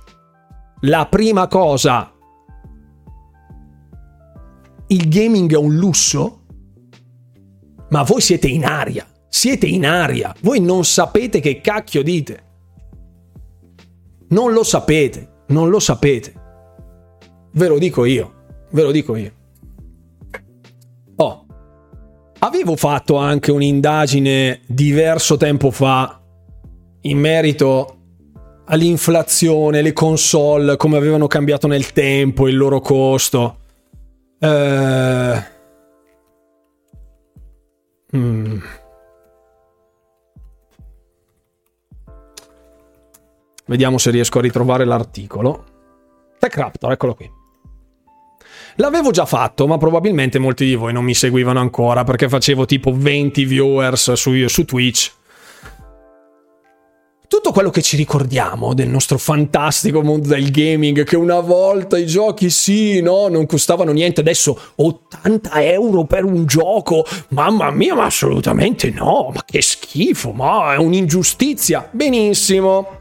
[0.81, 2.13] La prima cosa.
[4.89, 6.43] Il gaming è un lusso?
[7.91, 9.07] Ma voi siete in aria.
[9.37, 12.45] Siete in aria, voi non sapete che cacchio dite.
[14.29, 16.33] Non lo sapete, non lo sapete.
[17.51, 18.33] Ve lo dico io,
[18.71, 19.33] ve lo dico io.
[21.17, 21.47] Oh,
[22.39, 26.23] avevo fatto anche un'indagine diverso tempo fa
[27.01, 27.97] in merito
[28.67, 33.59] all'inflazione, le console, come avevano cambiato nel tempo, il loro costo.
[34.39, 35.53] Eh...
[38.17, 38.59] Mm.
[43.67, 45.65] Vediamo se riesco a ritrovare l'articolo.
[46.39, 47.31] Tech Raptor, eccolo qui.
[48.77, 52.93] L'avevo già fatto, ma probabilmente molti di voi non mi seguivano ancora perché facevo tipo
[52.93, 55.13] 20 viewers su, su Twitch
[57.35, 62.07] tutto quello che ci ricordiamo del nostro fantastico mondo del gaming, che una volta i
[62.07, 68.05] giochi sì, no, non costavano niente, adesso 80 euro per un gioco, mamma mia, ma
[68.05, 71.89] assolutamente no, ma che schifo, ma è un'ingiustizia.
[71.91, 73.01] Benissimo.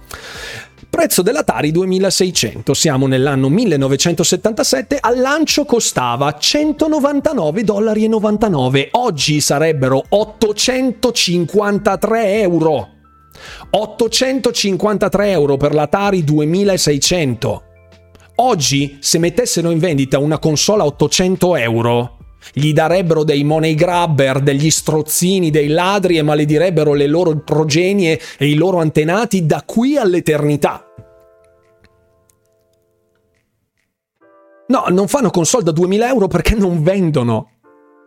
[0.89, 8.07] Prezzo dell'Atari 2600, siamo nell'anno 1977, al lancio costava 199,99 dollari,
[8.91, 12.89] oggi sarebbero 853 euro.
[13.71, 17.63] 853 euro per l'Atari 2600.
[18.35, 22.17] Oggi, se mettessero in vendita una console a 800 euro,
[22.51, 28.49] gli darebbero dei money grabber, degli strozzini, dei ladri e maledirebbero le loro progenie e
[28.49, 30.87] i loro antenati da qui all'eternità.
[34.65, 37.49] No, non fanno console da 2000 euro perché non vendono.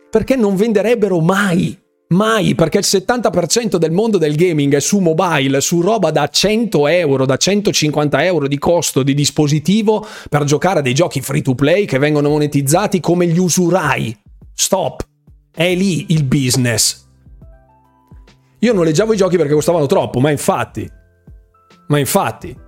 [0.09, 1.77] Perché non venderebbero mai.
[2.09, 6.87] Mai, perché il 70% del mondo del gaming è su mobile, su roba da 100
[6.87, 11.53] euro, da 150 euro di costo di dispositivo per giocare a dei giochi free to
[11.53, 14.17] play che vengono monetizzati come gli usurai.
[14.59, 15.05] Stop.
[15.53, 17.05] È lì il business.
[18.59, 20.89] Io noleggiavo i giochi perché costavano troppo, ma infatti.
[21.89, 22.65] Ma infatti.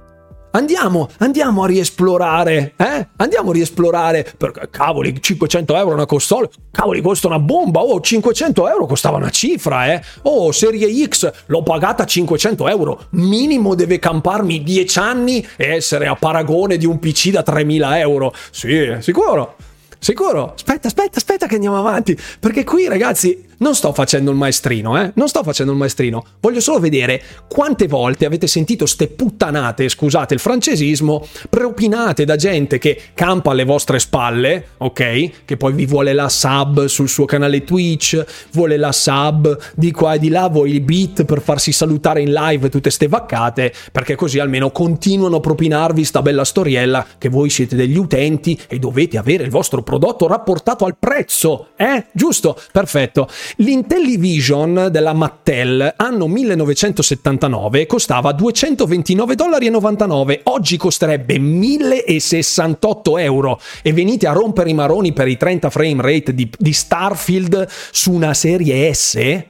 [0.52, 3.07] Andiamo, andiamo a riesplorare, eh?
[3.18, 8.70] Andiamo a riesplorare, perché cavoli, 500 euro una console, cavoli, costa una bomba, oh, 500
[8.70, 10.02] euro costava una cifra, eh?
[10.24, 16.16] Oh, serie X, l'ho pagata 500 euro, minimo deve camparmi 10 anni e essere a
[16.16, 18.34] paragone di un PC da 3000 euro.
[18.52, 19.56] Sì, sicuro.
[20.00, 20.54] Sicuro?
[20.54, 22.18] Aspetta, aspetta, aspetta che andiamo avanti.
[22.40, 25.11] Perché qui, ragazzi, non sto facendo il maestrino, eh?
[25.15, 26.23] Non sto facendo il maestrino.
[26.40, 32.77] Voglio solo vedere quante volte avete sentito ste puttanate, scusate il francesismo, propinate da gente
[32.77, 35.45] che campa alle vostre spalle, ok?
[35.45, 40.14] Che poi vi vuole la sub sul suo canale Twitch, vuole la sub di qua
[40.14, 44.15] e di là, vuole il beat per farsi salutare in live tutte ste vaccate, perché
[44.15, 49.18] così almeno continuano a propinarvi sta bella storiella che voi siete degli utenti e dovete
[49.18, 52.06] avere il vostro prodotto rapportato al prezzo, eh?
[52.14, 52.57] Giusto?
[52.72, 53.27] Perfetto.
[53.58, 64.32] L'Intellivision della Mattel anno 1979 costava 229,99 dollari, oggi costerebbe 1068 euro e venite a
[64.32, 69.44] rompere i maroni per i 30 frame rate di, di Starfield su una serie S?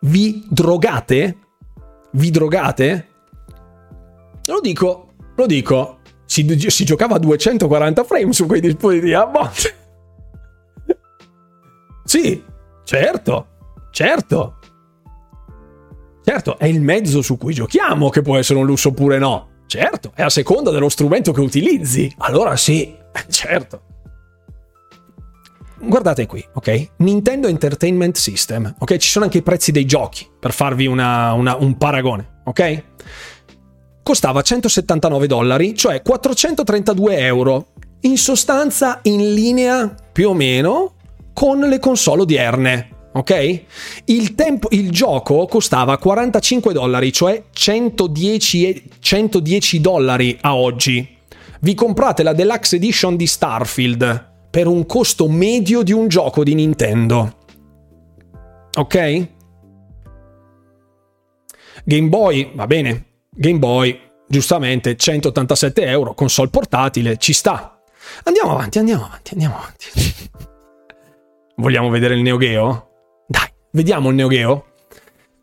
[0.00, 1.36] Vi drogate?
[2.12, 3.08] Vi drogate?
[4.46, 5.98] Lo dico, lo dico.
[6.24, 9.74] Si, si giocava a 240 frame su quei dispositivi a volte.
[12.04, 12.42] Sì,
[12.88, 13.46] certo,
[13.90, 14.56] certo.
[16.24, 19.48] Certo, è il mezzo su cui giochiamo che può essere un lusso oppure no.
[19.66, 22.10] Certo, è a seconda dello strumento che utilizzi.
[22.18, 22.96] Allora sì,
[23.28, 23.82] certo.
[25.80, 26.88] Guardate qui, ok?
[26.96, 28.96] Nintendo Entertainment System, ok?
[28.96, 32.84] Ci sono anche i prezzi dei giochi per farvi una, una, un paragone, ok?
[34.02, 37.72] Costava 179 dollari, cioè 432 euro.
[38.00, 40.94] In sostanza in linea più o meno
[41.38, 43.62] con le console odierne, ok?
[44.06, 51.16] Il, tempo, il gioco costava 45 dollari, cioè 110, 110 dollari a oggi.
[51.60, 56.54] Vi comprate la Deluxe Edition di Starfield per un costo medio di un gioco di
[56.54, 57.36] Nintendo.
[58.76, 59.28] Ok?
[61.84, 63.04] Game Boy, va bene.
[63.30, 63.96] Game Boy,
[64.26, 67.80] giustamente, 187 euro, console portatile, ci sta.
[68.24, 69.86] Andiamo avanti, andiamo avanti, andiamo avanti.
[71.58, 72.88] Vogliamo vedere il Neo Geo?
[73.72, 74.64] Vediamo il Neo Geo.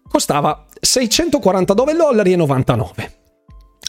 [0.07, 3.19] Costava 649 dollari 99.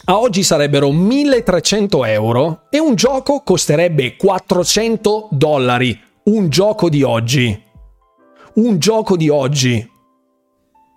[0.05, 5.97] A oggi sarebbero 1300 euro e un gioco costerebbe 400 dollari.
[6.23, 7.63] Un gioco di oggi.
[8.55, 9.89] Un gioco di oggi.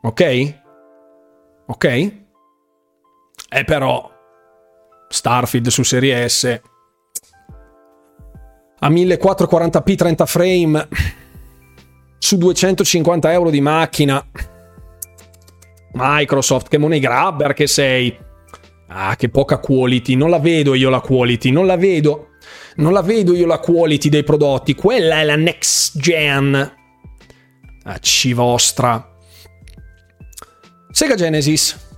[0.02, 0.55] Ok?
[1.66, 1.85] Ok?
[3.52, 4.11] E però
[5.09, 6.61] Starfield su serie S
[8.81, 10.89] a 1440p 30 frame
[12.20, 14.24] su 250 euro di macchina.
[15.92, 18.16] Microsoft, che money grabber che sei.
[18.88, 20.14] Ah, che poca quality.
[20.14, 22.28] Non la vedo io la quality, non la vedo.
[22.76, 24.74] Non la vedo io la quality dei prodotti.
[24.74, 26.72] Quella è la next gen.
[27.84, 29.09] Ah, ci vostra.
[30.92, 31.88] Sega Genesis.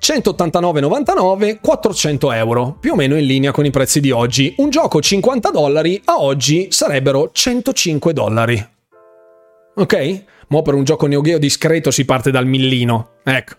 [0.00, 4.54] 189,99, 400 euro, più o meno in linea con i prezzi di oggi.
[4.58, 8.73] Un gioco 50 dollari a oggi sarebbero 105 dollari.
[9.74, 10.24] Ok?
[10.48, 13.16] Mo per un gioco Neo Geo discreto si parte dal millino.
[13.24, 13.54] Ecco.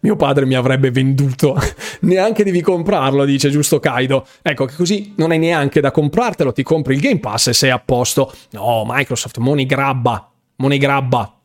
[0.00, 1.56] Mio padre mi avrebbe venduto.
[2.02, 4.26] neanche devi comprarlo, dice giusto Kaido.
[4.42, 7.70] Ecco che così non hai neanche da comprartelo, ti compri il Game Pass e sei
[7.70, 8.32] a posto.
[8.52, 10.30] No, Microsoft, money grabba.
[10.56, 11.39] Money grabba.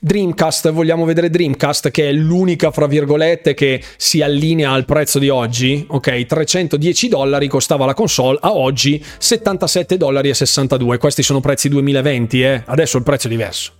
[0.00, 5.28] Dreamcast, vogliamo vedere Dreamcast che è l'unica fra virgolette che si allinea al prezzo di
[5.28, 6.26] oggi, ok?
[6.26, 10.98] 310 dollari costava la console, a oggi 77 dollari e 62.
[10.98, 12.62] Questi sono prezzi 2020, eh?
[12.64, 13.72] Adesso il prezzo è diverso.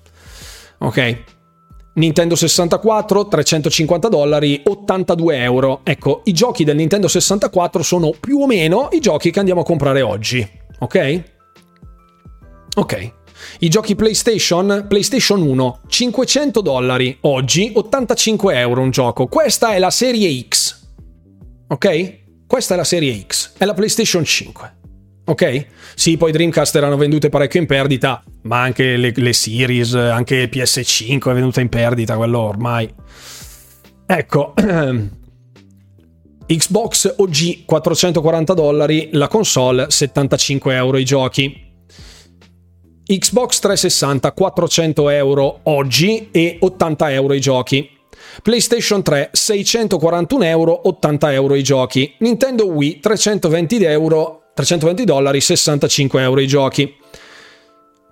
[0.78, 1.16] Ok?
[1.94, 5.81] Nintendo 64, 350 dollari, 82 euro.
[5.82, 9.65] Ecco, i giochi del Nintendo 64 sono più o meno i giochi che andiamo a
[9.65, 10.48] comprare oggi.
[10.78, 11.23] Ok?
[12.77, 13.12] Ok.
[13.60, 19.27] I giochi PlayStation, PlayStation 1, 500 dollari, oggi 85 euro un gioco.
[19.27, 20.86] Questa è la serie X.
[21.69, 22.19] Ok?
[22.47, 24.77] Questa è la serie X, è la PlayStation 5.
[25.27, 25.66] Ok?
[25.94, 31.31] Sì, poi Dreamcast erano vendute parecchio in perdita, ma anche le, le Series, anche PS5
[31.31, 32.90] è venuta in perdita, quello ormai.
[34.06, 34.55] Ecco,
[36.47, 41.68] Xbox OG 440 dollari, la console 75 euro i giochi.
[43.09, 47.89] Xbox 360 400 euro oggi e 80 euro i giochi.
[48.43, 52.14] PlayStation 3 641 euro, 80 euro i giochi.
[52.18, 56.94] Nintendo Wii 320 euro, 320 dollari, 65 euro i giochi.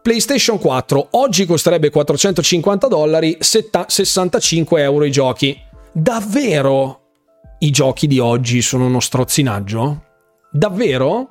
[0.00, 5.60] PlayStation 4 oggi costerebbe 450 dollari, 65 euro i giochi.
[5.92, 7.00] Davvero
[7.58, 10.04] i giochi di oggi sono uno strozzinaggio?
[10.50, 11.28] Davvero?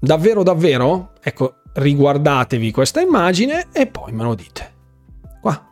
[0.00, 1.12] Davvero, davvero?
[1.20, 4.74] Ecco, riguardatevi questa immagine e poi me lo dite.
[5.40, 5.66] Qua.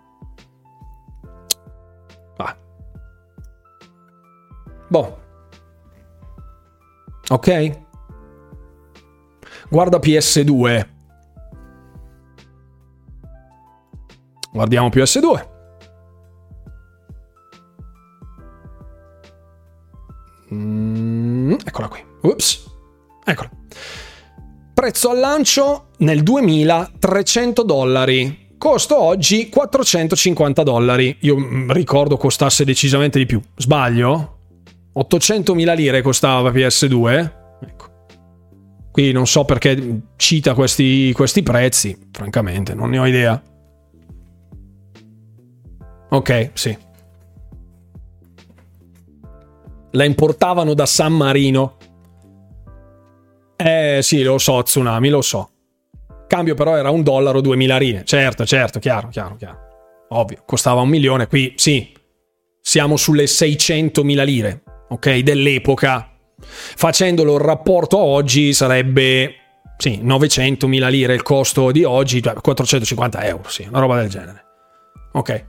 [2.35, 2.57] Qua.
[4.89, 5.20] Boh.
[7.28, 7.85] Ok?
[9.69, 10.89] Guarda PS2.
[14.53, 15.55] Guardiamo PS2.
[20.55, 22.05] Mm, eccola qui.
[22.23, 22.65] Ups.
[23.24, 23.51] Eccola.
[24.73, 28.44] Prezzo al lancio nel 2000 300 dollari.
[28.59, 31.16] Costo oggi 450 dollari.
[31.20, 33.40] Io mm, ricordo costasse decisamente di più.
[33.56, 34.39] Sbaglio?
[34.97, 37.32] 800.000 lire costava PS2.
[37.60, 37.85] Ecco.
[38.90, 41.97] Qui non so perché cita questi, questi prezzi.
[42.10, 43.43] Francamente, non ne ho idea.
[46.09, 46.77] Ok, sì.
[49.90, 51.77] La importavano da San Marino.
[53.56, 55.51] Eh sì, lo so, Tsunami, lo so.
[56.27, 58.05] Cambio però era un dollaro, 2000 rine.
[58.05, 59.59] Certo, certo, chiaro, chiaro, chiaro.
[60.11, 61.93] Ovvio, costava un milione, qui sì,
[62.61, 66.11] siamo sulle 600.000 lire, ok, dell'epoca.
[66.39, 69.35] Facendolo il rapporto a oggi sarebbe,
[69.77, 74.44] sì, 900.000 lire il costo di oggi, 450 cioè euro, sì, una roba del genere.
[75.12, 75.44] Ok.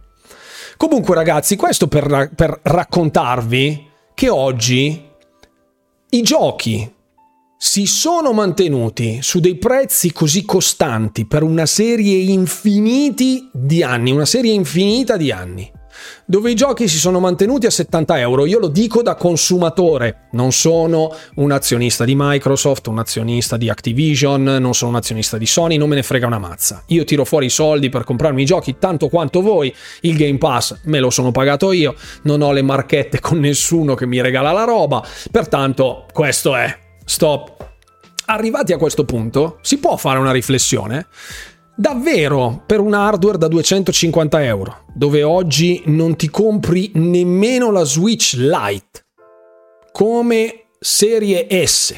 [0.78, 5.06] Comunque ragazzi, questo per, per raccontarvi che oggi
[6.10, 6.96] i giochi
[7.60, 14.26] si sono mantenuti su dei prezzi così costanti per una serie infiniti di anni, una
[14.26, 15.72] serie infinita di anni,
[16.28, 18.46] dove i giochi si sono mantenuti a 70 euro.
[18.46, 24.44] Io lo dico da consumatore, non sono un azionista di Microsoft, un azionista di Activision,
[24.44, 26.84] non sono un azionista di Sony, non me ne frega una mazza.
[26.90, 30.82] Io tiro fuori i soldi per comprarmi i giochi tanto quanto voi, il Game Pass
[30.84, 34.64] me lo sono pagato io, non ho le marchette con nessuno che mi regala la
[34.64, 37.70] roba, pertanto questo è Stop.
[38.26, 41.08] Arrivati a questo punto, si può fare una riflessione?
[41.74, 48.34] Davvero per un hardware da 250 euro, dove oggi non ti compri nemmeno la Switch
[48.34, 49.06] Lite
[49.94, 51.96] come serie S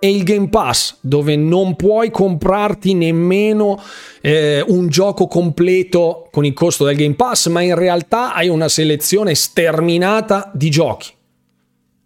[0.00, 3.80] e il Game Pass, dove non puoi comprarti nemmeno
[4.20, 8.68] eh, un gioco completo con il costo del Game Pass, ma in realtà hai una
[8.68, 11.13] selezione sterminata di giochi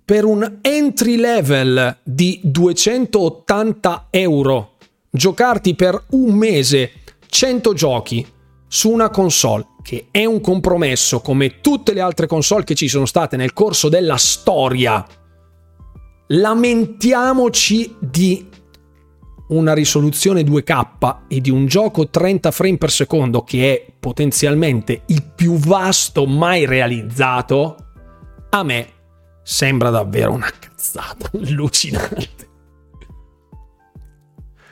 [0.08, 4.76] per un entry level di 280 euro,
[5.10, 6.92] giocarti per un mese
[7.26, 8.26] 100 giochi
[8.66, 13.04] su una console che è un compromesso come tutte le altre console che ci sono
[13.04, 15.04] state nel corso della storia.
[16.28, 18.48] Lamentiamoci di
[19.48, 25.22] una risoluzione 2K e di un gioco 30 frame per secondo che è potenzialmente il
[25.22, 27.76] più vasto mai realizzato,
[28.48, 28.96] a me
[29.50, 32.28] Sembra davvero una cazzata allucinante.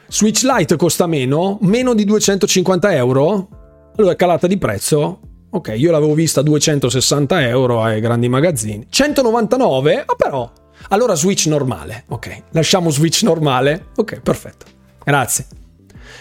[0.06, 3.48] Switch Lite costa meno, meno di 250 euro.
[3.96, 5.20] Allora è calata di prezzo.
[5.48, 8.86] Ok, io l'avevo vista a 260 euro ai grandi magazzini.
[8.90, 10.04] 199?
[10.04, 10.52] Ah però.
[10.90, 12.04] Allora Switch normale.
[12.08, 13.86] Ok, lasciamo Switch normale.
[13.96, 14.66] Ok, perfetto.
[15.02, 15.46] Grazie.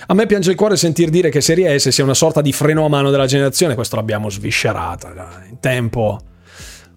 [0.08, 2.86] A me piange il cuore sentir dire che Serie S sia una sorta di freno
[2.86, 3.76] a mano della generazione.
[3.76, 6.22] Questo l'abbiamo sviscerata in tempo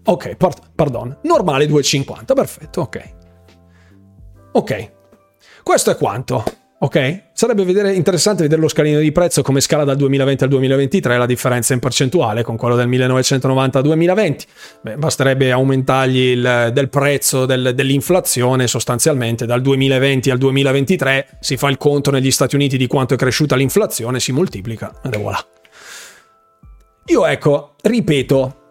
[0.08, 1.18] Ok, pard- pardon.
[1.22, 3.14] Normale 2,50, perfetto, ok.
[4.52, 4.92] Ok.
[5.62, 6.42] Questo è quanto.
[6.80, 7.24] Ok?
[7.34, 11.26] Sarebbe vedere, interessante vedere lo scalino di prezzo come scala dal 2020 al 2023, la
[11.26, 14.46] differenza in percentuale con quello del 1990 al 2020.
[14.80, 21.68] Beh, basterebbe aumentargli il del prezzo del, dell'inflazione sostanzialmente dal 2020 al 2023, si fa
[21.68, 25.44] il conto negli Stati Uniti di quanto è cresciuta l'inflazione, si moltiplica è voilà.
[27.06, 28.67] Io ecco, ripeto,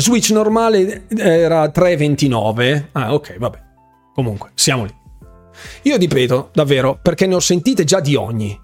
[0.00, 2.88] Switch normale era 3,29.
[2.92, 3.58] Ah, ok, vabbè.
[4.14, 4.94] Comunque, siamo lì.
[5.82, 8.58] Io ripeto, davvero, perché ne ho sentite già di ogni.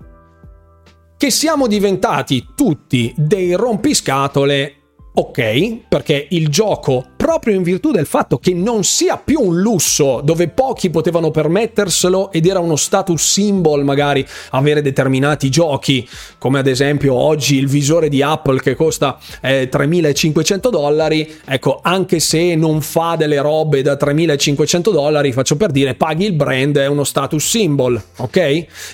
[1.17, 4.75] Che siamo diventati tutti dei rompiscatole
[5.15, 10.21] ok, perché il gioco, proprio in virtù del fatto che non sia più un lusso
[10.23, 16.09] dove pochi potevano permetterselo ed era uno status symbol magari avere determinati giochi,
[16.39, 22.21] come ad esempio oggi il visore di Apple che costa eh, 3500 dollari, ecco, anche
[22.21, 26.87] se non fa delle robe da 3500 dollari, faccio per dire, paghi il brand, è
[26.87, 28.37] uno status symbol, ok?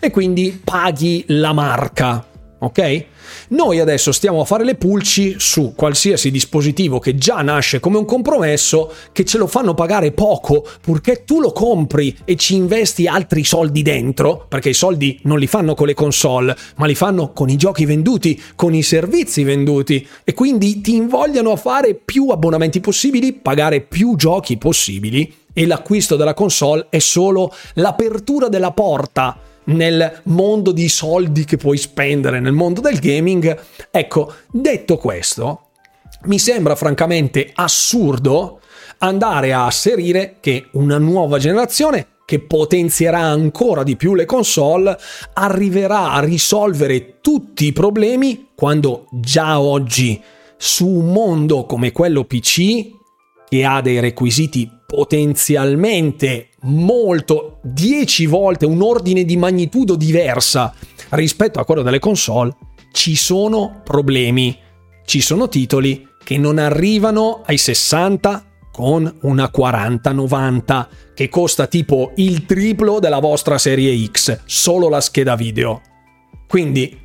[0.01, 2.25] E quindi paghi la marca,
[2.63, 3.05] ok?
[3.49, 8.05] Noi adesso stiamo a fare le pulci su qualsiasi dispositivo che già nasce come un
[8.05, 13.45] compromesso, che ce lo fanno pagare poco, purché tu lo compri e ci investi altri
[13.45, 17.49] soldi dentro, perché i soldi non li fanno con le console, ma li fanno con
[17.49, 22.81] i giochi venduti, con i servizi venduti, e quindi ti invogliano a fare più abbonamenti
[22.81, 30.21] possibili, pagare più giochi possibili, e l'acquisto della console è solo l'apertura della porta nel
[30.25, 33.59] mondo di soldi che puoi spendere nel mondo del gaming.
[33.91, 35.69] Ecco, detto questo,
[36.25, 38.61] mi sembra francamente assurdo
[38.99, 44.97] andare a asserire che una nuova generazione che potenzierà ancora di più le console,
[45.35, 50.21] arriverà a risolvere tutti i problemi quando già oggi
[50.57, 52.91] su un mondo come quello PC,
[53.49, 60.75] che ha dei requisiti potenzialmente molto 10 volte un ordine di magnitudo diversa
[61.11, 62.55] rispetto a quello delle console,
[62.93, 64.55] ci sono problemi,
[65.07, 72.45] ci sono titoli che non arrivano ai 60 con una 4090 che costa tipo il
[72.45, 75.81] triplo della vostra serie X, solo la scheda video.
[76.47, 76.99] Quindi,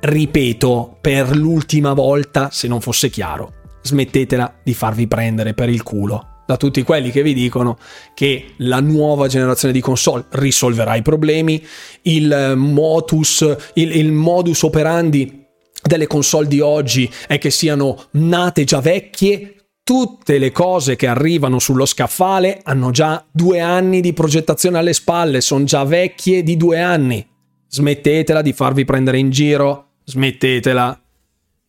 [0.00, 3.52] ripeto per l'ultima volta, se non fosse chiaro,
[3.82, 7.76] smettetela di farvi prendere per il culo da tutti quelli che vi dicono
[8.14, 11.64] che la nuova generazione di console risolverà i problemi,
[12.02, 13.44] il modus,
[13.74, 15.44] il, il modus operandi
[15.82, 21.58] delle console di oggi è che siano nate già vecchie, tutte le cose che arrivano
[21.58, 26.80] sullo scaffale hanno già due anni di progettazione alle spalle, sono già vecchie di due
[26.80, 27.24] anni.
[27.68, 31.00] Smettetela di farvi prendere in giro, smettetela.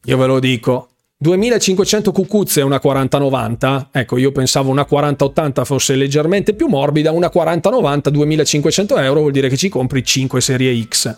[0.06, 0.90] Io ve lo dico,
[1.20, 8.12] 2500 cucuzze una 4090, ecco io pensavo una 4080 fosse leggermente più morbida, una 4090
[8.12, 11.18] 2500 euro vuol dire che ci compri 5 serie X.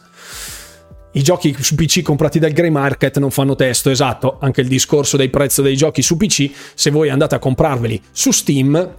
[1.12, 5.18] I giochi su PC comprati dal grey market non fanno testo, esatto, anche il discorso
[5.18, 8.96] dei prezzi dei giochi su PC, se voi andate a comprarveli su Steam,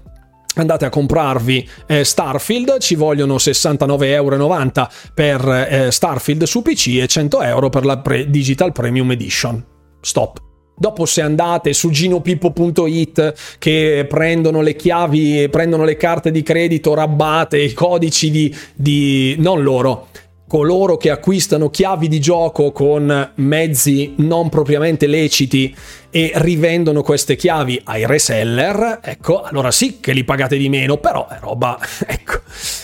[0.56, 7.06] andate a comprarvi eh, Starfield, ci vogliono 69,90 euro per eh, Starfield su PC e
[7.06, 9.64] 100 euro per la pre- Digital Premium Edition.
[10.02, 10.48] Stop.
[10.80, 17.58] Dopo se andate su ginopippo.it che prendono le chiavi, prendono le carte di credito rabbate,
[17.58, 20.06] i codici di, di non loro,
[20.50, 25.72] coloro che acquistano chiavi di gioco con mezzi non propriamente leciti
[26.10, 31.28] e rivendono queste chiavi ai reseller, ecco, allora sì che li pagate di meno, però
[31.28, 32.40] è roba, ecco,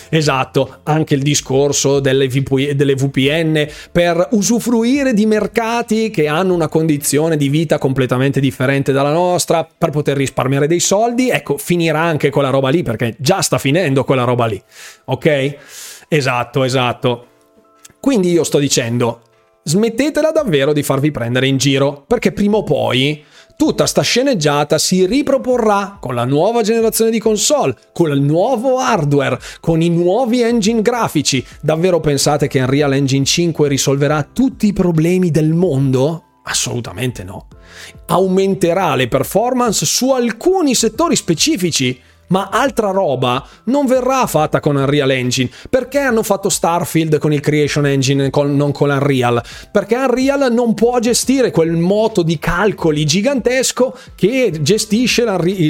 [0.07, 6.69] esatto, anche il discorso delle, VP, delle VPN per usufruire di mercati che hanno una
[6.69, 12.29] condizione di vita completamente differente dalla nostra, per poter risparmiare dei soldi, ecco, finirà anche
[12.29, 14.63] quella roba lì, perché già sta finendo quella roba lì,
[15.03, 15.57] ok?
[16.07, 17.25] Esatto, esatto.
[18.07, 19.19] Quindi io sto dicendo,
[19.63, 23.21] smettetela davvero di farvi prendere in giro, perché prima o poi
[23.57, 29.37] tutta sta sceneggiata si riproporrà con la nuova generazione di console, con il nuovo hardware,
[29.59, 31.45] con i nuovi engine grafici.
[31.59, 36.23] Davvero pensate che Unreal Engine 5 risolverà tutti i problemi del mondo?
[36.43, 37.47] Assolutamente no.
[38.05, 45.11] Aumenterà le performance su alcuni settori specifici, ma altra roba non verrà fatta con Unreal
[45.11, 45.49] Engine.
[45.69, 49.43] Perché hanno fatto Starfield con il Creation Engine, con, non con Unreal?
[49.71, 55.25] Perché Unreal non può gestire quel moto di calcoli gigantesco che gestisce,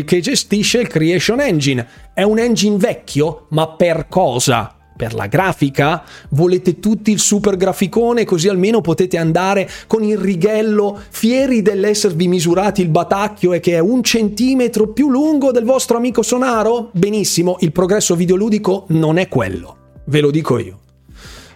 [0.06, 1.88] che gestisce il Creation Engine.
[2.14, 4.77] È un engine vecchio, ma per cosa?
[4.98, 6.04] Per la grafica?
[6.32, 12.82] Volete tutti il super graficone così almeno potete andare con il righello fieri dell'esservi misurati
[12.82, 16.90] il batacchio e che è un centimetro più lungo del vostro amico Sonaro?
[16.92, 20.80] Benissimo, il progresso videoludico non è quello, ve lo dico io.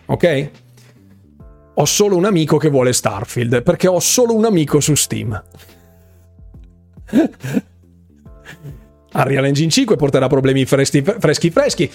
[0.05, 0.49] Ok?
[1.73, 5.43] Ho solo un amico che vuole Starfield perché ho solo un amico su Steam.
[9.13, 11.91] Unreal Engine 5 porterà problemi freschi freschi freschi.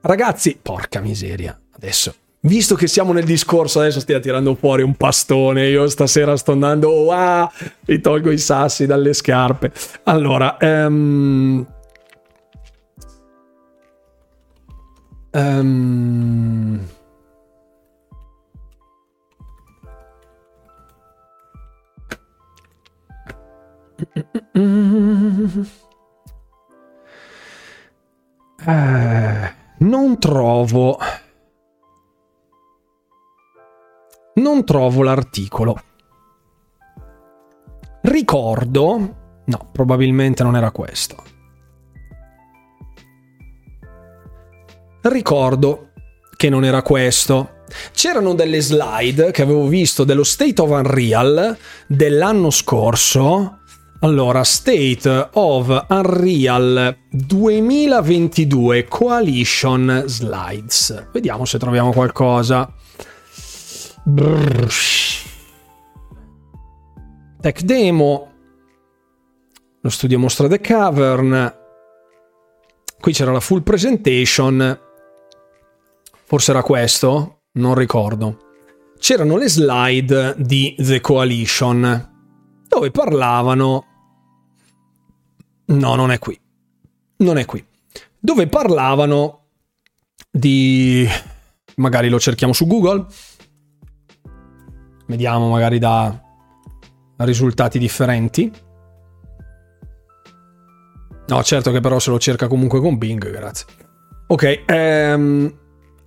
[0.00, 5.68] Ragazzi, porca miseria, adesso visto che siamo nel discorso, adesso stia tirando fuori un pastone.
[5.68, 7.48] Io stasera sto andando, wow,
[7.86, 9.72] mi tolgo i sassi dalle scarpe.
[10.04, 11.66] Allora, um,
[15.32, 16.86] um,
[28.66, 30.98] eh non trovo
[34.38, 35.80] non trovo l'articolo.
[38.02, 41.16] Ricordo, no, probabilmente non era questo.
[45.02, 45.90] Ricordo
[46.36, 47.64] che non era questo.
[47.92, 51.56] C'erano delle slide che avevo visto dello State of Unreal
[51.86, 53.57] dell'anno scorso
[54.00, 61.08] allora, State of Unreal 2022 Coalition Slides.
[61.12, 62.72] Vediamo se troviamo qualcosa.
[64.04, 64.72] Brrr.
[67.40, 68.32] Tech Demo.
[69.80, 71.54] Lo studio mostra The Cavern.
[73.00, 74.78] Qui c'era la full presentation.
[76.24, 77.40] Forse era questo?
[77.54, 78.38] Non ricordo.
[78.98, 82.16] C'erano le slide di The Coalition
[82.78, 83.84] dove parlavano
[85.68, 86.38] No, non è qui.
[87.18, 87.64] Non è qui.
[88.18, 89.48] Dove parlavano
[90.30, 91.06] di...
[91.76, 93.06] Magari lo cerchiamo su Google.
[95.06, 96.22] Vediamo magari da
[97.18, 98.50] risultati differenti.
[101.26, 103.66] No, certo che però se lo cerca comunque con Bing, grazie.
[104.28, 105.58] Ok, ehm,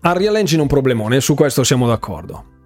[0.02, 2.61] Unreal Engine è un problemone, su questo siamo d'accordo.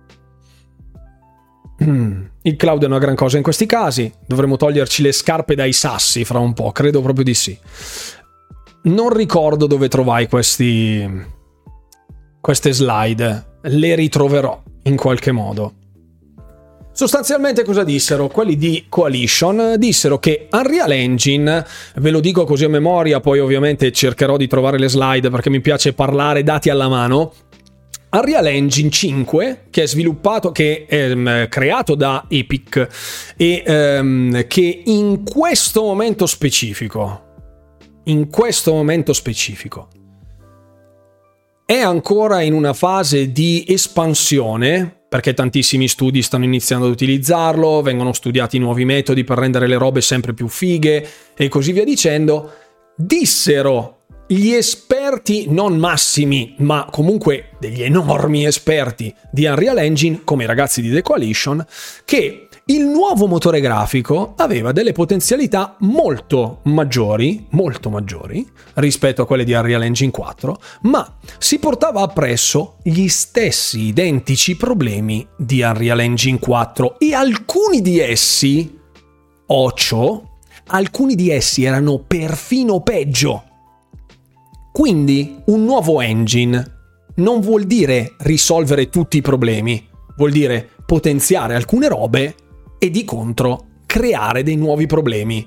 [2.42, 6.24] Il cloud è una gran cosa in questi casi, dovremmo toglierci le scarpe dai sassi
[6.24, 7.58] fra un po', credo proprio di sì.
[8.84, 11.10] Non ricordo dove trovai questi,
[12.40, 15.74] queste slide, le ritroverò in qualche modo.
[16.96, 18.30] Sostanzialmente cosa dissero?
[18.30, 21.66] Quelli di Coalition dissero che Unreal Engine,
[21.96, 25.60] ve lo dico così a memoria, poi ovviamente cercherò di trovare le slide perché mi
[25.60, 27.34] piace parlare dati alla mano,
[28.12, 32.88] Unreal Engine 5, che è sviluppato, che è um, creato da Epic
[33.36, 37.24] e um, che in questo momento specifico,
[38.06, 39.90] in questo momento specifico,
[41.66, 48.14] è ancora in una fase di espansione, perché tantissimi studi stanno iniziando ad utilizzarlo, vengono
[48.14, 52.52] studiati nuovi metodi per rendere le robe sempre più fighe e così via dicendo,
[52.96, 53.95] dissero
[54.28, 60.82] gli esperti non massimi, ma comunque degli enormi esperti di Unreal Engine, come i ragazzi
[60.82, 61.64] di The Coalition,
[62.06, 68.44] che il nuovo motore grafico aveva delle potenzialità molto maggiori, molto maggiori
[68.76, 75.28] rispetto a quelle di Unreal Engine 4, ma si portava appresso gli stessi identici problemi
[75.38, 78.80] di Unreal Engine 4 e alcuni di essi,
[79.46, 80.38] occio,
[80.68, 83.44] alcuni di essi erano perfino peggio.
[84.76, 86.74] Quindi un nuovo engine
[87.16, 89.88] non vuol dire risolvere tutti i problemi,
[90.18, 92.36] vuol dire potenziare alcune robe
[92.78, 95.46] e di contro creare dei nuovi problemi.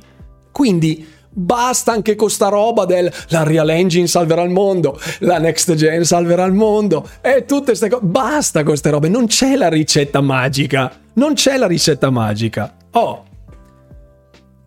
[0.51, 5.75] Quindi basta anche con sta roba del la Real Engine salverà il mondo, la Next
[5.75, 8.07] Gen salverà il mondo e tutte queste cose.
[8.07, 10.91] Basta con queste robe, non c'è la ricetta magica.
[11.13, 12.75] Non c'è la ricetta magica.
[12.93, 13.25] Oh.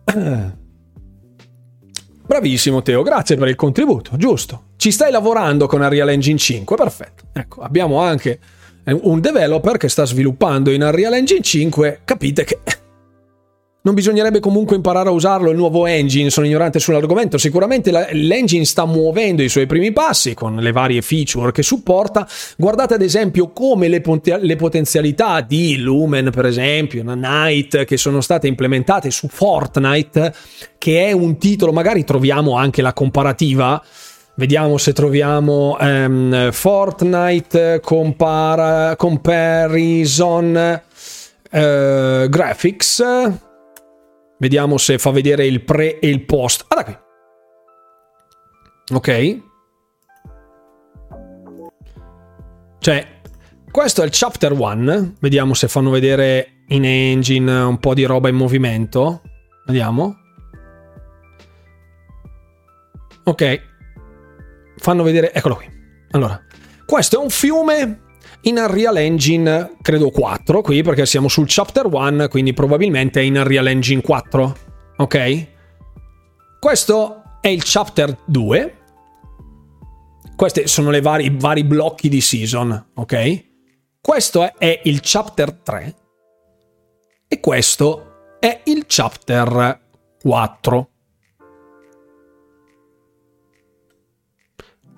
[2.32, 4.68] Bravissimo Teo, grazie per il contributo, giusto.
[4.76, 7.24] Ci stai lavorando con Unreal Engine 5, perfetto.
[7.30, 8.38] Ecco, abbiamo anche
[8.86, 12.58] un developer che sta sviluppando in Unreal Engine 5, capite che
[13.82, 18.84] non bisognerebbe comunque imparare a usarlo il nuovo engine, sono ignorante sull'argomento, sicuramente l'engine sta
[18.84, 22.26] muovendo i suoi primi passi con le varie feature che supporta,
[22.56, 28.20] guardate ad esempio come le, pot- le potenzialità di Lumen per esempio, Night che sono
[28.20, 30.32] state implementate su Fortnite,
[30.78, 33.82] che è un titolo, magari troviamo anche la comparativa,
[34.34, 40.80] Vediamo se troviamo um, Fortnite compara, comparison
[41.50, 43.51] uh, graphics.
[44.42, 46.64] Vediamo se fa vedere il pre e il post.
[46.66, 46.98] Ah, da qui.
[48.96, 49.42] Ok.
[52.80, 53.20] Cioè,
[53.70, 55.14] questo è il chapter 1.
[55.20, 59.22] Vediamo se fanno vedere in engine un po' di roba in movimento.
[59.64, 60.16] Vediamo.
[63.24, 63.70] Ok
[64.82, 65.70] fanno vedere, eccolo qui.
[66.10, 66.42] Allora,
[66.84, 68.00] questo è un fiume
[68.42, 73.36] in Unreal Engine, credo 4 qui, perché siamo sul chapter 1, quindi probabilmente è in
[73.36, 74.56] Unreal Engine 4,
[74.96, 75.46] ok?
[76.58, 78.76] Questo è il chapter 2.
[80.34, 83.44] Questi sono i vari, vari blocchi di season, ok?
[84.00, 85.94] Questo è, è il chapter 3
[87.28, 89.80] e questo è il chapter
[90.20, 90.86] 4.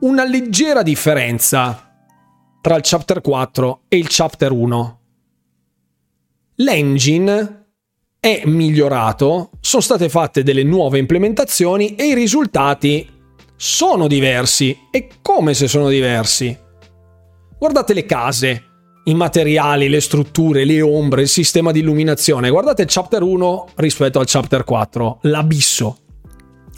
[0.05, 1.94] una leggera differenza
[2.65, 5.01] tra il chapter 4 e il chapter 1.
[6.55, 7.67] L'engine
[8.19, 13.07] è migliorato, sono state fatte delle nuove implementazioni e i risultati
[13.55, 14.75] sono diversi.
[14.91, 16.59] E come se sono diversi?
[17.59, 18.63] Guardate le case,
[19.05, 22.49] i materiali, le strutture, le ombre, il sistema di illuminazione.
[22.49, 25.99] Guardate il chapter 1 rispetto al chapter 4, l'abisso.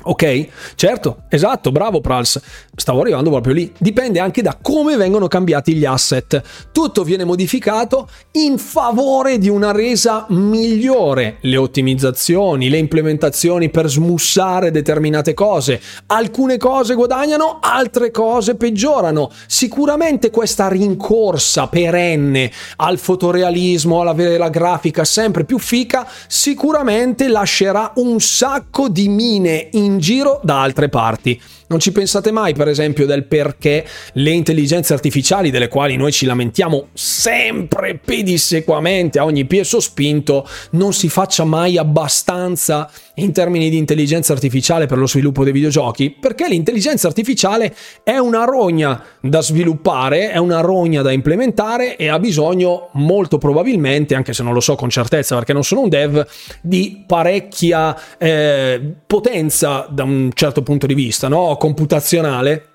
[0.09, 0.47] Ok?
[0.77, 2.41] Certo, esatto, bravo Prals.
[2.74, 3.73] Stavo arrivando proprio lì.
[3.77, 6.43] Dipende anche da come vengono cambiati gli asset.
[6.70, 11.39] Tutto viene modificato in favore di una resa migliore.
[11.41, 15.81] Le ottimizzazioni, le implementazioni per smussare determinate cose.
[16.07, 19.31] Alcune cose guadagnano, altre cose peggiorano.
[19.47, 28.20] Sicuramente questa rincorsa perenne al fotorealismo, all'avere la grafica sempre più fica, sicuramente lascerà un
[28.20, 31.40] sacco di mine in giro da altre parti.
[31.68, 36.24] Non ci pensate mai, per esempio, del perché le intelligenze artificiali, delle quali noi ci
[36.24, 43.76] lamentiamo sempre pedissequamente a ogni piede sospinto, non si faccia mai abbastanza in termini di
[43.76, 46.10] intelligenza artificiale per lo sviluppo dei videogiochi?
[46.10, 52.18] Perché l'intelligenza artificiale è una rogna da sviluppare, è una rogna da implementare e ha
[52.18, 56.26] bisogno molto probabilmente, anche se non lo so con certezza perché non sono un dev,
[56.62, 61.56] di parecchia eh, potenza da un certo punto di vista, no?
[61.56, 62.70] computazionale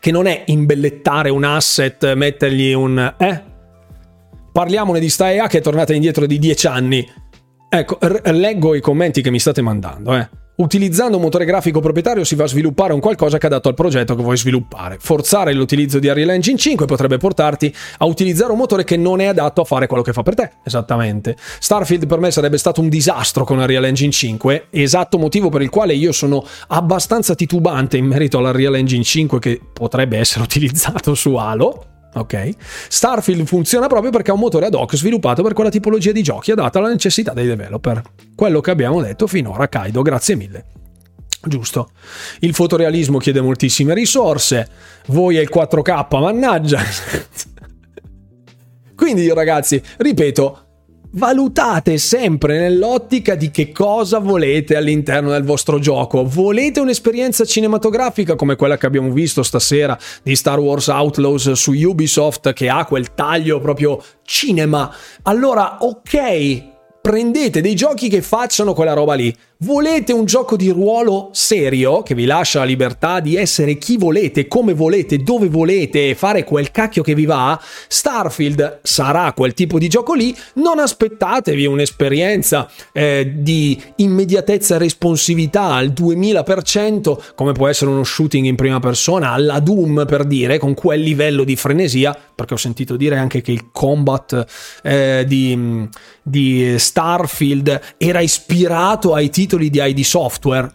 [0.00, 3.14] che non è imbellettare un asset, mettergli un...
[3.18, 3.42] Eh?
[4.52, 7.06] Parliamone di sta EA che è tornata indietro di 10 anni.
[7.68, 10.28] Ecco, r- leggo i commenti che mi state mandando, eh.
[10.58, 13.74] Utilizzando un motore grafico proprietario si va a sviluppare un qualcosa che è adatto al
[13.74, 14.96] progetto che vuoi sviluppare.
[14.98, 19.26] Forzare l'utilizzo di Unreal Engine 5 potrebbe portarti a utilizzare un motore che non è
[19.26, 20.50] adatto a fare quello che fa per te.
[20.64, 21.36] Esattamente.
[21.60, 25.70] Starfield per me sarebbe stato un disastro con Unreal Engine 5, esatto motivo per il
[25.70, 31.36] quale io sono abbastanza titubante in merito all'Unreal Engine 5 che potrebbe essere utilizzato su
[31.36, 32.50] Halo ok?
[32.88, 36.50] Starfield funziona proprio perché è un motore ad hoc sviluppato per quella tipologia di giochi
[36.50, 38.02] adatta alla necessità dei developer.
[38.34, 40.64] Quello che abbiamo detto finora, Kaido, grazie mille.
[41.40, 41.90] Giusto.
[42.40, 44.68] Il fotorealismo chiede moltissime risorse.
[45.06, 46.82] Voi è il 4K, mannaggia.
[48.96, 50.67] Quindi ragazzi, ripeto,
[51.10, 56.22] Valutate sempre nell'ottica di che cosa volete all'interno del vostro gioco.
[56.24, 62.52] Volete un'esperienza cinematografica come quella che abbiamo visto stasera di Star Wars Outlaws su Ubisoft
[62.52, 64.94] che ha quel taglio proprio cinema?
[65.22, 66.62] Allora, ok,
[67.00, 69.34] prendete dei giochi che facciano quella roba lì.
[69.60, 74.46] Volete un gioco di ruolo serio che vi lascia la libertà di essere chi volete,
[74.46, 77.60] come volete, dove volete e fare quel cacchio che vi va?
[77.88, 80.32] Starfield sarà quel tipo di gioco lì.
[80.54, 88.46] Non aspettatevi un'esperienza eh, di immediatezza e responsività al 2000%, come può essere uno shooting
[88.46, 92.94] in prima persona, alla Doom per dire, con quel livello di frenesia, perché ho sentito
[92.94, 94.46] dire anche che il combat
[94.84, 95.88] eh, di,
[96.22, 100.70] di Starfield era ispirato ai titoli titoli di ID Software.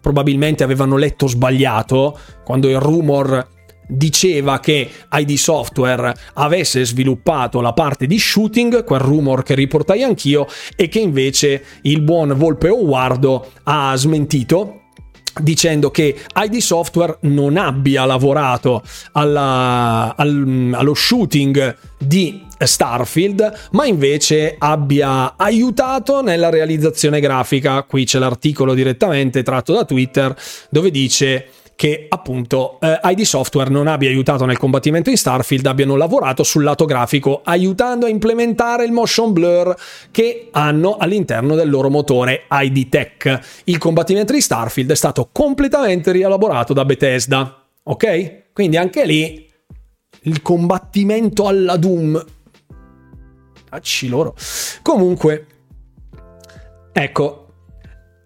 [0.00, 3.46] Probabilmente avevano letto sbagliato quando il rumor
[3.88, 10.46] diceva che ID Software avesse sviluppato la parte di shooting, quel rumor che riportai anch'io,
[10.76, 14.82] e che invece il buon Volpe Owardo ha smentito
[15.40, 18.82] dicendo che ID Software non abbia lavorato
[19.12, 27.82] alla, al, allo shooting di Starfield, ma invece abbia aiutato nella realizzazione grafica.
[27.82, 30.34] Qui c'è l'articolo direttamente tratto da Twitter
[30.70, 31.48] dove dice
[31.78, 36.64] che appunto eh, ID Software non abbia aiutato nel combattimento in Starfield, abbiano lavorato sul
[36.64, 39.76] lato grafico, aiutando a implementare il motion blur
[40.10, 43.60] che hanno all'interno del loro motore ID Tech.
[43.66, 48.52] Il combattimento di Starfield è stato completamente rielaborato da Bethesda, ok?
[48.52, 49.48] Quindi anche lì
[50.22, 52.24] il combattimento alla Doom.
[53.68, 54.34] Facci loro.
[54.82, 55.46] Comunque,
[56.92, 57.47] ecco,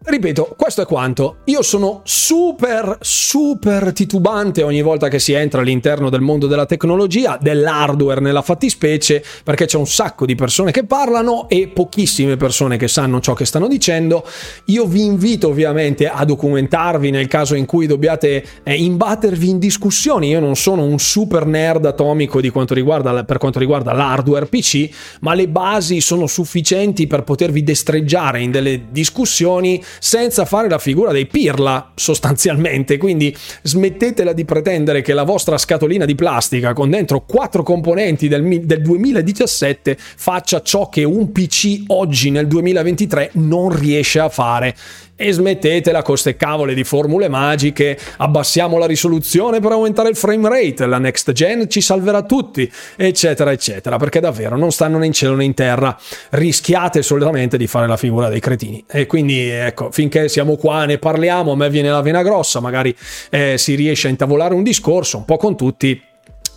[0.05, 1.37] Ripeto, questo è quanto.
[1.45, 7.39] Io sono super, super titubante ogni volta che si entra all'interno del mondo della tecnologia,
[7.41, 12.89] dell'hardware nella fattispecie, perché c'è un sacco di persone che parlano e pochissime persone che
[12.89, 14.27] sanno ciò che stanno dicendo.
[14.67, 20.29] Io vi invito ovviamente a documentarvi nel caso in cui dobbiate eh, imbattervi in discussioni.
[20.31, 24.89] Io non sono un super nerd atomico quanto riguarda, per quanto riguarda l'hardware PC,
[25.21, 31.13] ma le basi sono sufficienti per potervi destreggiare in delle discussioni senza fare la figura
[31.13, 32.97] dei pirla sostanzialmente.
[32.97, 38.65] Quindi smettetela di pretendere che la vostra scatolina di plastica con dentro quattro componenti del,
[38.65, 44.75] del 2017 faccia ciò che un PC oggi nel 2023 non riesce a fare
[45.23, 50.49] e smettetela con queste cavole di formule magiche, abbassiamo la risoluzione per aumentare il frame
[50.49, 55.13] rate, la next gen ci salverà tutti, eccetera, eccetera, perché davvero non stanno né in
[55.13, 55.97] cielo né in terra,
[56.31, 58.85] rischiate solitamente di fare la figura dei cretini.
[58.91, 62.95] E quindi ecco, finché siamo qua ne parliamo, a me viene la vena grossa, magari
[63.31, 66.11] eh, si riesce a intavolare un discorso un po' con tutti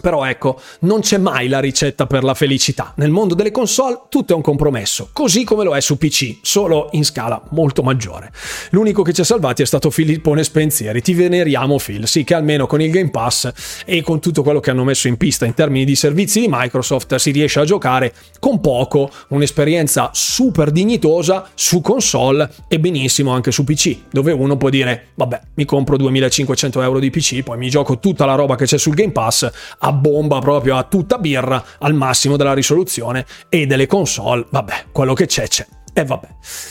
[0.06, 2.94] però ecco, non c'è mai la ricetta per la felicità.
[2.98, 6.90] Nel mondo delle console tutto è un compromesso, così come lo è su PC, solo
[6.92, 8.32] in scala molto maggiore.
[8.70, 11.02] L'unico che ci ha salvati è stato Filippone Spensieri.
[11.02, 13.52] Ti veneriamo Phil, sì che almeno con il Game Pass
[13.84, 17.16] e con tutto quello che hanno messo in pista in termini di servizi di Microsoft
[17.16, 23.64] si riesce a giocare con poco, un'esperienza super dignitosa su console e benissimo anche su
[23.64, 27.98] PC, dove uno può dire vabbè mi compro 2500 euro di PC, poi mi gioco
[27.98, 29.50] tutta la roba che c'è sul Game Pass
[29.80, 35.14] a bomba proprio a tutta birra al massimo della risoluzione e delle console, vabbè, quello
[35.14, 35.66] che c'è c'è.
[35.98, 36.28] E vabbè.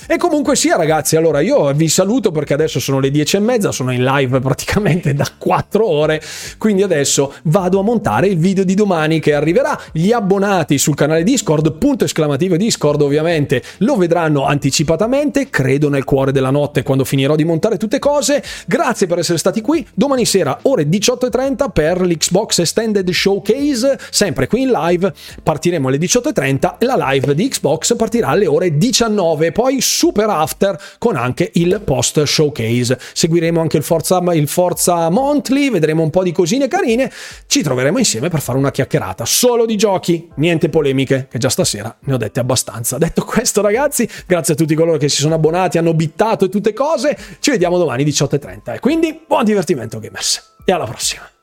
[0.06, 3.72] E comunque sia, ragazzi, allora io vi saluto perché adesso sono le 10 e mezza,
[3.72, 6.20] sono in live praticamente da 4 ore.
[6.58, 9.80] Quindi adesso vado a montare il video di domani che arriverà.
[9.92, 15.48] Gli abbonati sul canale Discord, punto esclamativo Discord, ovviamente lo vedranno anticipatamente.
[15.48, 18.44] Credo nel cuore della notte quando finirò di montare tutte cose.
[18.66, 19.86] Grazie per essere stati qui.
[19.94, 25.14] Domani sera, ore 18.30 per l'Xbox Extended Showcase, sempre qui in live.
[25.42, 29.12] Partiremo alle 18.30 e la live di Xbox partirà alle ore 19.
[29.14, 32.98] 19, poi super after con anche il post showcase.
[33.12, 37.10] Seguiremo anche il Forza, il Forza Monthly, vedremo un po' di cosine carine,
[37.46, 41.96] ci troveremo insieme per fare una chiacchierata solo di giochi, niente polemiche, che già stasera
[42.00, 42.98] ne ho dette abbastanza.
[42.98, 46.72] Detto questo ragazzi, grazie a tutti coloro che si sono abbonati, hanno bittato e tutte
[46.72, 51.33] cose, ci vediamo domani 18.30 e quindi buon divertimento gamers e alla prossima.